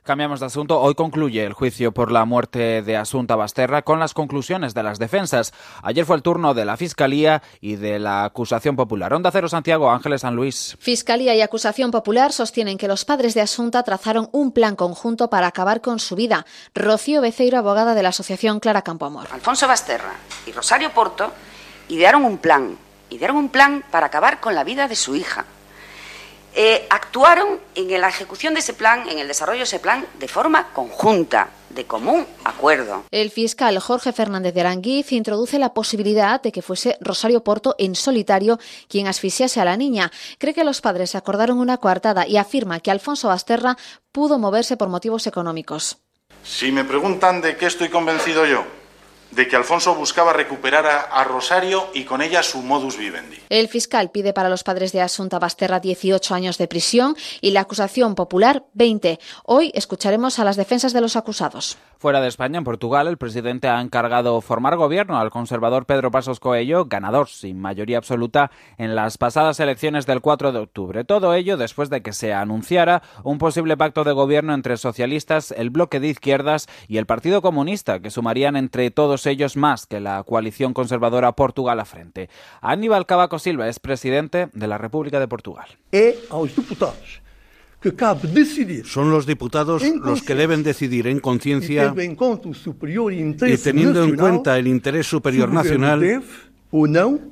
[0.03, 0.81] Cambiamos de asunto.
[0.81, 4.97] Hoy concluye el juicio por la muerte de Asunta Basterra con las conclusiones de las
[4.97, 5.53] defensas.
[5.83, 9.13] Ayer fue el turno de la Fiscalía y de la acusación popular.
[9.13, 10.75] Onda Cero Santiago, Ángeles San Luis.
[10.79, 15.45] Fiscalía y acusación popular sostienen que los padres de Asunta trazaron un plan conjunto para
[15.45, 16.47] acabar con su vida.
[16.73, 19.27] Rocío Beceiro, abogada de la Asociación Clara Campoamor.
[19.31, 20.15] Alfonso Basterra
[20.47, 21.31] y Rosario Porto
[21.89, 22.75] idearon un plan.
[23.11, 25.45] Idearon un plan para acabar con la vida de su hija
[26.53, 30.27] eh, actuaron en la ejecución de ese plan, en el desarrollo de ese plan, de
[30.27, 33.03] forma conjunta, de común acuerdo.
[33.11, 37.95] El fiscal Jorge Fernández de Aranguiz introduce la posibilidad de que fuese Rosario Porto en
[37.95, 40.11] solitario quien asfixiase a la niña.
[40.37, 43.77] Cree que los padres acordaron una coartada y afirma que Alfonso Basterra
[44.11, 45.99] pudo moverse por motivos económicos.
[46.43, 48.65] Si me preguntan de qué estoy convencido yo,
[49.31, 53.37] de que Alfonso buscaba recuperar a, Rosario y con ella su modus vivendi.
[53.49, 57.61] El fiscal pide para los padres de Asunta Basterra 18 años de prisión y la
[57.61, 59.19] acusación popular 20.
[59.45, 61.77] Hoy escucharemos a las defensas de los acusados.
[62.01, 66.39] Fuera de España, en Portugal, el presidente ha encargado formar gobierno al conservador Pedro Pasos
[66.39, 68.49] Coelho, ganador sin mayoría absoluta
[68.79, 71.03] en las pasadas elecciones del 4 de octubre.
[71.03, 75.69] Todo ello después de que se anunciara un posible pacto de gobierno entre socialistas, el
[75.69, 80.23] bloque de izquierdas y el Partido Comunista, que sumarían entre todos ellos más que la
[80.23, 82.31] coalición conservadora Portugal a frente.
[82.61, 85.67] Aníbal Cavaco Silva es presidente de la República de Portugal.
[85.91, 87.21] Que cabe decidir.
[88.85, 95.07] Son los diputados los que deben decidir en conciencia y teniendo en cuenta el interés
[95.07, 96.21] superior nacional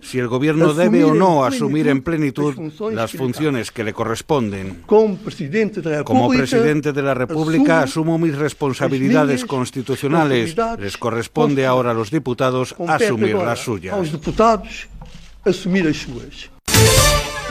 [0.02, 2.56] si el gobierno debe o no asumir en plenitud
[2.91, 4.84] las funciones que le corresponden.
[4.86, 10.56] Como presidente de la República asumo mis responsabilidades constitucionales.
[10.80, 13.95] Les corresponde ahora a los diputados asumir las suyas.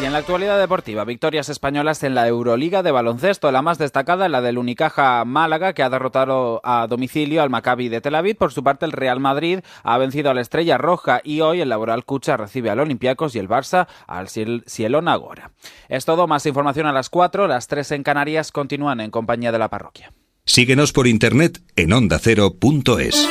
[0.01, 4.29] Y en la actualidad deportiva, victorias españolas en la Euroliga de baloncesto, la más destacada
[4.29, 8.37] la del Unicaja Málaga, que ha derrotado a domicilio al Maccabi de Tel Aviv.
[8.37, 11.69] Por su parte, el Real Madrid ha vencido a la Estrella Roja y hoy el
[11.69, 15.51] Laboral Cucha recibe al Olympiacos y el Barça al Cielo Nagora.
[15.89, 19.59] Es todo, más información a las 4, las 3 en Canarias continúan en compañía de
[19.59, 20.13] la parroquia.
[20.45, 23.29] Síguenos por internet en ondacero.es.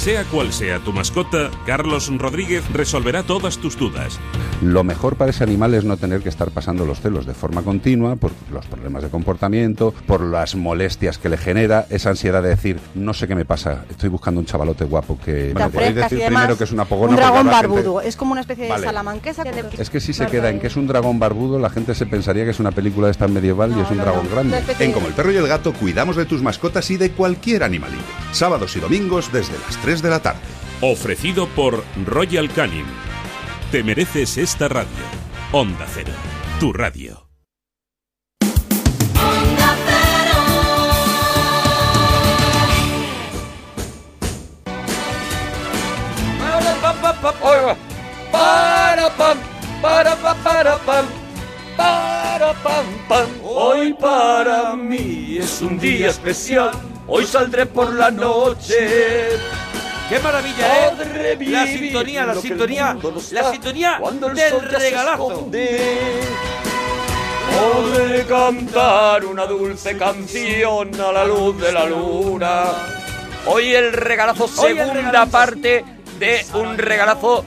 [0.00, 4.18] Sea cual sea tu mascota, Carlos Rodríguez resolverá todas tus dudas.
[4.62, 7.60] Lo mejor para ese animal es no tener que estar pasando los celos de forma
[7.60, 12.48] continua por los problemas de comportamiento, por las molestias que le genera, esa ansiedad de
[12.48, 15.52] decir, no sé qué me pasa, estoy buscando un chavalote guapo que...
[15.52, 17.10] Bueno, podéis decir primero que es una pogona.
[17.10, 19.44] Un dragón barbudo, es como una especie de salamanquesa.
[19.76, 22.44] Es que si se queda en que es un dragón barbudo, la gente se pensaría
[22.44, 24.62] que es una película de esta medieval y es un dragón grande.
[24.78, 28.00] En Como el perro y el gato, cuidamos de tus mascotas y de cualquier animalillo.
[28.32, 30.40] Sábados y domingos desde las 3 de la tarde.
[30.80, 32.86] Ofrecido por Royal Canin.
[33.72, 34.88] Te mereces esta radio.
[35.50, 36.12] Onda Cero,
[36.60, 37.26] tu radio.
[48.30, 49.38] Para pam,
[49.82, 51.06] para pa, para pam,
[51.76, 53.28] para pam pam.
[53.42, 56.70] Hoy para mí es un día especial.
[57.08, 59.30] Hoy saldré por la noche.
[60.10, 61.38] ¡Qué maravilla, eh!
[61.52, 62.96] La sintonía, la sintonía,
[63.30, 64.00] la sintonía
[64.34, 65.48] del regalazo.
[67.56, 72.64] Podré cantar una dulce canción a la luz de la luna.
[73.46, 75.84] Hoy el regalazo, segunda parte
[76.18, 77.44] de un regalazo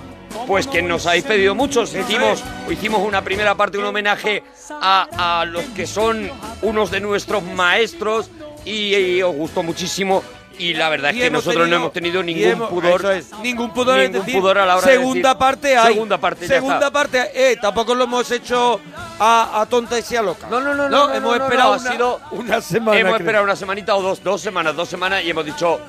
[0.48, 1.94] pues que nos habéis pedido muchos.
[1.94, 7.44] Hicimos, hicimos una primera parte, un homenaje a, a los que son unos de nuestros
[7.44, 8.30] maestros
[8.66, 10.24] y, y os gustó muchísimo.
[10.60, 13.06] Y la verdad es que nosotros no hemos tenido ningún hemos- pudor.
[13.14, 15.94] es, ningún pudor, es ningún decir, pudor a la hora de segunda decir- parte hay.
[15.94, 18.80] Segunda parte, Segunda parte, eh, tampoco lo hemos hecho
[19.20, 20.48] a, a tonta y sea loca.
[20.50, 23.00] No, no, no, no, hemos no, no, esperado no, ha una, sido- una semana.
[23.00, 23.24] Hemos creo.
[23.24, 25.80] esperado una semanita o dos, dos semanas, dos semanas y hemos dicho,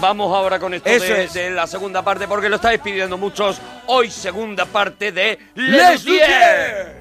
[0.00, 1.32] vamos ahora con esto Eso de, es.
[1.34, 3.58] de la segunda parte porque lo estáis pidiendo muchos.
[3.86, 6.98] Hoy segunda parte de Les Les Luthier.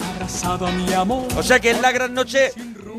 [1.38, 2.52] O sea que es la gran noche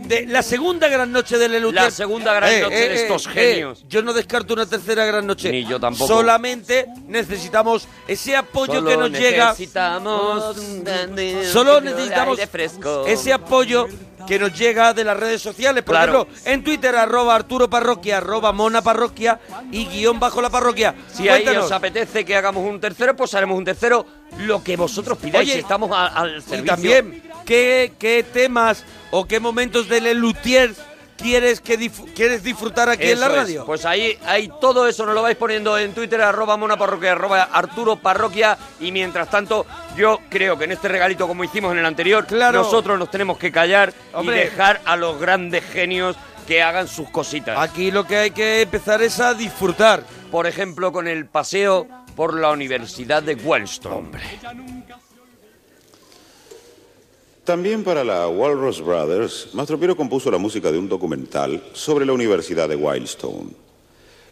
[0.06, 1.84] de la segunda gran noche de Lelutier.
[1.84, 3.84] La segunda gran noche de estos genios.
[3.88, 5.50] yo no descarto una tercera gran noche.
[5.50, 6.06] Ni yo tampoco.
[6.06, 9.48] Solamente necesitamos ese apoyo Solo que nos llega.
[9.50, 10.56] necesitamos
[11.52, 13.04] Solo necesitamos fresco.
[13.06, 13.86] ese apoyo
[14.26, 15.82] que nos llega de las redes sociales.
[15.84, 16.22] Por Claro.
[16.22, 19.38] ejemplo, en Twitter, arroba Arturo Parroquia, arroba Mona Parroquia
[19.70, 20.94] y guion bajo la parroquia.
[21.12, 21.66] Si ahí Cuéntanos.
[21.66, 24.06] os apetece que hagamos un tercero, pues haremos un tercero.
[24.38, 29.88] Lo que vosotros pidáis, Oye, estamos al Y también, ¿qué, qué temas o qué momentos
[29.88, 30.72] de Lelutier
[31.16, 33.42] quieres, que quieres disfrutar aquí en la Eso es.
[33.42, 33.64] radio?
[33.66, 37.42] Pues ahí, ahí todo eso nos lo vais poniendo en Twitter, arroba Mona Parroquia, arroba
[37.44, 38.58] Arturo Parroquia.
[38.80, 39.64] Y mientras tanto,
[39.96, 42.62] yo creo que en este regalito, como hicimos en el anterior, Claro.
[42.62, 44.36] nosotros nos tenemos que callar Hombre.
[44.36, 46.16] y dejar a los grandes genios
[46.48, 47.58] que hagan sus cositas.
[47.58, 50.02] Aquí lo que hay que empezar es a disfrutar.
[50.30, 51.86] Por ejemplo, con el paseo
[52.16, 54.10] por la Universidad de Wellstone.
[57.44, 62.70] También para la Walrus Brothers, Mastropiero compuso la música de un documental sobre la Universidad
[62.70, 63.50] de Wildstone.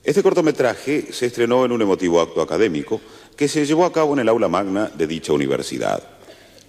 [0.02, 3.02] Este cortometraje se estrenó en un emotivo acto académico
[3.36, 6.02] que se llevó a cabo en el aula magna de dicha universidad.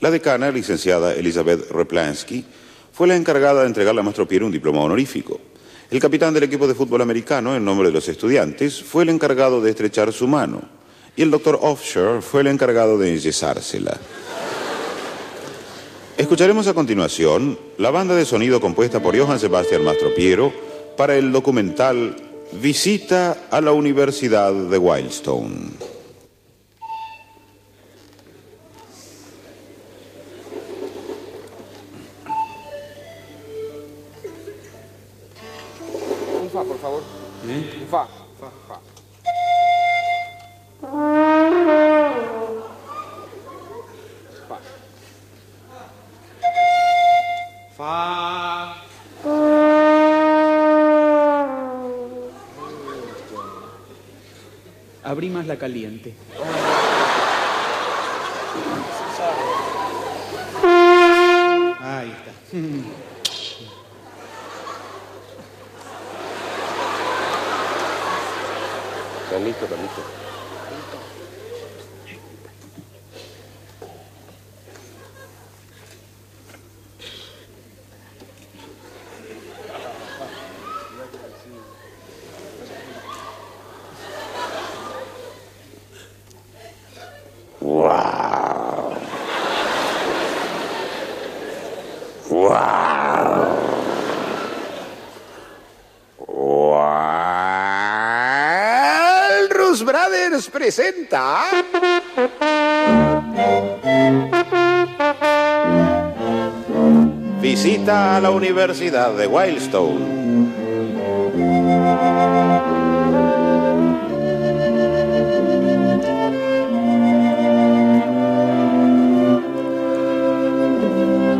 [0.01, 2.43] La decana, licenciada Elizabeth Replansky,
[2.91, 5.39] fue la encargada de entregarle a Mastropiero un diploma honorífico.
[5.89, 9.61] El capitán del equipo de fútbol americano, en nombre de los estudiantes, fue el encargado
[9.61, 10.61] de estrechar su mano.
[11.15, 13.97] Y el doctor Offshore fue el encargado de enyesársela.
[16.17, 20.53] Escucharemos a continuación la banda de sonido compuesta por Johann Sebastian Mastropiero
[20.95, 22.15] para el documental
[22.61, 25.92] Visita a la Universidad de Wildstone.
[47.77, 48.75] Fa.
[55.03, 56.13] Abrí más la caliente.
[61.81, 62.31] Ahí está.
[69.29, 70.22] Permiso, permiso.
[100.33, 101.43] Presenta...
[107.39, 110.23] Visita a la Universidad de Wildstone.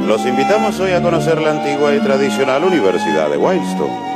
[0.06, 4.13] Los invitamos hoy a conocer la antigua y tradicional Universidad de Wildstone.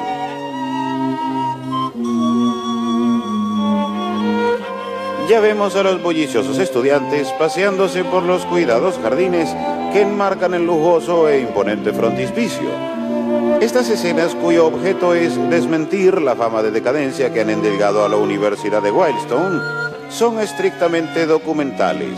[5.28, 9.54] Ya vemos a los bulliciosos estudiantes paseándose por los cuidados jardines
[9.92, 12.70] que enmarcan el lujoso e imponente frontispicio.
[13.60, 18.16] Estas escenas cuyo objeto es desmentir la fama de decadencia que han endilgado a la
[18.16, 19.60] Universidad de Wildstone
[20.10, 22.18] son estrictamente documentales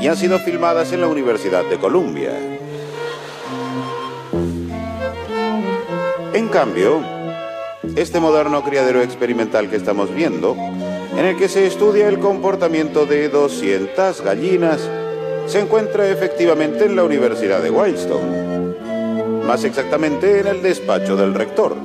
[0.00, 2.30] y han sido filmadas en la Universidad de Columbia.
[6.32, 7.00] En cambio,
[7.96, 10.56] este moderno criadero experimental que estamos viendo,
[11.20, 14.80] en el que se estudia el comportamiento de 200 gallinas,
[15.46, 21.76] se encuentra efectivamente en la Universidad de Wildstone, más exactamente en el despacho del rector.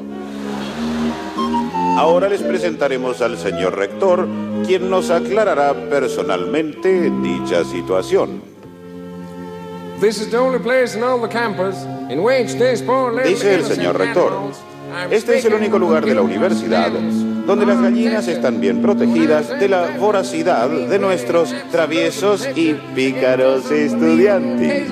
[1.97, 4.25] Ahora les presentaremos al señor rector,
[4.65, 8.41] quien nos aclarará personalmente dicha situación.
[13.25, 14.31] Dice el señor rector,
[15.11, 16.93] este es el único lugar de la universidad
[17.45, 24.91] donde las gallinas están bien protegidas de la voracidad de nuestros traviesos y pícaros estudiantes.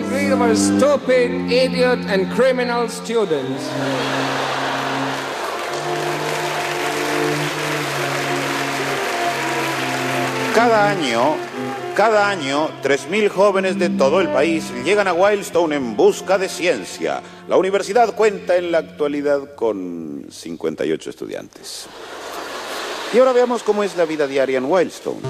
[10.53, 11.35] Cada año,
[11.95, 17.23] cada año, 3.000 jóvenes de todo el país llegan a Wildstone en busca de ciencia.
[17.47, 21.87] La universidad cuenta en la actualidad con 58 estudiantes.
[23.13, 25.21] Y ahora veamos cómo es la vida diaria en Wildstone.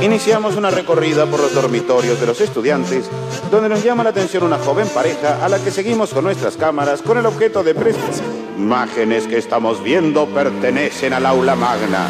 [0.00, 3.06] Iniciamos una recorrida por los dormitorios de los estudiantes,
[3.50, 7.02] donde nos llama la atención una joven pareja a la que seguimos con nuestras cámaras
[7.02, 8.22] con el objeto de prestas.
[8.56, 12.08] Imágenes que estamos viendo pertenecen al aula magna.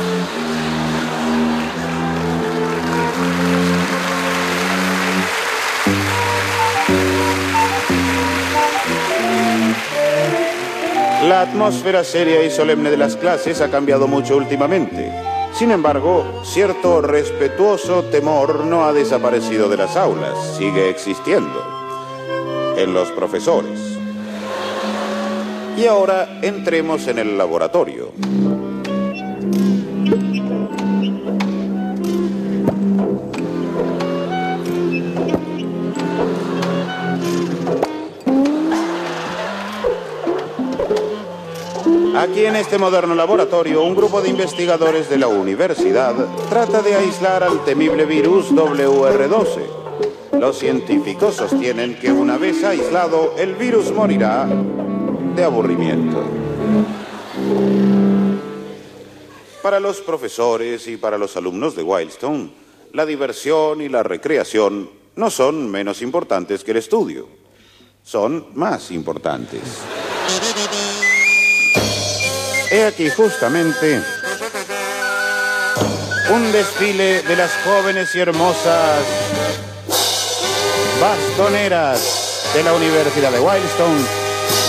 [11.22, 15.12] La atmósfera seria y solemne de las clases ha cambiado mucho últimamente.
[15.52, 23.12] Sin embargo, cierto respetuoso temor no ha desaparecido de las aulas, sigue existiendo en los
[23.12, 23.78] profesores.
[25.76, 28.10] Y ahora entremos en el laboratorio.
[42.14, 46.14] Aquí en este moderno laboratorio, un grupo de investigadores de la universidad
[46.50, 50.38] trata de aislar al temible virus WR12.
[50.38, 54.46] Los científicos sostienen que una vez aislado, el virus morirá
[55.34, 56.22] de aburrimiento.
[59.62, 62.50] Para los profesores y para los alumnos de Wildstone,
[62.92, 67.26] la diversión y la recreación no son menos importantes que el estudio,
[68.02, 69.62] son más importantes.
[72.72, 74.00] He aquí justamente
[76.32, 79.04] un desfile de las jóvenes y hermosas
[80.98, 84.00] bastoneras de la Universidad de Wildstone,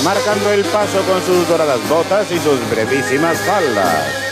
[0.04, 4.23] marcando el paso con sus doradas botas y sus brevísimas faldas.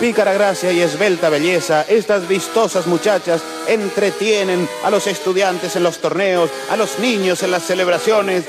[0.00, 6.50] Pícara gracia y esbelta belleza, estas vistosas muchachas entretienen a los estudiantes en los torneos,
[6.70, 8.44] a los niños en las celebraciones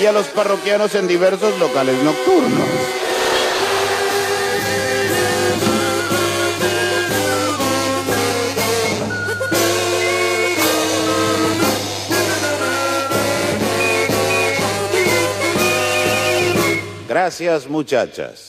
[0.00, 2.68] y a los parroquianos en diversos locales nocturnos.
[17.08, 18.47] Gracias muchachas.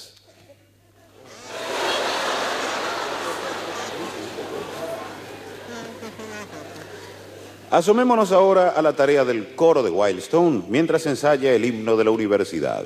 [7.71, 12.11] Asomémonos ahora a la tarea del coro de Wildstone mientras ensaya el himno de la
[12.11, 12.83] universidad.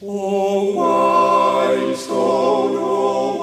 [0.00, 0.72] Oh,
[1.68, 3.36] Wildstone, oh,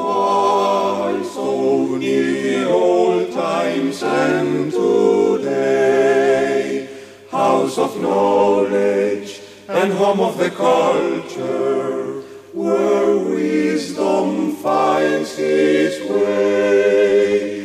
[1.13, 5.09] Wildstone, ye old times and today.
[7.31, 12.21] house of knowledge and home of the culture,
[12.53, 17.59] where wisdom finds its way.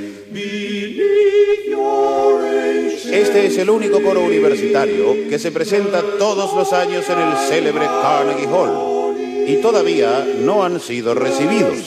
[3.12, 7.86] Este es el único coro universitario que se presenta todos los años en el célebre
[7.86, 11.78] Carnegie Hall y todavía no han sido recibidos.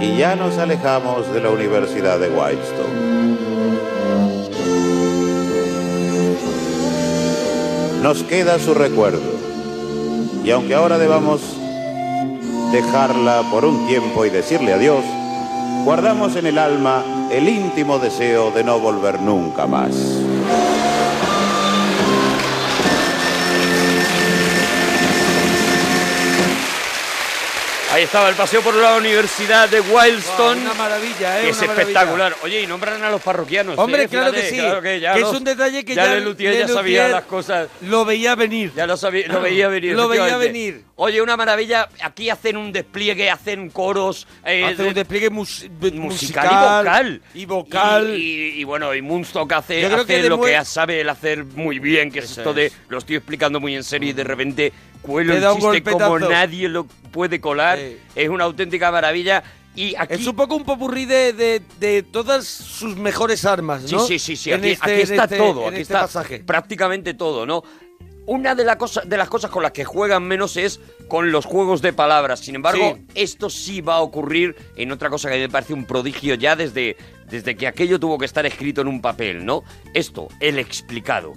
[0.00, 3.12] Y ya nos alejamos de la Universidad de Whitestone.
[8.02, 9.31] Nos queda su recuerdo.
[10.44, 11.40] Y aunque ahora debamos
[12.72, 15.04] dejarla por un tiempo y decirle adiós,
[15.84, 20.21] guardamos en el alma el íntimo deseo de no volver nunca más.
[27.92, 30.62] Ahí estaba el paseo por la Universidad de Wildstone.
[30.62, 31.42] Una maravilla, ¿eh?
[31.42, 31.90] que es Una maravilla.
[31.90, 32.34] espectacular.
[32.42, 33.78] Oye, y nombran a los parroquianos.
[33.78, 34.08] Hombre, ¿eh?
[34.08, 34.60] claro Fíjate, que sí.
[34.62, 37.24] claro que ya que los- es un detalle que ya ya, Lelutier ya sabía las
[37.24, 37.68] cosas.
[37.82, 38.72] Lo veía venir.
[38.74, 39.94] Ya lo, sabía, lo veía venir.
[39.94, 40.84] Lo veía venir.
[40.96, 41.86] Oye, una maravilla.
[42.02, 44.26] Aquí hacen un despliegue, hacen coros.
[44.46, 47.22] eh, Hace de- un despliegue mus- musical, musical y vocal.
[47.34, 48.16] y vocal.
[48.16, 51.78] Y, y- y bueno, y Moonstock hace, hace que lo que sabe él hacer muy
[51.78, 55.38] bien, que es esto de lo estoy explicando muy en serio y de repente cuelo
[55.40, 57.78] da un chiste como nadie lo puede colar.
[58.14, 59.42] Es una auténtica maravilla.
[59.74, 63.94] Y aquí Es un poco un popurrí de, de, de todas sus mejores armas, Sí,
[63.94, 64.06] ¿no?
[64.06, 64.50] sí, sí, sí.
[64.52, 65.60] En Aquí, este- aquí está este- todo.
[65.62, 66.40] Aquí este está pasaje.
[66.40, 67.62] prácticamente todo, ¿no?
[68.26, 71.44] Una de, la cosa- de las cosas con las que juegan menos es con los
[71.46, 72.40] juegos de palabras.
[72.40, 73.04] Sin embargo, Sí.
[73.14, 76.96] esto sí va a ocurrir en otra cosa que me parece un prodigio ya desde,
[77.30, 79.64] desde que aquello tuvo que estar escrito en un papel, ¿no?
[79.94, 81.32] Esto, el explicado.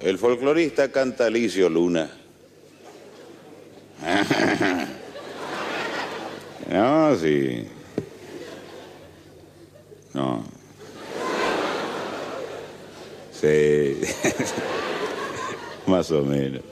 [0.00, 2.10] El folclorista canta Alicio Luna.
[6.70, 7.66] No, sí.
[10.14, 10.44] No.
[13.32, 14.00] Sí.
[15.86, 16.62] Más o menos.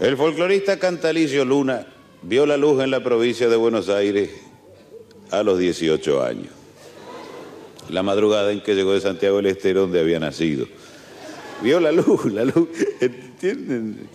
[0.00, 1.86] El folclorista Cantalicio Luna
[2.20, 4.28] vio la luz en la provincia de Buenos Aires
[5.30, 6.63] a los 18 años.
[7.94, 10.66] La madrugada en que llegó de Santiago del Estero, donde había nacido.
[11.62, 12.68] Vio la luz, la luz.
[13.00, 14.08] ¿Entienden?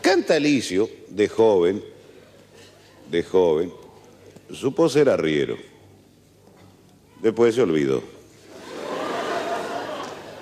[0.00, 1.82] Cantalicio, de joven,
[3.10, 3.72] de joven,
[4.52, 5.56] supo ser arriero.
[7.20, 8.00] Después se olvidó.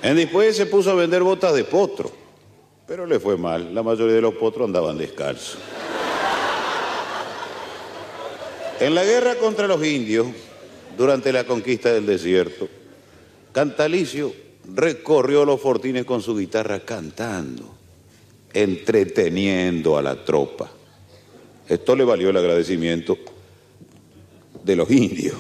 [0.02, 2.12] En después se puso a vender botas de potro,
[2.86, 3.74] pero le fue mal.
[3.74, 5.78] La mayoría de los potros andaban descalzos.
[8.81, 10.29] En la guerra contra los indios,
[10.97, 12.69] durante la conquista del desierto,
[13.51, 14.33] Cantalicio
[14.73, 17.75] recorrió los fortines con su guitarra cantando,
[18.53, 20.71] entreteniendo a la tropa.
[21.69, 23.19] Esto le valió el agradecimiento
[24.63, 25.35] de los indios.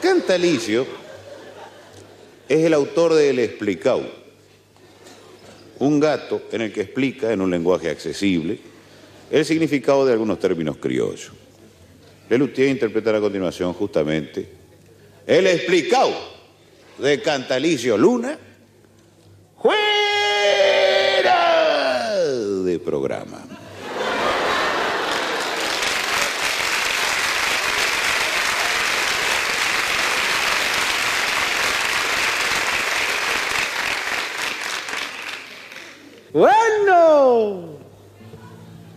[0.00, 0.86] Cantalicio
[2.48, 4.06] es el autor de El Explicado,
[5.80, 8.69] un gato en el que explica en un lenguaje accesible
[9.30, 11.30] el significado de algunos términos criollos.
[12.28, 14.48] Lelutier interpretará a continuación justamente
[15.26, 16.14] El Explicado
[16.98, 18.38] de Cantalicio Luna,
[19.60, 19.80] fuera
[22.64, 23.46] de programa.
[36.32, 37.79] Bueno.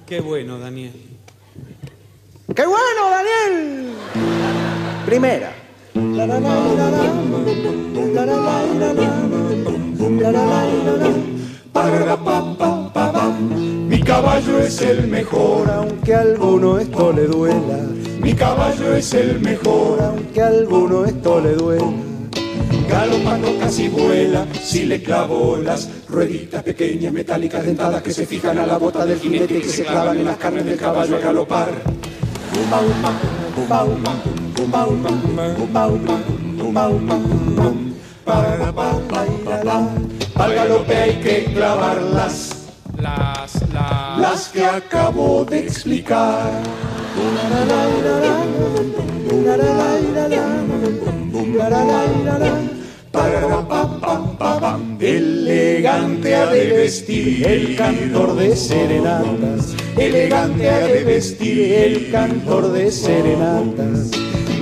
[0.05, 0.93] Qué bueno, Daniel.
[2.53, 3.93] ¡Qué bueno, Daniel!
[5.05, 5.53] Primera.
[13.87, 17.79] Mi caballo es el mejor, aunque a alguno esto le duela.
[18.19, 22.12] Mi caballo es el mejor, aunque a alguno esto le duela.
[22.87, 28.65] Galopando casi vuela, si le clavo las rueditas pequeñas metálicas dentadas que se fijan a
[28.65, 31.69] la bota del jinete y que se clavan en las carnes del caballo a galopar.
[40.35, 42.49] Al galope hay que clavarlas,
[42.97, 46.51] Las, las, las que acabo de explicar.
[54.99, 59.75] Elegante ha de vestir el cantor de serenatas.
[59.95, 64.09] Elegante ha de vestir el cantor de serenatas.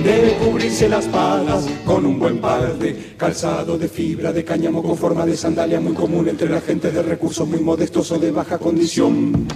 [0.04, 4.98] Debe cubrirse las palas con un buen par de calzado de fibra de cáñamo con
[4.98, 8.58] forma de sandalia muy común entre la gente de recursos muy modestos o de baja
[8.58, 9.46] condición.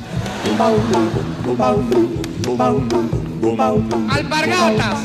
[4.08, 4.98] Alpargatas.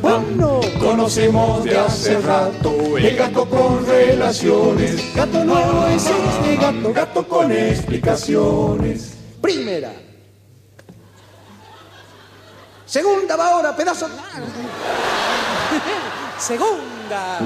[0.00, 5.14] Bueno, conocemos de hace rato el gato con relaciones.
[5.14, 9.14] Gato nuevo es este gato, gato con explicaciones.
[9.40, 9.92] Primera.
[12.86, 14.08] Segunda va ahora, pedazo.
[16.38, 17.40] Segunda.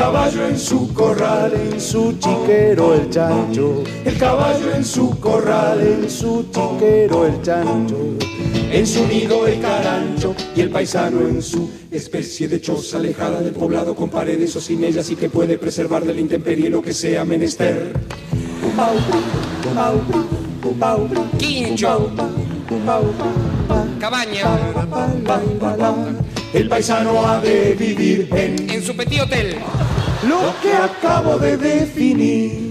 [0.00, 3.84] El caballo en su corral, en su chiquero el chancho.
[4.02, 7.98] El caballo en su corral, en su chiquero el chancho.
[8.72, 13.52] En su nido el carancho y el paisano en su especie de choza alejada del
[13.52, 17.26] poblado con paredes o sin ellas y que puede preservar del intemperie lo que sea
[17.26, 17.92] menester.
[21.36, 22.10] Quincho.
[24.00, 24.44] Cabaña.
[26.54, 29.56] El paisano ha de vivir en, En su petit hotel.
[30.28, 32.70] Lo que acabo de definir.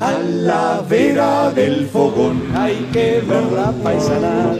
[0.00, 4.56] A la vera del fogón hay que verla paisanar.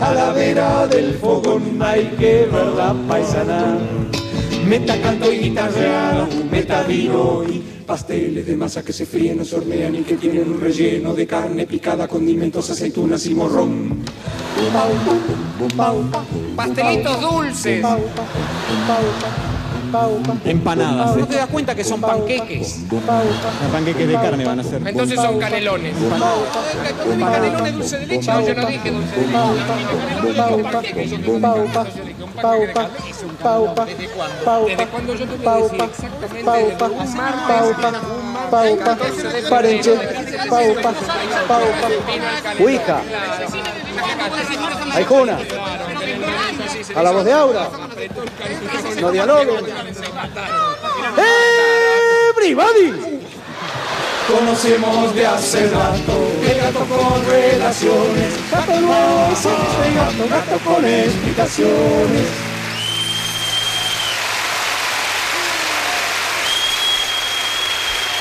[0.00, 3.78] A la vera del fogón hay que verla paisanar.
[4.66, 9.56] Meta canto y guitarrear, meta vino y pasteles de masa que se fríen o se
[9.56, 13.98] hornean y que tienen un relleno de carne picada, condimentos, aceitunas y morrón.
[16.56, 17.84] Pastelitos dulces.
[20.44, 21.16] Empanadas.
[21.16, 22.80] ¿No te das cuenta que son panqueques?
[23.72, 24.86] Panqueques de carne van a ser.
[24.86, 25.94] Entonces son canelones.
[26.00, 28.32] ¿Dónde vi canelones dulce de leche?
[28.32, 29.38] No, yo no dije dulce de leche.
[32.34, 33.94] Un panqueque.
[33.94, 34.66] ¿Desde cuándo?
[34.66, 36.52] ¿Desde cuándo yo te voy a decir exactamente?
[36.52, 37.62] Desde un martes,
[38.16, 39.90] un martes, el 14 de febrero Parenche.
[39.90, 40.92] de 15 Paupa.
[41.48, 41.88] Paupa.
[44.94, 45.38] Aijuna.
[46.94, 47.68] A la voz de Aura.
[49.00, 49.64] No dialoguen.
[52.36, 53.23] ¡Everybody!
[54.26, 58.32] Conocemos de hace rato el gato con relaciones.
[58.50, 62.28] Gato nuevo este gato, gato con explicaciones.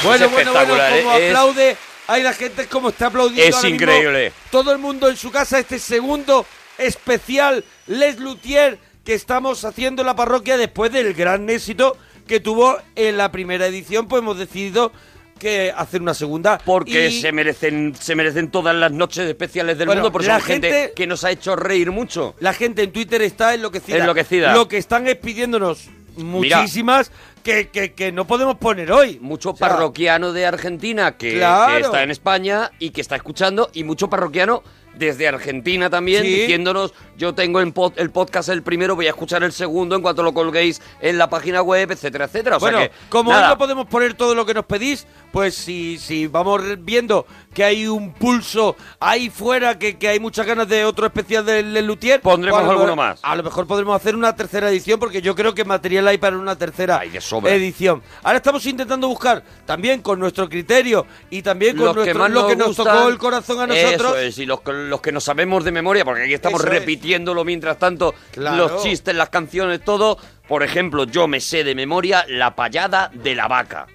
[0.04, 1.00] Bueno, Es bueno, bueno, como ¿eh?
[1.00, 1.78] Es- aplaude.
[2.08, 3.58] Hay la gente como está aplaudiendo.
[3.58, 3.76] Es mismo.
[3.76, 4.34] increíble.
[4.52, 6.46] Todo el mundo en su casa, este segundo
[6.78, 11.96] especial Les Luthier que estamos haciendo en la parroquia después del gran éxito
[12.28, 14.92] que tuvo en la primera edición, pues hemos decidido
[15.38, 16.58] que hacer una segunda.
[16.64, 20.40] Porque Y- se merecen se merecen todas las noches especiales del Bueno, mundo, porque la
[20.40, 22.36] son gente, gente- que nos ha hecho reír mucho.
[22.40, 23.98] La gente en Twitter está enloquecida.
[23.98, 24.54] Enloquecida.
[24.54, 27.12] Lo que están es pidiéndonos muchísimas
[27.44, 29.20] que, que, que no podemos poner hoy.
[29.22, 31.74] Mucho O sea, parroquiano de Argentina que, Claro.
[31.74, 34.64] que está en España y que está escuchando, y mucho parroquiano
[34.98, 36.30] desde Argentina también, Sí.
[36.42, 40.02] diciéndonos, yo tengo el, pod- el podcast el primero, voy a escuchar el segundo en
[40.02, 42.58] cuanto lo colguéis en la página web, etcétera, etcétera.
[42.58, 45.56] O sea bueno, que, como nada, no podemos poner todo lo que nos pedís, pues
[45.56, 50.68] si, si vamos viendo que hay un pulso ahí fuera, que, que hay muchas ganas
[50.68, 53.20] de otro especial del del Luthier, Pondremos pues alguno más.
[53.24, 56.38] A lo mejor podremos hacer una tercera edición, porque yo creo que material hay para
[56.38, 57.54] una tercera sobra.
[57.54, 58.02] edición.
[58.24, 62.32] Ahora estamos intentando buscar también con nuestro criterio y también con los que nuestro, más
[62.32, 64.12] lo que nos gustan, tocó el corazón a nosotros.
[64.12, 66.72] Eso es, y los, que- los que nos sabemos de memoria, porque aquí estamos Eso
[66.72, 66.80] es.
[66.80, 68.58] repitiéndolo mientras tanto, Claro.
[68.58, 70.18] los chistes, las canciones, todo.
[70.48, 73.88] Por ejemplo, yo me sé de memoria la payada de la vaca.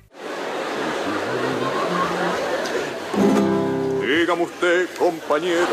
[4.19, 5.65] Dígame usted, compañero.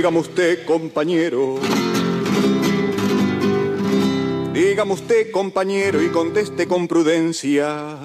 [0.00, 1.58] Dígame usted, compañero.
[4.54, 7.98] Dígame usted, compañero, y conteste con prudencia.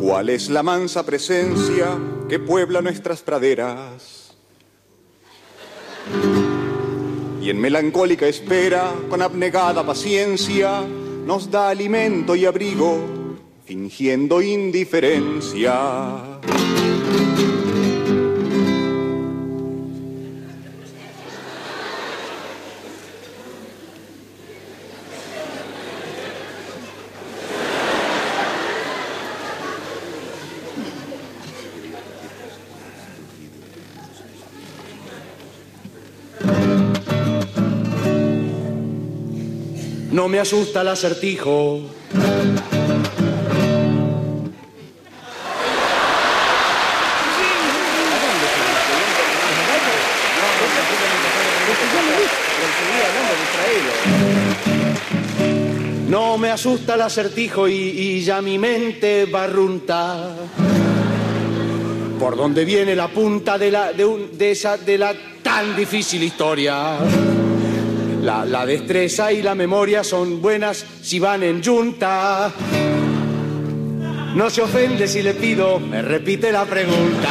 [0.00, 1.88] ¿Cuál es la mansa presencia
[2.26, 4.34] que puebla nuestras praderas?
[7.42, 10.80] Y en melancólica espera, con abnegada paciencia,
[11.26, 13.36] nos da alimento y abrigo,
[13.66, 16.40] fingiendo indiferencia.
[40.14, 41.80] No me asusta el acertijo.
[56.08, 60.28] No me asusta el acertijo y, ya mi mente barrunta.
[62.20, 65.12] ¿Por dónde viene la punta de, la, de, esa, de la
[65.42, 67.00] tan difícil historia?
[68.24, 72.50] La, destreza y la memoria son buenas si van en junta.
[74.34, 77.28] No se ofende si le pido, me repite la pregunta.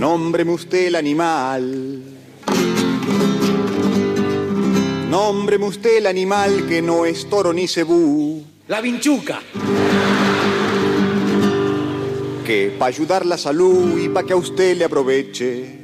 [0.00, 1.97] Nómbreme usted el animal
[5.08, 8.44] Nómbreme usted el animal que no es toro ni cebú.
[8.66, 9.40] La vinchuca.
[12.44, 15.78] Que para ayudar la salud y para que a usted le aproveche,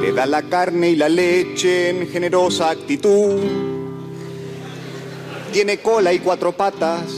[0.00, 3.40] le da la carne y la leche en generosa actitud.
[5.52, 7.12] Tiene cola y cuatro patas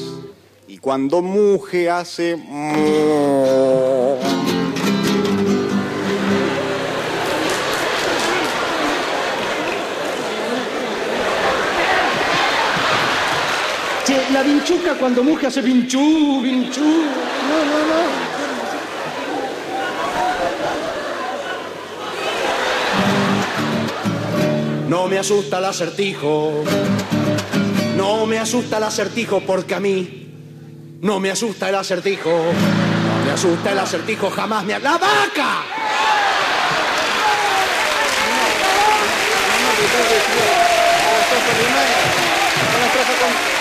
[0.67, 2.39] y cuando muge hace...
[14.43, 16.81] la vinchuca cuando muge hace vinchú, vinchú.
[16.81, 18.03] No, no, no.
[24.89, 26.65] No me asusta el acertijo.
[27.97, 30.29] No me asusta el acertijo porque a mí
[31.01, 32.31] no me asusta el acertijo.
[32.31, 34.79] No me asusta el acertijo, jamás me...
[34.79, 35.65] ¡La vaca!
[42.93, 43.52] completa,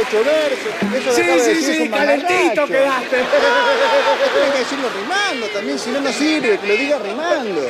[0.00, 0.72] ocho versos.
[0.94, 3.16] Eso sí, sí, sí, calentito quedaste.
[3.16, 7.62] Tiene que decirlo rimando también, si no, no sirve, que lo diga rimando.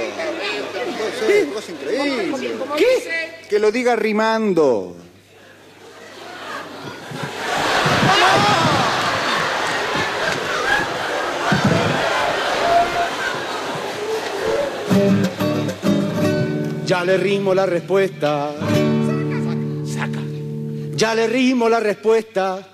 [1.55, 2.55] Cosa increíble.
[2.77, 3.31] ¿Qué?
[3.49, 4.97] Que lo diga rimando.
[16.87, 18.53] Ya le rimo la respuesta.
[19.87, 20.21] Saca,
[20.95, 22.67] Ya le rimo la respuesta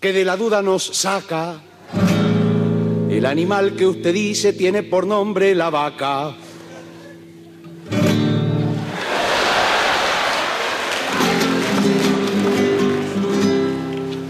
[0.00, 1.60] que de la duda nos saca.
[3.08, 6.34] El animal que usted dice tiene por nombre la vaca.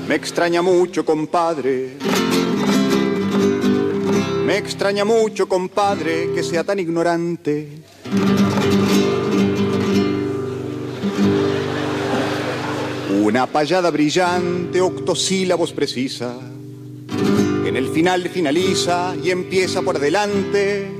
[0.06, 1.97] Me extraña mucho, compadre.
[4.47, 7.69] Me extraña mucho, compadre, que sea tan ignorante.
[13.23, 16.36] Una payada brillante, octosílabos precisa.
[17.64, 20.90] En el final finaliza y empieza por delante.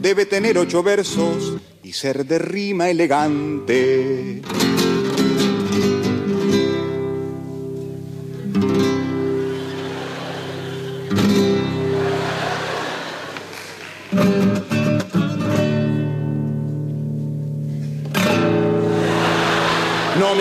[0.00, 4.42] Debe tener ocho versos y ser de rima elegante.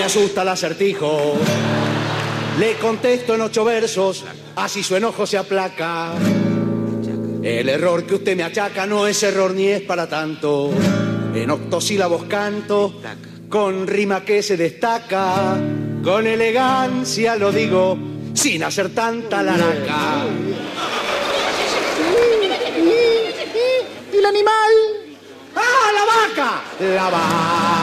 [0.03, 1.35] Me asusta el acertijo.
[2.59, 6.11] Le contesto en ocho versos, así su enojo se aplaca.
[7.41, 10.71] El error que usted me achaca no es error ni es para tanto.
[11.33, 12.99] En octosílabos canto,
[13.47, 15.55] con rima que se destaca,
[16.03, 17.97] con elegancia lo digo,
[18.33, 20.25] sin hacer tanta laraca.
[24.11, 24.71] ¿Y el animal?
[25.55, 26.61] ¡Ah, la vaca!
[26.93, 27.82] La vaca.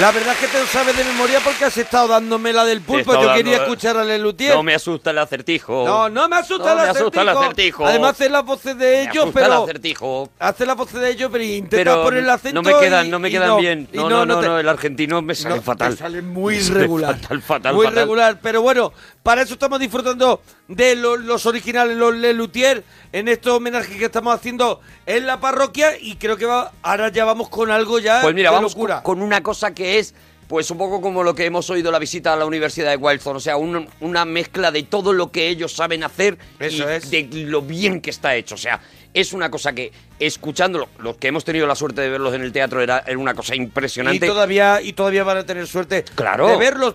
[0.00, 2.82] La verdad es que te lo sabes de memoria porque has estado dándome la del
[2.82, 3.14] pulpo.
[3.14, 4.54] Yo quería dando- escuchar a Lelutier.
[4.54, 5.84] No me asusta el acertijo.
[5.86, 7.86] No, no me asusta, No el, me asusta el acertijo.
[7.86, 9.62] Además, hace las voces de Me ellos, asusta el pero.
[9.64, 10.28] acertijo.
[10.38, 12.60] Hace las voces de ellos, pero intenta Pero poner el acento.
[12.60, 13.88] no me quedan, y- no me quedan no, bien.
[13.94, 15.92] No, no, no, te- no, el argentino me sale fatal.
[15.92, 17.14] te sale muy Me sale regular.
[17.18, 18.02] Fatal, fatal, muy fatal.
[18.02, 18.38] regular.
[18.42, 18.92] Pero bueno,
[19.26, 24.32] para eso estamos disfrutando de lo- los originales, los Lelutier, en estos homenajes que estamos
[24.32, 25.98] haciendo en la parroquia.
[26.00, 29.02] Y creo que va, ahora ya vamos con algo ya Pues mira, de vamos locura.
[29.02, 30.14] con, con una cosa que es,
[30.46, 33.36] pues un poco como lo que hemos oído la visita a la Universidad de Wildstone,
[33.38, 37.10] o sea, un- una mezcla de todo lo que ellos saben hacer Eso y es.
[37.10, 38.54] de lo bien que está hecho.
[38.54, 38.80] O sea,
[39.12, 39.90] es una cosa que,
[40.20, 43.34] escuchándolo, los que hemos tenido la suerte de verlos en el teatro, era, era una
[43.34, 44.24] cosa Y impresionante.
[44.24, 46.46] todavía, y todavía van a tener suerte Claro.
[46.46, 46.94] de verlos.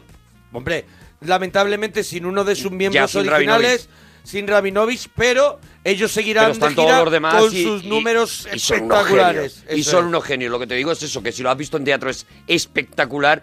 [0.53, 0.85] Hombre,
[1.21, 3.89] lamentablemente sin uno de sus miembros sin originales,
[4.23, 7.87] sin Rabinovich, pero ellos seguirán Pero de todos gira los demás con y- sus y-
[7.87, 9.61] números y son espectaculares.
[9.61, 9.79] genios.
[9.79, 10.05] Y son es.
[10.09, 10.51] unos genios.
[10.51, 13.41] Lo que te digo es eso, que si lo has visto en teatro es espectacular,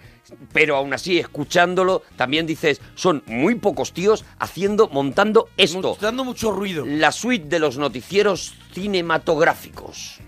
[0.53, 5.97] pero aún así, escuchándolo, también dices, son muy pocos tíos haciendo, montando esto.
[6.01, 6.85] Dando mucho ruido.
[6.87, 10.19] La suite de los noticieros cinematográficos.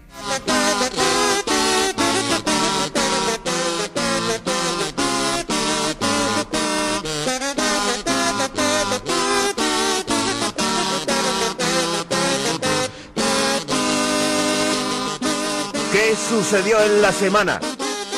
[16.29, 17.61] Sucedió en la semana?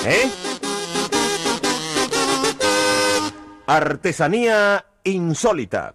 [0.04, 0.30] ¿Eh?
[3.66, 5.94] Artesanía insólita.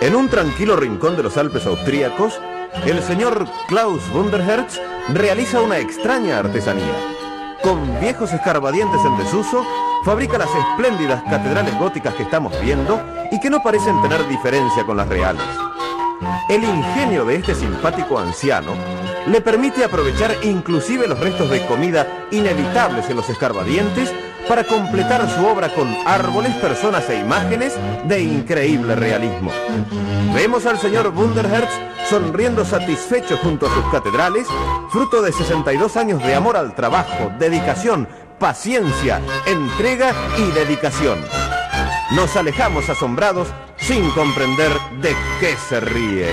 [0.00, 2.38] En un tranquilo rincón de los Alpes austríacos,
[2.84, 4.78] el señor Klaus Wunderherz
[5.08, 7.13] realiza una extraña artesanía.
[7.64, 9.64] Con viejos escarbadientes en desuso,
[10.04, 13.00] fabrica las espléndidas catedrales góticas que estamos viendo
[13.32, 15.42] y que no parecen tener diferencia con las reales.
[16.50, 18.74] El ingenio de este simpático anciano
[19.26, 24.12] le permite aprovechar inclusive los restos de comida inevitables en los escarbadientes
[24.48, 27.74] para completar su obra con árboles, personas e imágenes
[28.06, 29.50] de increíble realismo.
[30.34, 31.70] Vemos al señor Wunderherz
[32.08, 34.46] sonriendo satisfecho junto a sus catedrales,
[34.90, 38.08] fruto de 62 años de amor al trabajo, dedicación,
[38.38, 41.18] paciencia, entrega y dedicación.
[42.12, 46.30] Nos alejamos asombrados sin comprender de qué se ríe.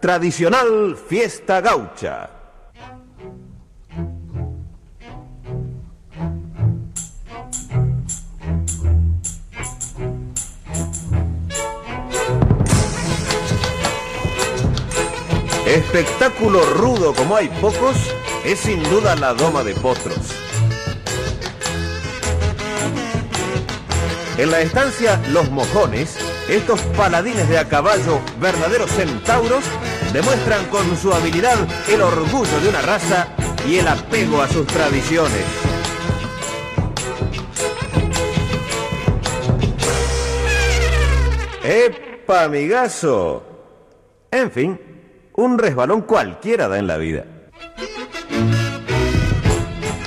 [0.00, 2.37] Tradicional fiesta gaucha.
[15.68, 17.94] Espectáculo rudo como hay pocos,
[18.42, 20.16] es sin duda la doma de potros.
[24.38, 26.16] En la estancia Los Mojones,
[26.48, 29.62] estos paladines de a caballo, verdaderos centauros,
[30.14, 31.58] demuestran con su habilidad
[31.90, 33.28] el orgullo de una raza
[33.68, 35.44] y el apego a sus tradiciones.
[41.62, 43.42] ¡Epa, amigazo!
[44.30, 44.87] En fin,
[45.38, 47.24] un resbalón cualquiera da en la vida.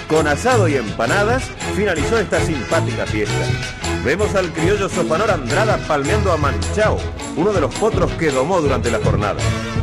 [0.09, 1.43] Con asado y empanadas
[1.73, 3.45] finalizó esta simpática fiesta.
[4.03, 6.97] Vemos al criollo Sopanor Andrada palmeando a Manchao,
[7.37, 9.39] uno de los potros que domó durante la jornada.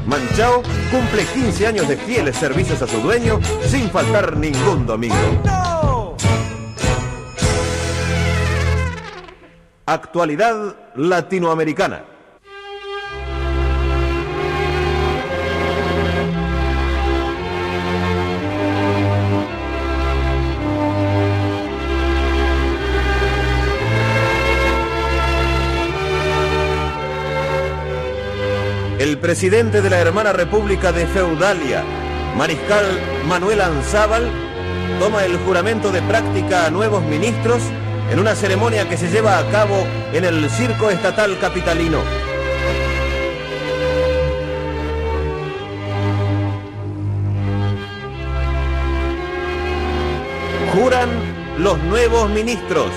[0.07, 5.17] Manchao cumple 15 años de fieles servicios a su dueño sin faltar ningún domingo.
[9.87, 12.18] Actualidad latinoamericana.
[28.99, 31.85] El presidente de la hermana República de Feudalia,
[32.37, 32.85] Mariscal
[33.29, 34.29] Manuel Anzábal,
[34.99, 37.63] toma el juramento de práctica a nuevos ministros
[38.11, 41.99] en una ceremonia que se lleva a cabo en el Circo Estatal Capitalino.
[50.75, 51.09] Juran
[51.59, 52.91] los nuevos ministros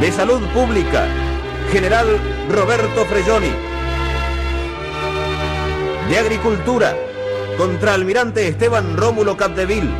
[0.00, 1.06] de Salud Pública,
[1.72, 2.06] general
[2.50, 3.50] Roberto Frelloni.
[6.10, 6.94] De Agricultura,
[7.56, 9.90] contraalmirante Esteban Rómulo Capdeville.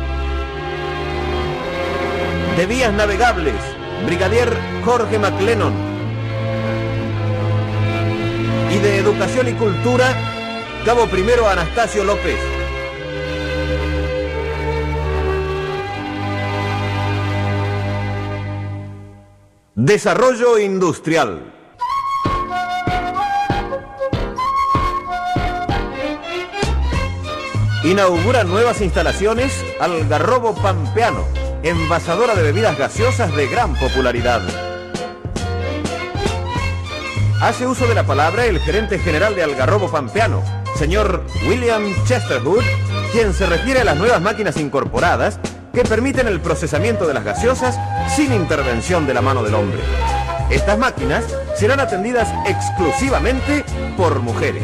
[2.57, 3.55] De Vías Navegables,
[4.05, 4.55] brigadier
[4.85, 5.73] Jorge MacLennan.
[8.69, 10.13] Y de Educación y Cultura,
[10.85, 12.37] cabo primero Anastasio López.
[19.73, 21.52] Desarrollo Industrial.
[27.83, 31.25] Inaugura nuevas instalaciones Algarrobo Pampeano,
[31.63, 34.41] envasadora de bebidas gaseosas de gran popularidad.
[37.41, 40.41] Hace uso de la palabra el gerente general de Algarrobo Pampeano,
[40.77, 42.63] señor William Chesterwood,
[43.11, 45.37] quien se refiere a las nuevas máquinas incorporadas
[45.73, 47.77] que permiten el procesamiento de las gaseosas
[48.15, 49.81] sin intervención de la mano del hombre.
[50.49, 51.25] Estas máquinas
[51.57, 53.65] serán atendidas exclusivamente
[53.97, 54.63] por mujeres.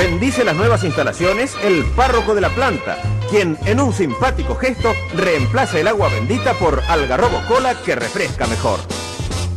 [0.00, 2.96] Bendice las nuevas instalaciones el párroco de la planta,
[3.28, 8.80] quien en un simpático gesto reemplaza el agua bendita por algarrobo cola que refresca mejor.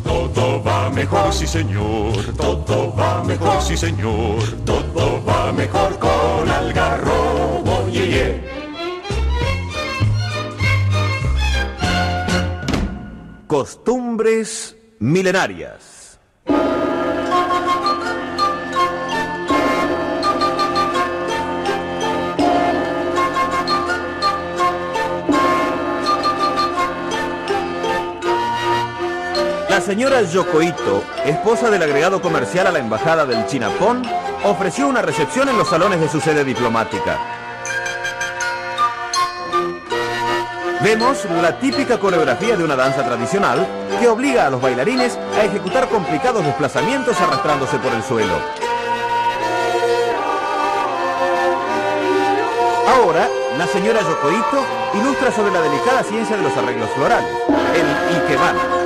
[0.04, 2.36] Todo va mejor, sí señor.
[2.36, 4.44] Todo va mejor, sí señor.
[4.66, 8.44] Todo va mejor con algarrobo, ye, ye.
[13.48, 15.93] Costumbres milenarias.
[29.84, 34.02] La señora Yokoito, esposa del agregado comercial a la embajada del Chinapón,
[34.46, 37.20] ofreció una recepción en los salones de su sede diplomática.
[40.82, 43.68] Vemos la típica coreografía de una danza tradicional
[44.00, 48.36] que obliga a los bailarines a ejecutar complicados desplazamientos arrastrándose por el suelo.
[52.88, 53.28] Ahora,
[53.58, 57.34] la señora Yokoito ilustra sobre la delicada ciencia de los arreglos florales,
[57.76, 58.83] el ikebana.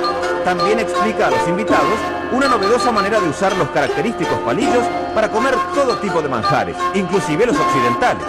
[0.48, 1.98] También explica a los invitados
[2.32, 4.82] una novedosa manera de usar los característicos palillos
[5.14, 8.24] para comer todo tipo de manjares, inclusive los occidentales.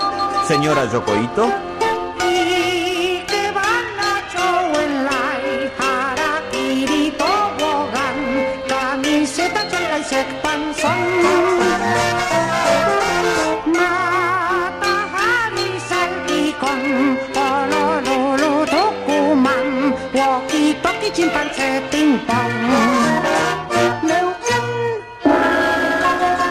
[0.45, 1.49] Señora Yokoito,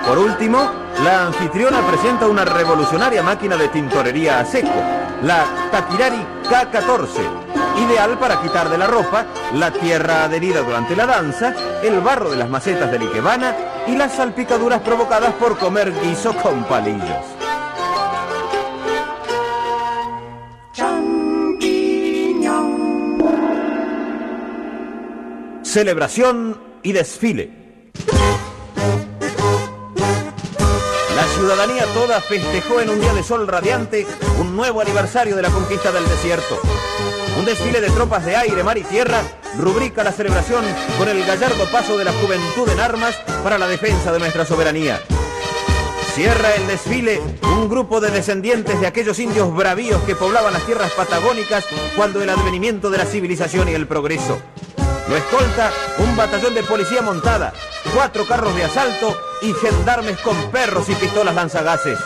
[0.06, 0.70] Por último,
[1.04, 4.82] la anfitriona presenta una revolucionaria máquina de tintorería a seco,
[5.22, 11.54] la Takirari K14, ideal para quitar de la ropa la tierra adherida durante la danza,
[11.82, 13.54] el barro de las macetas del Ikebana
[13.86, 17.37] y las salpicaduras provocadas por comer guiso con palillos.
[25.68, 27.50] Celebración y desfile.
[31.14, 34.06] La ciudadanía toda festejó en un día de sol radiante
[34.40, 36.58] un nuevo aniversario de la conquista del desierto.
[37.38, 39.20] Un desfile de tropas de aire, mar y tierra
[39.58, 40.64] rubrica la celebración
[40.96, 43.14] con el gallardo paso de la juventud en armas
[43.44, 44.98] para la defensa de nuestra soberanía.
[46.14, 50.92] Cierra el desfile un grupo de descendientes de aquellos indios bravíos que poblaban las tierras
[50.92, 54.40] patagónicas cuando el advenimiento de la civilización y el progreso.
[55.08, 57.52] Lo escolta un batallón de policía montada,
[57.94, 61.98] cuatro carros de asalto y gendarmes con perros y pistolas lanzagases.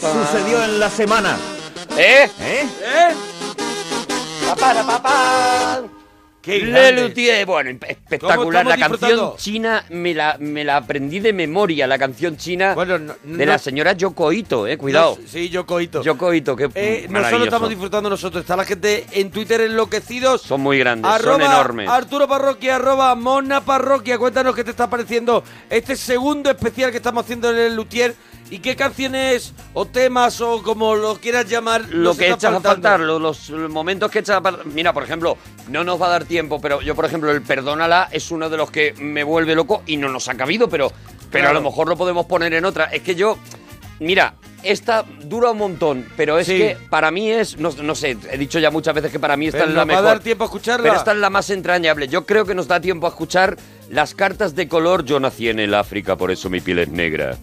[0.00, 1.36] Sucedió en la semana?
[1.96, 2.28] ¿Eh?
[2.40, 2.66] ¿Eh?
[2.84, 3.14] ¿Eh?
[4.48, 5.80] Papá, papá.
[6.40, 6.92] Qué Le.
[6.92, 8.64] Luthier, bueno, espectacular.
[8.64, 12.98] ¿Cómo La canción china me la, me la aprendí de memoria, la canción china de
[13.22, 15.18] no- la señora Yoko Ito, eh, cuidado.
[15.20, 16.02] No, sí, Yoko Ito.
[16.02, 17.44] Yoko Ito, que Eh, no solo maravilloso.
[17.44, 20.40] estamos disfrutando nosotros, está la gente en Twitter enloquecidos.
[20.40, 21.88] Son muy grandes, Arroba son enormes.
[21.90, 24.16] Arturo Parroquia, arroba Mona Parroquia.
[24.16, 28.14] Cuéntanos qué te está pareciendo este segundo especial que estamos haciendo en el Luthier
[28.50, 31.84] y qué canciones o temas o como lo quieras llamar.
[31.90, 34.66] lo que echas a faltar, lo- los, momentos que echas a faltar.
[34.66, 35.36] Mira, por ejemplo,
[35.68, 38.56] no nos va a dar tiempo, pero yo, por ejemplo, el Perdónala es uno de
[38.56, 40.90] los que me vuelve loco y no nos ha cabido, pero,
[41.30, 41.50] pero Claro.
[41.50, 42.84] a lo mejor lo podemos poner en otra.
[42.86, 43.38] Es que yo,
[44.00, 46.56] mira, esta dura un montón, pero es Sí.
[46.58, 49.46] que para mí es, no, no sé, he dicho ya muchas veces que para mí
[49.46, 50.14] esta Pero es la nos va a mejor.
[50.16, 50.82] dar tiempo a escucharla.
[50.84, 52.08] Pero esta es la más entrañable.
[52.08, 53.56] Yo creo que nos da tiempo a escuchar
[53.90, 55.04] las cartas de color.
[55.04, 57.36] Yo nací en el África, por eso mi piel es negra.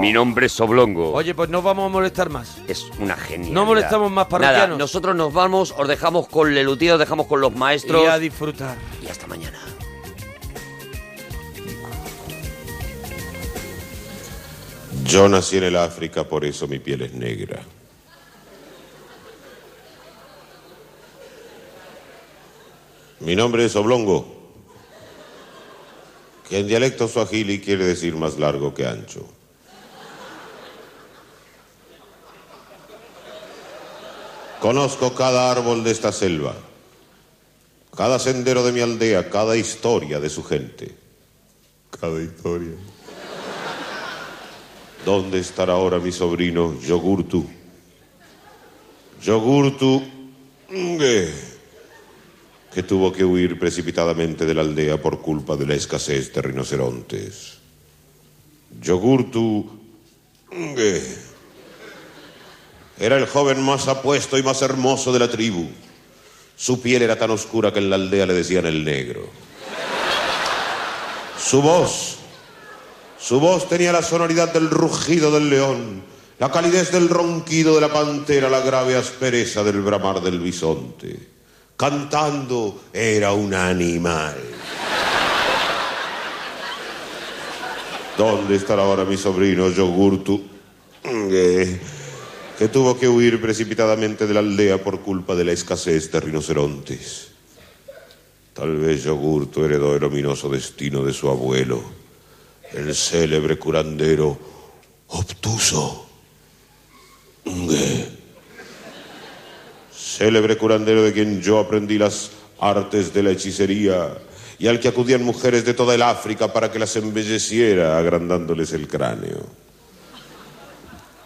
[0.00, 1.12] Mi nombre es Oblongo.
[1.12, 2.58] Oye, pues no vamos a molestar más.
[2.66, 3.54] Es una genialidad.
[3.54, 4.68] No molestamos más parroquianos.
[4.68, 8.02] Nada, nosotros nos vamos, os dejamos con Lelutía, os dejamos con los maestros.
[8.02, 8.76] Y a disfrutar.
[9.02, 9.58] Y hasta mañana.
[15.04, 17.62] Yo nací en el África, por eso mi piel es negra.
[23.20, 24.52] Mi nombre es Oblongo,
[26.48, 29.35] que en dialecto suajili quiere decir más largo que ancho.
[34.66, 36.52] Conozco cada árbol de esta selva,
[37.96, 40.92] cada sendero de mi aldea, cada historia de su gente.
[41.88, 42.74] Cada historia.
[45.04, 47.46] ¿Dónde estará ahora mi sobrino Yogurtu?
[49.22, 50.02] Yogurtu,
[52.74, 57.58] que tuvo que huir precipitadamente de la aldea por culpa de la escasez de rinocerontes.
[58.82, 59.64] Yogurtu,
[62.98, 65.68] era el joven más apuesto y más hermoso de la tribu.
[66.56, 69.28] Su piel era tan oscura que en la aldea le decían el negro.
[71.38, 72.16] Su voz,
[73.18, 76.02] su voz tenía la sonoridad del rugido del león,
[76.38, 81.28] la calidez del ronquido de la pantera, la grave aspereza del bramar del bisonte.
[81.76, 84.36] Cantando era un animal.
[88.16, 90.42] ¿Dónde estará ahora mi sobrino Yogurtu?
[92.58, 97.28] Que tuvo que huir precipitadamente de la aldea por culpa de la escasez de rinocerontes.
[98.54, 101.82] Tal vez Yogurtu heredó el ominoso destino de su abuelo,
[102.72, 104.38] el célebre curandero
[105.08, 106.08] obtuso.
[107.44, 108.08] Nge.
[109.94, 114.16] Célebre curandero de quien yo aprendí las artes de la hechicería
[114.58, 118.88] y al que acudían mujeres de toda el África para que las embelleciera agrandándoles el
[118.88, 119.44] cráneo.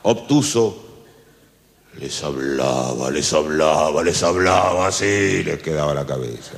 [0.03, 0.90] Obtuso
[2.01, 6.53] les hablaba, les hablaba, les hablaba, así les quedaba la cabeza.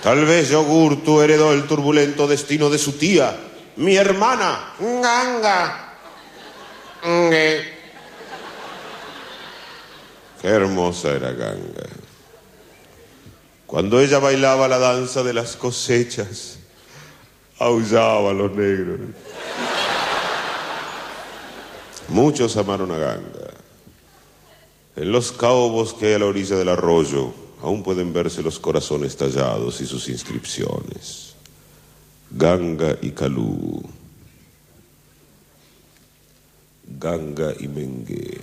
[0.00, 3.36] Tal vez Yogurtu heredó el turbulento destino de su tía,
[3.76, 5.96] mi hermana, Nganga.
[7.04, 7.72] Nge.
[10.40, 11.88] Qué hermosa era Ganga.
[13.66, 16.58] Cuando ella bailaba la danza de las cosechas,
[17.58, 19.00] aullaba a los negros.
[22.12, 23.54] Muchos amaron a Ganga.
[24.96, 27.32] En los caobos que hay a la orilla del arroyo
[27.62, 31.34] aún pueden verse los corazones tallados y sus inscripciones.
[32.30, 33.82] Ganga y Kalú.
[37.00, 38.40] Ganga y Mengue.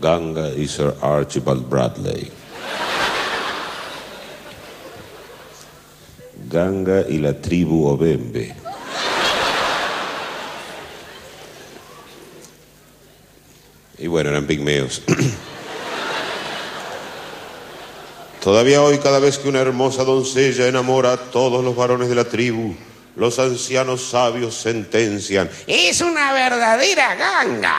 [0.00, 2.32] Ganga y Sir Archibald Bradley.
[6.50, 8.67] Ganga y la tribu Obembe.
[13.98, 15.02] Y bueno, eran pigmeos.
[18.42, 22.24] Todavía hoy, cada vez que una hermosa doncella enamora a todos los varones de la
[22.24, 22.74] tribu,
[23.16, 25.50] los ancianos sabios sentencian.
[25.66, 27.76] Es una verdadera ganga.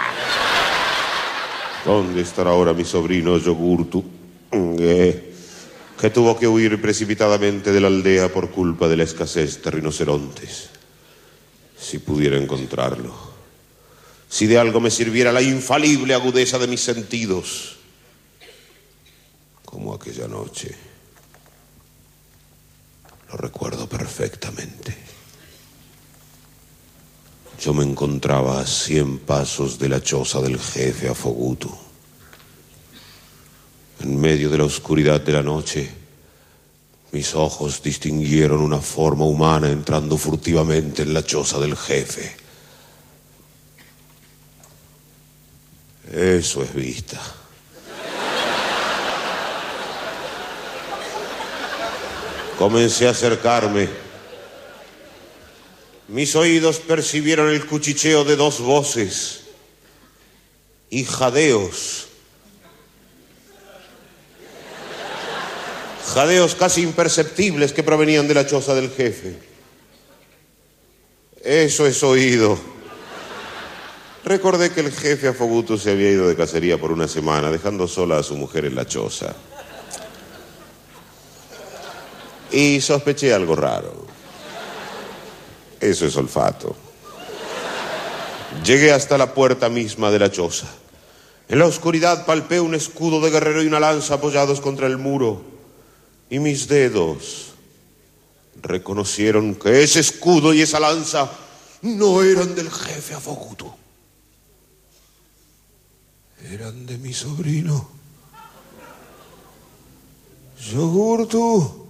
[1.86, 4.04] ¿Dónde estará ahora mi sobrino Yogurtu?
[4.52, 10.70] Que tuvo que huir precipitadamente de la aldea por culpa de la escasez de rinocerontes.
[11.80, 13.29] Si pudiera encontrarlo.
[14.30, 17.78] Si de algo me sirviera la infalible agudeza de mis sentidos.
[19.66, 20.76] Como aquella noche.
[23.30, 24.96] Lo recuerdo perfectamente.
[27.60, 31.76] Yo me encontraba a cien pasos de la choza del jefe Afogutu.
[34.00, 35.90] En medio de la oscuridad de la noche,
[37.12, 42.49] mis ojos distinguieron una forma humana entrando furtivamente en la choza del jefe.
[46.12, 47.20] Eso es vista.
[52.58, 53.88] Comencé a acercarme.
[56.08, 59.42] Mis oídos percibieron el cuchicheo de dos voces
[60.90, 62.08] y jadeos.
[66.14, 69.38] Jadeos casi imperceptibles que provenían de la choza del jefe.
[71.44, 72.79] Eso es oído.
[74.30, 78.20] Recordé que el jefe Afoguto se había ido de cacería por una semana, dejando sola
[78.20, 79.34] a su mujer en la choza.
[82.52, 84.06] Y sospeché algo raro.
[85.80, 86.76] Eso es olfato.
[88.64, 90.68] Llegué hasta la puerta misma de la choza.
[91.48, 95.42] En la oscuridad palpé un escudo de guerrero y una lanza apoyados contra el muro.
[96.30, 97.54] Y mis dedos
[98.62, 101.32] reconocieron que ese escudo y esa lanza
[101.82, 103.89] no eran del jefe Afoguto
[106.46, 107.90] eran de mi sobrino.
[110.72, 111.88] Yogurtu.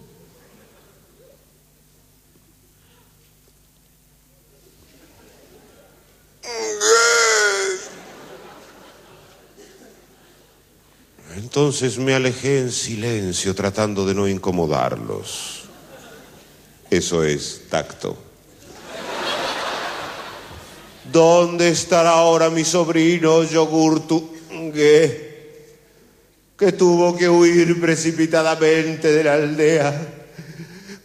[11.36, 15.64] Entonces me alejé en silencio tratando de no incomodarlos.
[16.90, 18.18] Eso es tacto.
[21.12, 24.39] ¿Dónde estará ahora mi sobrino Yogurtu?
[24.72, 29.94] Que tuvo que huir precipitadamente de la aldea.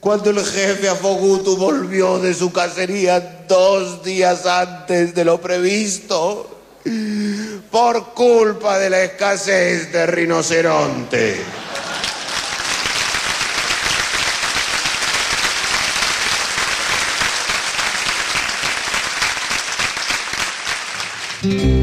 [0.00, 6.60] Cuando el jefe Afogutu volvió de su cacería dos días antes de lo previsto,
[7.70, 11.36] por culpa de la escasez de rinoceronte.
[21.44, 21.73] ¡Carta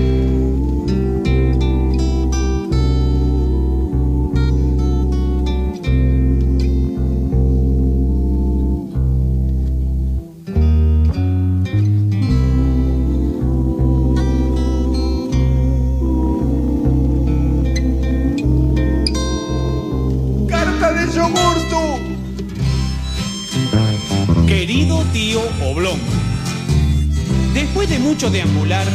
[28.21, 28.85] mucho deambular,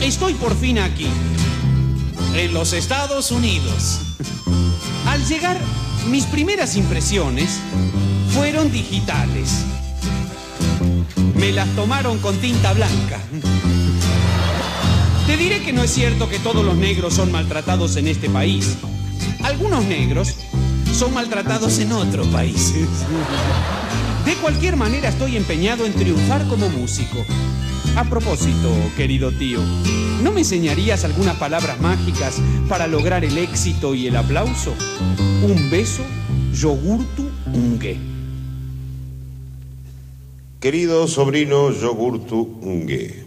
[0.00, 1.06] estoy por fin aquí,
[2.34, 4.00] en los Estados Unidos.
[5.06, 5.56] Al llegar,
[6.08, 7.60] mis primeras impresiones
[8.34, 9.64] fueron digitales.
[11.36, 13.20] Me las tomaron con tinta blanca.
[15.28, 18.78] Te diré que no es cierto que todos los negros son maltratados en este país.
[19.44, 20.34] Algunos negros
[20.92, 22.88] son maltratados en otros países.
[24.24, 27.24] De cualquier manera estoy empeñado en triunfar como músico.
[27.96, 29.60] A propósito, querido tío,
[30.22, 34.74] ¿no me enseñarías algunas palabras mágicas para lograr el éxito y el aplauso?
[35.42, 36.02] Un beso,
[36.52, 37.98] yogurtu ungue.
[40.60, 43.24] Querido sobrino Yogurtungue.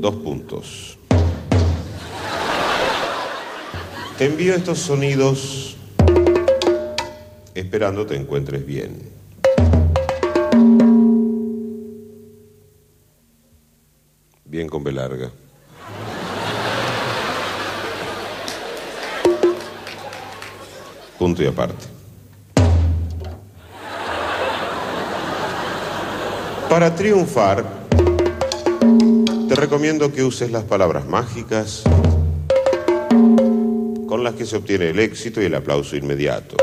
[0.00, 0.98] Dos puntos.
[4.16, 5.76] Te envío estos sonidos
[7.54, 9.19] esperando te encuentres bien.
[14.68, 15.30] Con B larga.
[21.18, 21.86] Punto y aparte.
[26.68, 27.64] Para triunfar,
[29.48, 31.82] te recomiendo que uses las palabras mágicas
[34.06, 36.56] con las que se obtiene el éxito y el aplauso inmediato.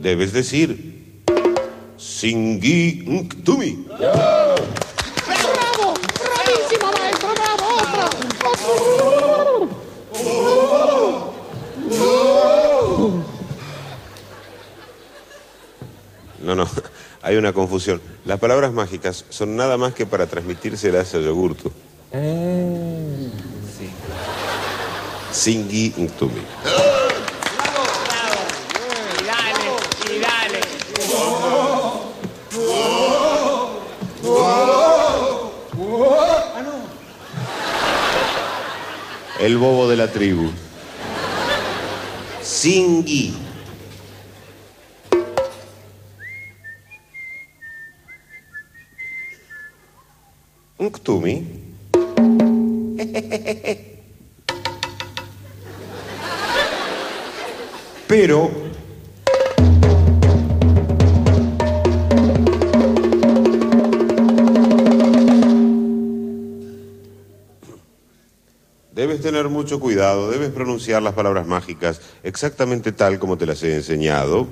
[0.00, 1.22] Debes decir
[1.96, 3.86] Singi Nktumi.
[3.98, 4.54] ¡Bravo!
[6.22, 7.28] ¡Bravísimo, maestro!
[7.34, 7.64] ¡Bravo!
[7.78, 8.08] ¡Otra!
[16.40, 16.66] No, no,
[17.22, 18.00] hay una confusión.
[18.26, 21.72] Las palabras mágicas son nada más que para transmitírselas a Yogurtu.
[25.32, 26.42] Singi Nktumi.
[29.14, 29.70] Y dale,
[30.14, 30.60] y dale.
[39.40, 40.50] El bobo de la tribu.
[42.42, 43.47] Singi.
[50.88, 51.46] Nktumi.
[58.08, 58.50] Pero
[68.98, 73.76] Debes tener mucho cuidado, debes pronunciar las palabras mágicas exactamente tal como te las he
[73.76, 74.48] enseñado.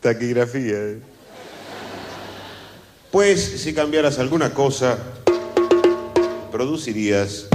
[0.00, 0.76] Taquigrafía.
[0.76, 0.98] ¿eh?
[3.10, 4.98] Pues si cambiaras alguna cosa,
[6.52, 7.48] producirías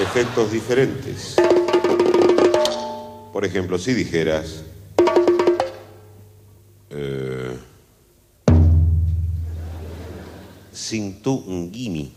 [0.00, 1.36] efectos diferentes.
[3.32, 4.64] Por ejemplo, si dijeras...
[6.90, 7.56] Eh,
[10.72, 12.12] Sintungimi.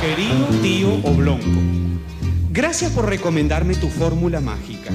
[0.00, 1.89] Querido tío Oblongo,
[2.50, 4.90] gracias por recomendarme tu fórmula mágica.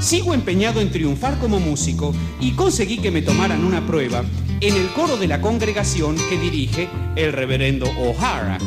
[0.00, 4.24] Sigo empeñado en triunfar como músico y conseguí que me tomaran una prueba
[4.60, 8.58] en el coro de la congregación que dirige el reverendo O'Hara.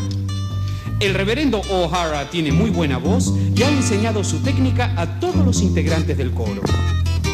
[0.99, 5.61] El reverendo O'Hara tiene muy buena voz y ha enseñado su técnica a todos los
[5.61, 6.61] integrantes del coro.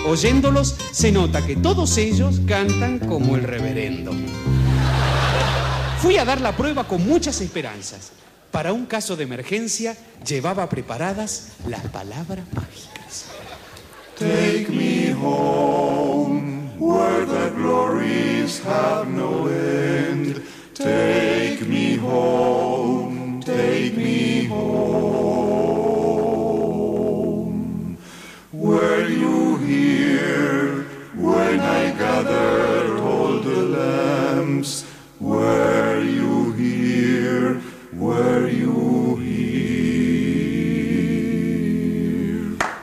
[0.07, 4.11] Oyéndolos se nota que todos ellos cantan como el reverendo.
[5.99, 8.13] Fui a dar la prueba con muchas esperanzas.
[8.51, 9.95] Para un caso de emergencia,
[10.25, 13.25] llevaba preparadas las palabras mágicas.
[14.17, 20.41] Take me home where the glories have no end.
[20.73, 24.69] Take me home, take me home.
[28.51, 30.85] Were you here
[31.15, 34.85] when I gathered all the lambs?
[35.19, 36.28] Were you?
[37.99, 39.59] Were you here?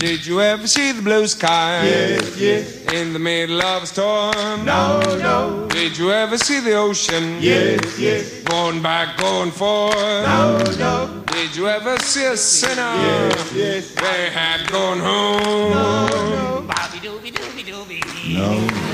[0.00, 1.84] Did you ever see the blue sky?
[1.84, 2.90] Yes, yes.
[2.94, 4.64] In the middle of a storm?
[4.64, 5.68] No, no.
[5.68, 7.36] Did you ever see the ocean?
[7.38, 8.42] Yes, yes.
[8.44, 9.94] Going back, going forth?
[9.94, 11.22] No, no.
[11.26, 12.80] Did you ever see a sinner?
[12.80, 13.94] Yes, yes.
[13.94, 15.72] They had gone home.
[15.74, 16.66] No, no.
[16.66, 18.00] Bobby dooby dooby dooby.
[18.34, 18.89] No,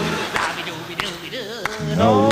[1.97, 2.29] no.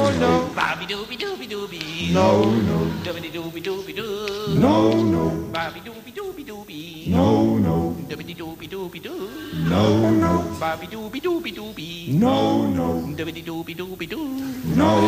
[0.54, 2.12] Bobby dooby dooby dooby.
[2.12, 2.78] No, no.
[3.04, 4.54] Dooby dooby dooby doo.
[4.58, 5.30] No, no.
[5.52, 7.08] Bobby dooby dooby dooby.
[7.08, 7.96] No, no.
[8.08, 9.30] Dooby dooby dooby doo.
[9.68, 10.44] No, no.
[10.60, 12.08] Bobby dooby dooby dooby.
[12.12, 13.14] No, no.
[13.16, 14.28] Dooby dooby dooby doo.
[14.76, 15.00] No.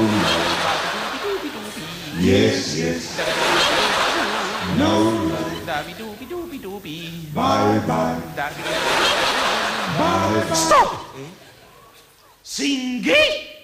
[0.64, 1.84] Bobby dooby dooby dooby.
[2.20, 3.18] Yes, yes.
[4.78, 5.36] No, no.
[5.66, 6.96] Bobby dooby dooby dooby.
[7.34, 8.20] Bye, bye.
[8.36, 8.52] Bye
[10.48, 10.54] bye.
[10.54, 11.04] Stop!
[12.42, 13.55] Singhi!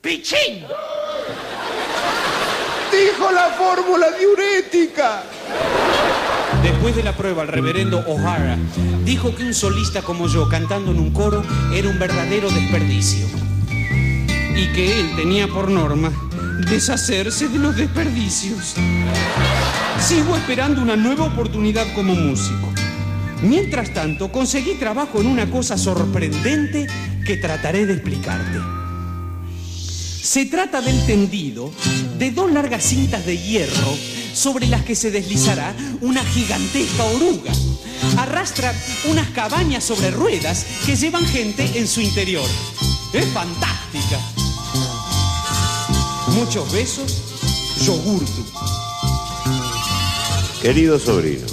[0.00, 0.64] Pichín!
[2.92, 5.24] Dijo la fórmula diurética.
[6.62, 8.56] Después de la prueba, el reverendo O'Hara
[9.04, 11.42] dijo que un solista como yo cantando en un coro
[11.74, 13.26] era un verdadero desperdicio.
[14.56, 16.12] Y que él tenía por norma
[16.70, 18.76] deshacerse de los desperdicios.
[19.98, 22.72] Sigo esperando una nueva oportunidad como músico.
[23.42, 26.86] Mientras tanto, conseguí trabajo en una cosa sorprendente
[27.26, 28.77] que trataré de explicarte.
[30.28, 31.72] Se trata del tendido
[32.18, 33.96] de dos largas cintas de hierro
[34.34, 37.50] sobre las que se deslizará una gigantesca oruga.
[38.18, 38.74] Arrastra
[39.08, 42.46] unas cabañas sobre ruedas que llevan gente en su interior.
[43.14, 44.20] Es fantástica.
[46.34, 47.22] Muchos besos,
[47.86, 48.44] yogurtu.
[50.60, 51.46] Querido sobrino,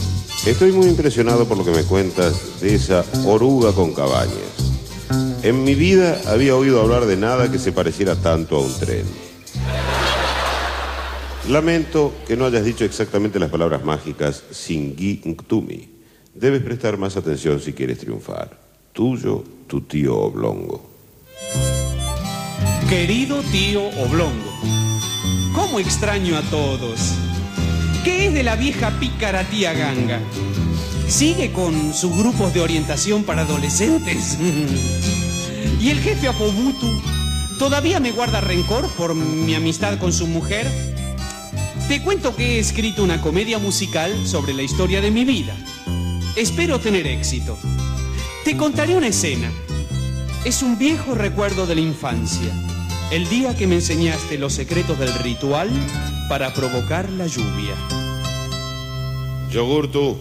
[0.45, 4.64] estoy muy impresionado por lo que me cuentas de esa oruga con cabañas.
[5.45, 9.05] En mi vida había oído hablar de nada que se pareciera tanto a un tren.
[11.49, 15.88] Lamento que no hayas dicho exactamente las palabras mágicas Singhi Ntumi.
[16.34, 18.59] Debes prestar más atención si quieres triunfar.
[18.91, 20.89] Tuyo, tu tío Oblongo.
[22.89, 24.51] Querido tío Oblongo,
[25.53, 27.13] ¿cómo extraño a todos?
[28.03, 30.19] ¿Qué es de la vieja pícara tía Ganga?
[31.07, 34.39] ¿Sigue con sus grupos de orientación para adolescentes?
[35.79, 37.01] ¿Y el jefe Apobutu
[37.59, 40.67] todavía me guarda rencor por mi amistad con su mujer?
[41.87, 45.55] Te cuento que he escrito una comedia musical sobre la historia de mi vida.
[46.35, 47.57] Espero tener éxito.
[48.43, 49.51] Te contaré una escena.
[50.43, 52.51] Es un viejo recuerdo de la infancia.
[53.11, 55.69] El día que me enseñaste los secretos del ritual
[56.27, 57.75] para provocar la lluvia.
[59.51, 60.17] Yogurtu.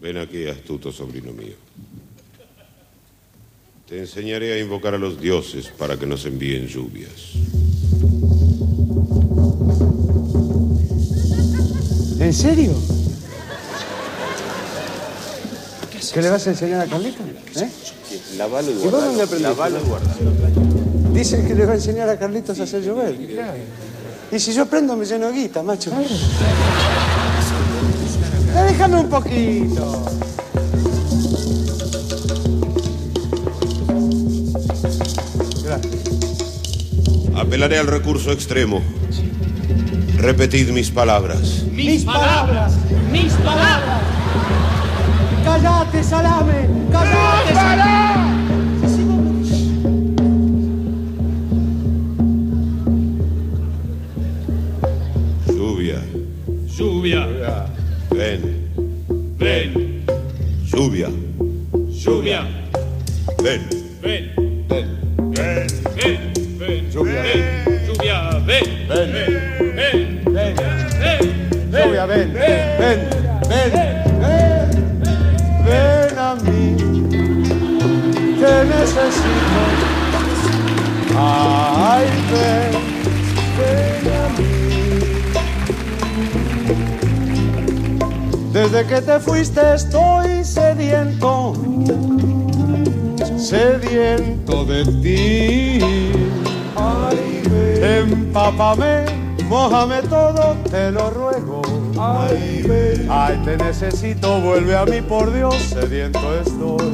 [0.00, 1.54] Ven aquí, astuto sobrino mío.
[3.86, 7.34] Te enseñaré a invocar a los dioses para que nos envíen lluvias.
[12.20, 12.72] ¿En serio?
[16.12, 17.22] ¿Qué le vas a enseñar a Carlito?
[17.56, 17.68] ¿Eh?
[18.36, 19.06] Lavalo y ¿Y vos guardalo.
[19.06, 19.48] dónde aprendiste?
[19.54, 20.30] Lavalo y guardalo.
[21.12, 23.16] Dice que le va a enseñar a Carlitos a hacer llover.
[24.32, 25.90] Y si yo aprendo, me lleno de guita, macho.
[28.54, 30.04] Ya déjame un poquito.
[37.36, 38.82] Apelaré al recurso extremo.
[40.18, 41.64] Repetid mis palabras.
[41.72, 42.74] Mis palabras,
[43.10, 44.02] mis palabras.
[45.44, 48.30] Callate, salame, callate, salame.
[55.46, 56.02] Lluvia,
[56.76, 57.69] Lluvia,
[58.20, 58.42] ven,
[59.38, 60.04] ven,
[60.70, 61.08] lluvia,
[62.04, 62.42] lluvia,
[63.42, 63.62] ven.
[64.02, 64.30] ven,
[64.68, 64.88] ven,
[65.32, 65.66] ven,
[65.96, 69.12] ven, ven, lluvia, ven, lluvia, ven, ven,
[69.74, 70.54] ven, ven,
[71.00, 71.22] ven,
[71.72, 73.00] Lluvia, ven, ven, ven,
[73.48, 73.72] ven,
[75.64, 76.76] ven a mí.
[78.38, 79.62] Te necesito.
[81.16, 82.69] Ay, ven, ven
[88.70, 91.54] Desde que te fuiste estoy sediento,
[93.36, 95.80] sediento de ti.
[96.76, 97.42] Ay.
[97.82, 99.06] Empápame,
[99.48, 101.62] mojame todo, te lo ruego.
[101.98, 106.92] Ay, te necesito, vuelve a mí por Dios, sediento estoy.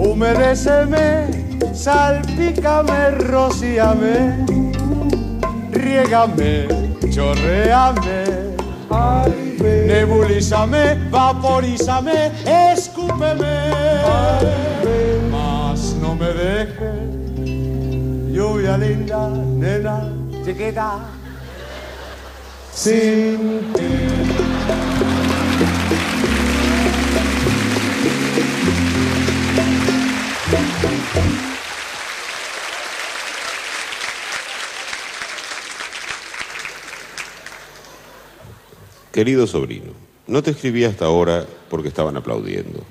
[0.00, 1.28] Humedéceme,
[1.72, 4.44] salpícame, rocíame,
[5.70, 6.66] riégame,
[7.08, 8.24] chorreame.
[8.90, 12.32] Ay, Nebulízame, vaporízame,
[12.72, 13.70] escúpeme.
[15.30, 20.08] Mas no me dejes, lluvia linda, nena,
[20.44, 20.98] chiquita.
[22.72, 24.03] Sin ti.
[39.14, 39.92] Querido sobrino,
[40.26, 42.82] no te escribí hasta ahora porque estaban aplaudiendo.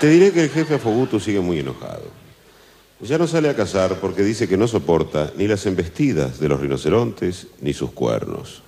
[0.00, 2.02] Te diré que el jefe Afoguto sigue muy enojado.
[2.98, 6.58] Ya no sale a cazar porque dice que no soporta ni las embestidas de los
[6.58, 8.60] rinocerontes ni sus cuernos.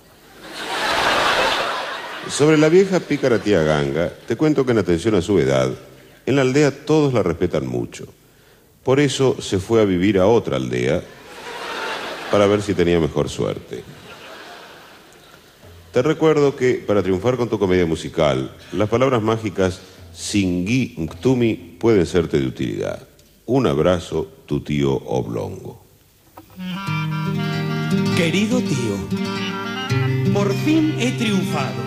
[2.29, 5.69] Sobre la vieja pícara tía Ganga, te cuento que en atención a su edad,
[6.25, 8.05] en la aldea todos la respetan mucho.
[8.85, 11.03] Por eso se fue a vivir a otra aldea
[12.31, 13.83] para ver si tenía mejor suerte.
[15.97, 19.81] Te recuerdo que para triunfar con tu comedia musical, las palabras mágicas
[20.13, 23.07] Singui Nctumi pueden serte de utilidad.
[23.47, 25.83] Un abrazo, tu tío Oblongo.
[28.15, 31.81] Querido tío, por fin he triunfado.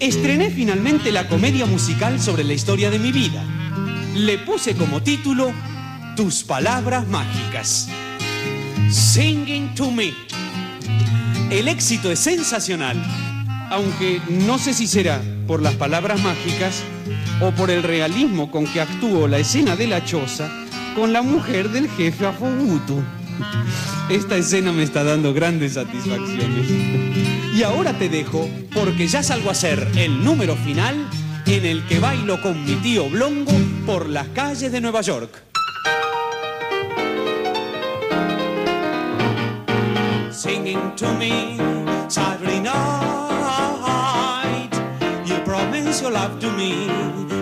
[0.00, 3.44] Estrené finalmente la comedia musical sobre la historia de mi vida.
[4.14, 5.52] Le puse como título
[6.16, 7.90] Tus palabras mágicas.
[8.90, 10.14] Singing to me.
[11.50, 13.02] El éxito es sensacional,
[13.70, 16.82] aunque no sé si será por las palabras mágicas
[17.40, 20.50] o por el realismo con que actuó la escena de la choza
[20.94, 23.02] con la mujer del jefe Afogutu.
[24.10, 26.70] Esta escena me está dando grandes satisfacciones.
[27.54, 31.08] Y ahora te dejo porque ya salgo a ser el número final
[31.46, 33.52] en el que bailo con mi tío Blongo
[33.86, 35.48] por las calles de Nueva York.
[40.38, 41.58] Singing to me
[42.08, 42.78] Saturday night.
[45.26, 46.86] You promise your love to me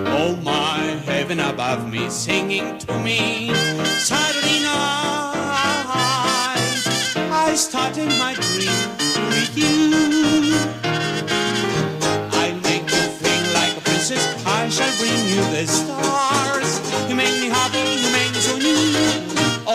[0.06, 3.52] Oh my heaven above me Singing to me
[3.98, 5.36] Saturday night.
[7.30, 8.72] I started my dream
[9.28, 10.56] with you.
[12.32, 14.24] I'll make you feel like a princess.
[14.46, 16.80] I shall bring you the stars.
[17.10, 17.95] You make me happy,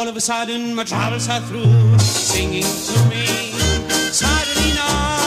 [0.01, 3.27] all of a sudden my troubles are through singing to me.
[4.11, 5.20] Suddenly.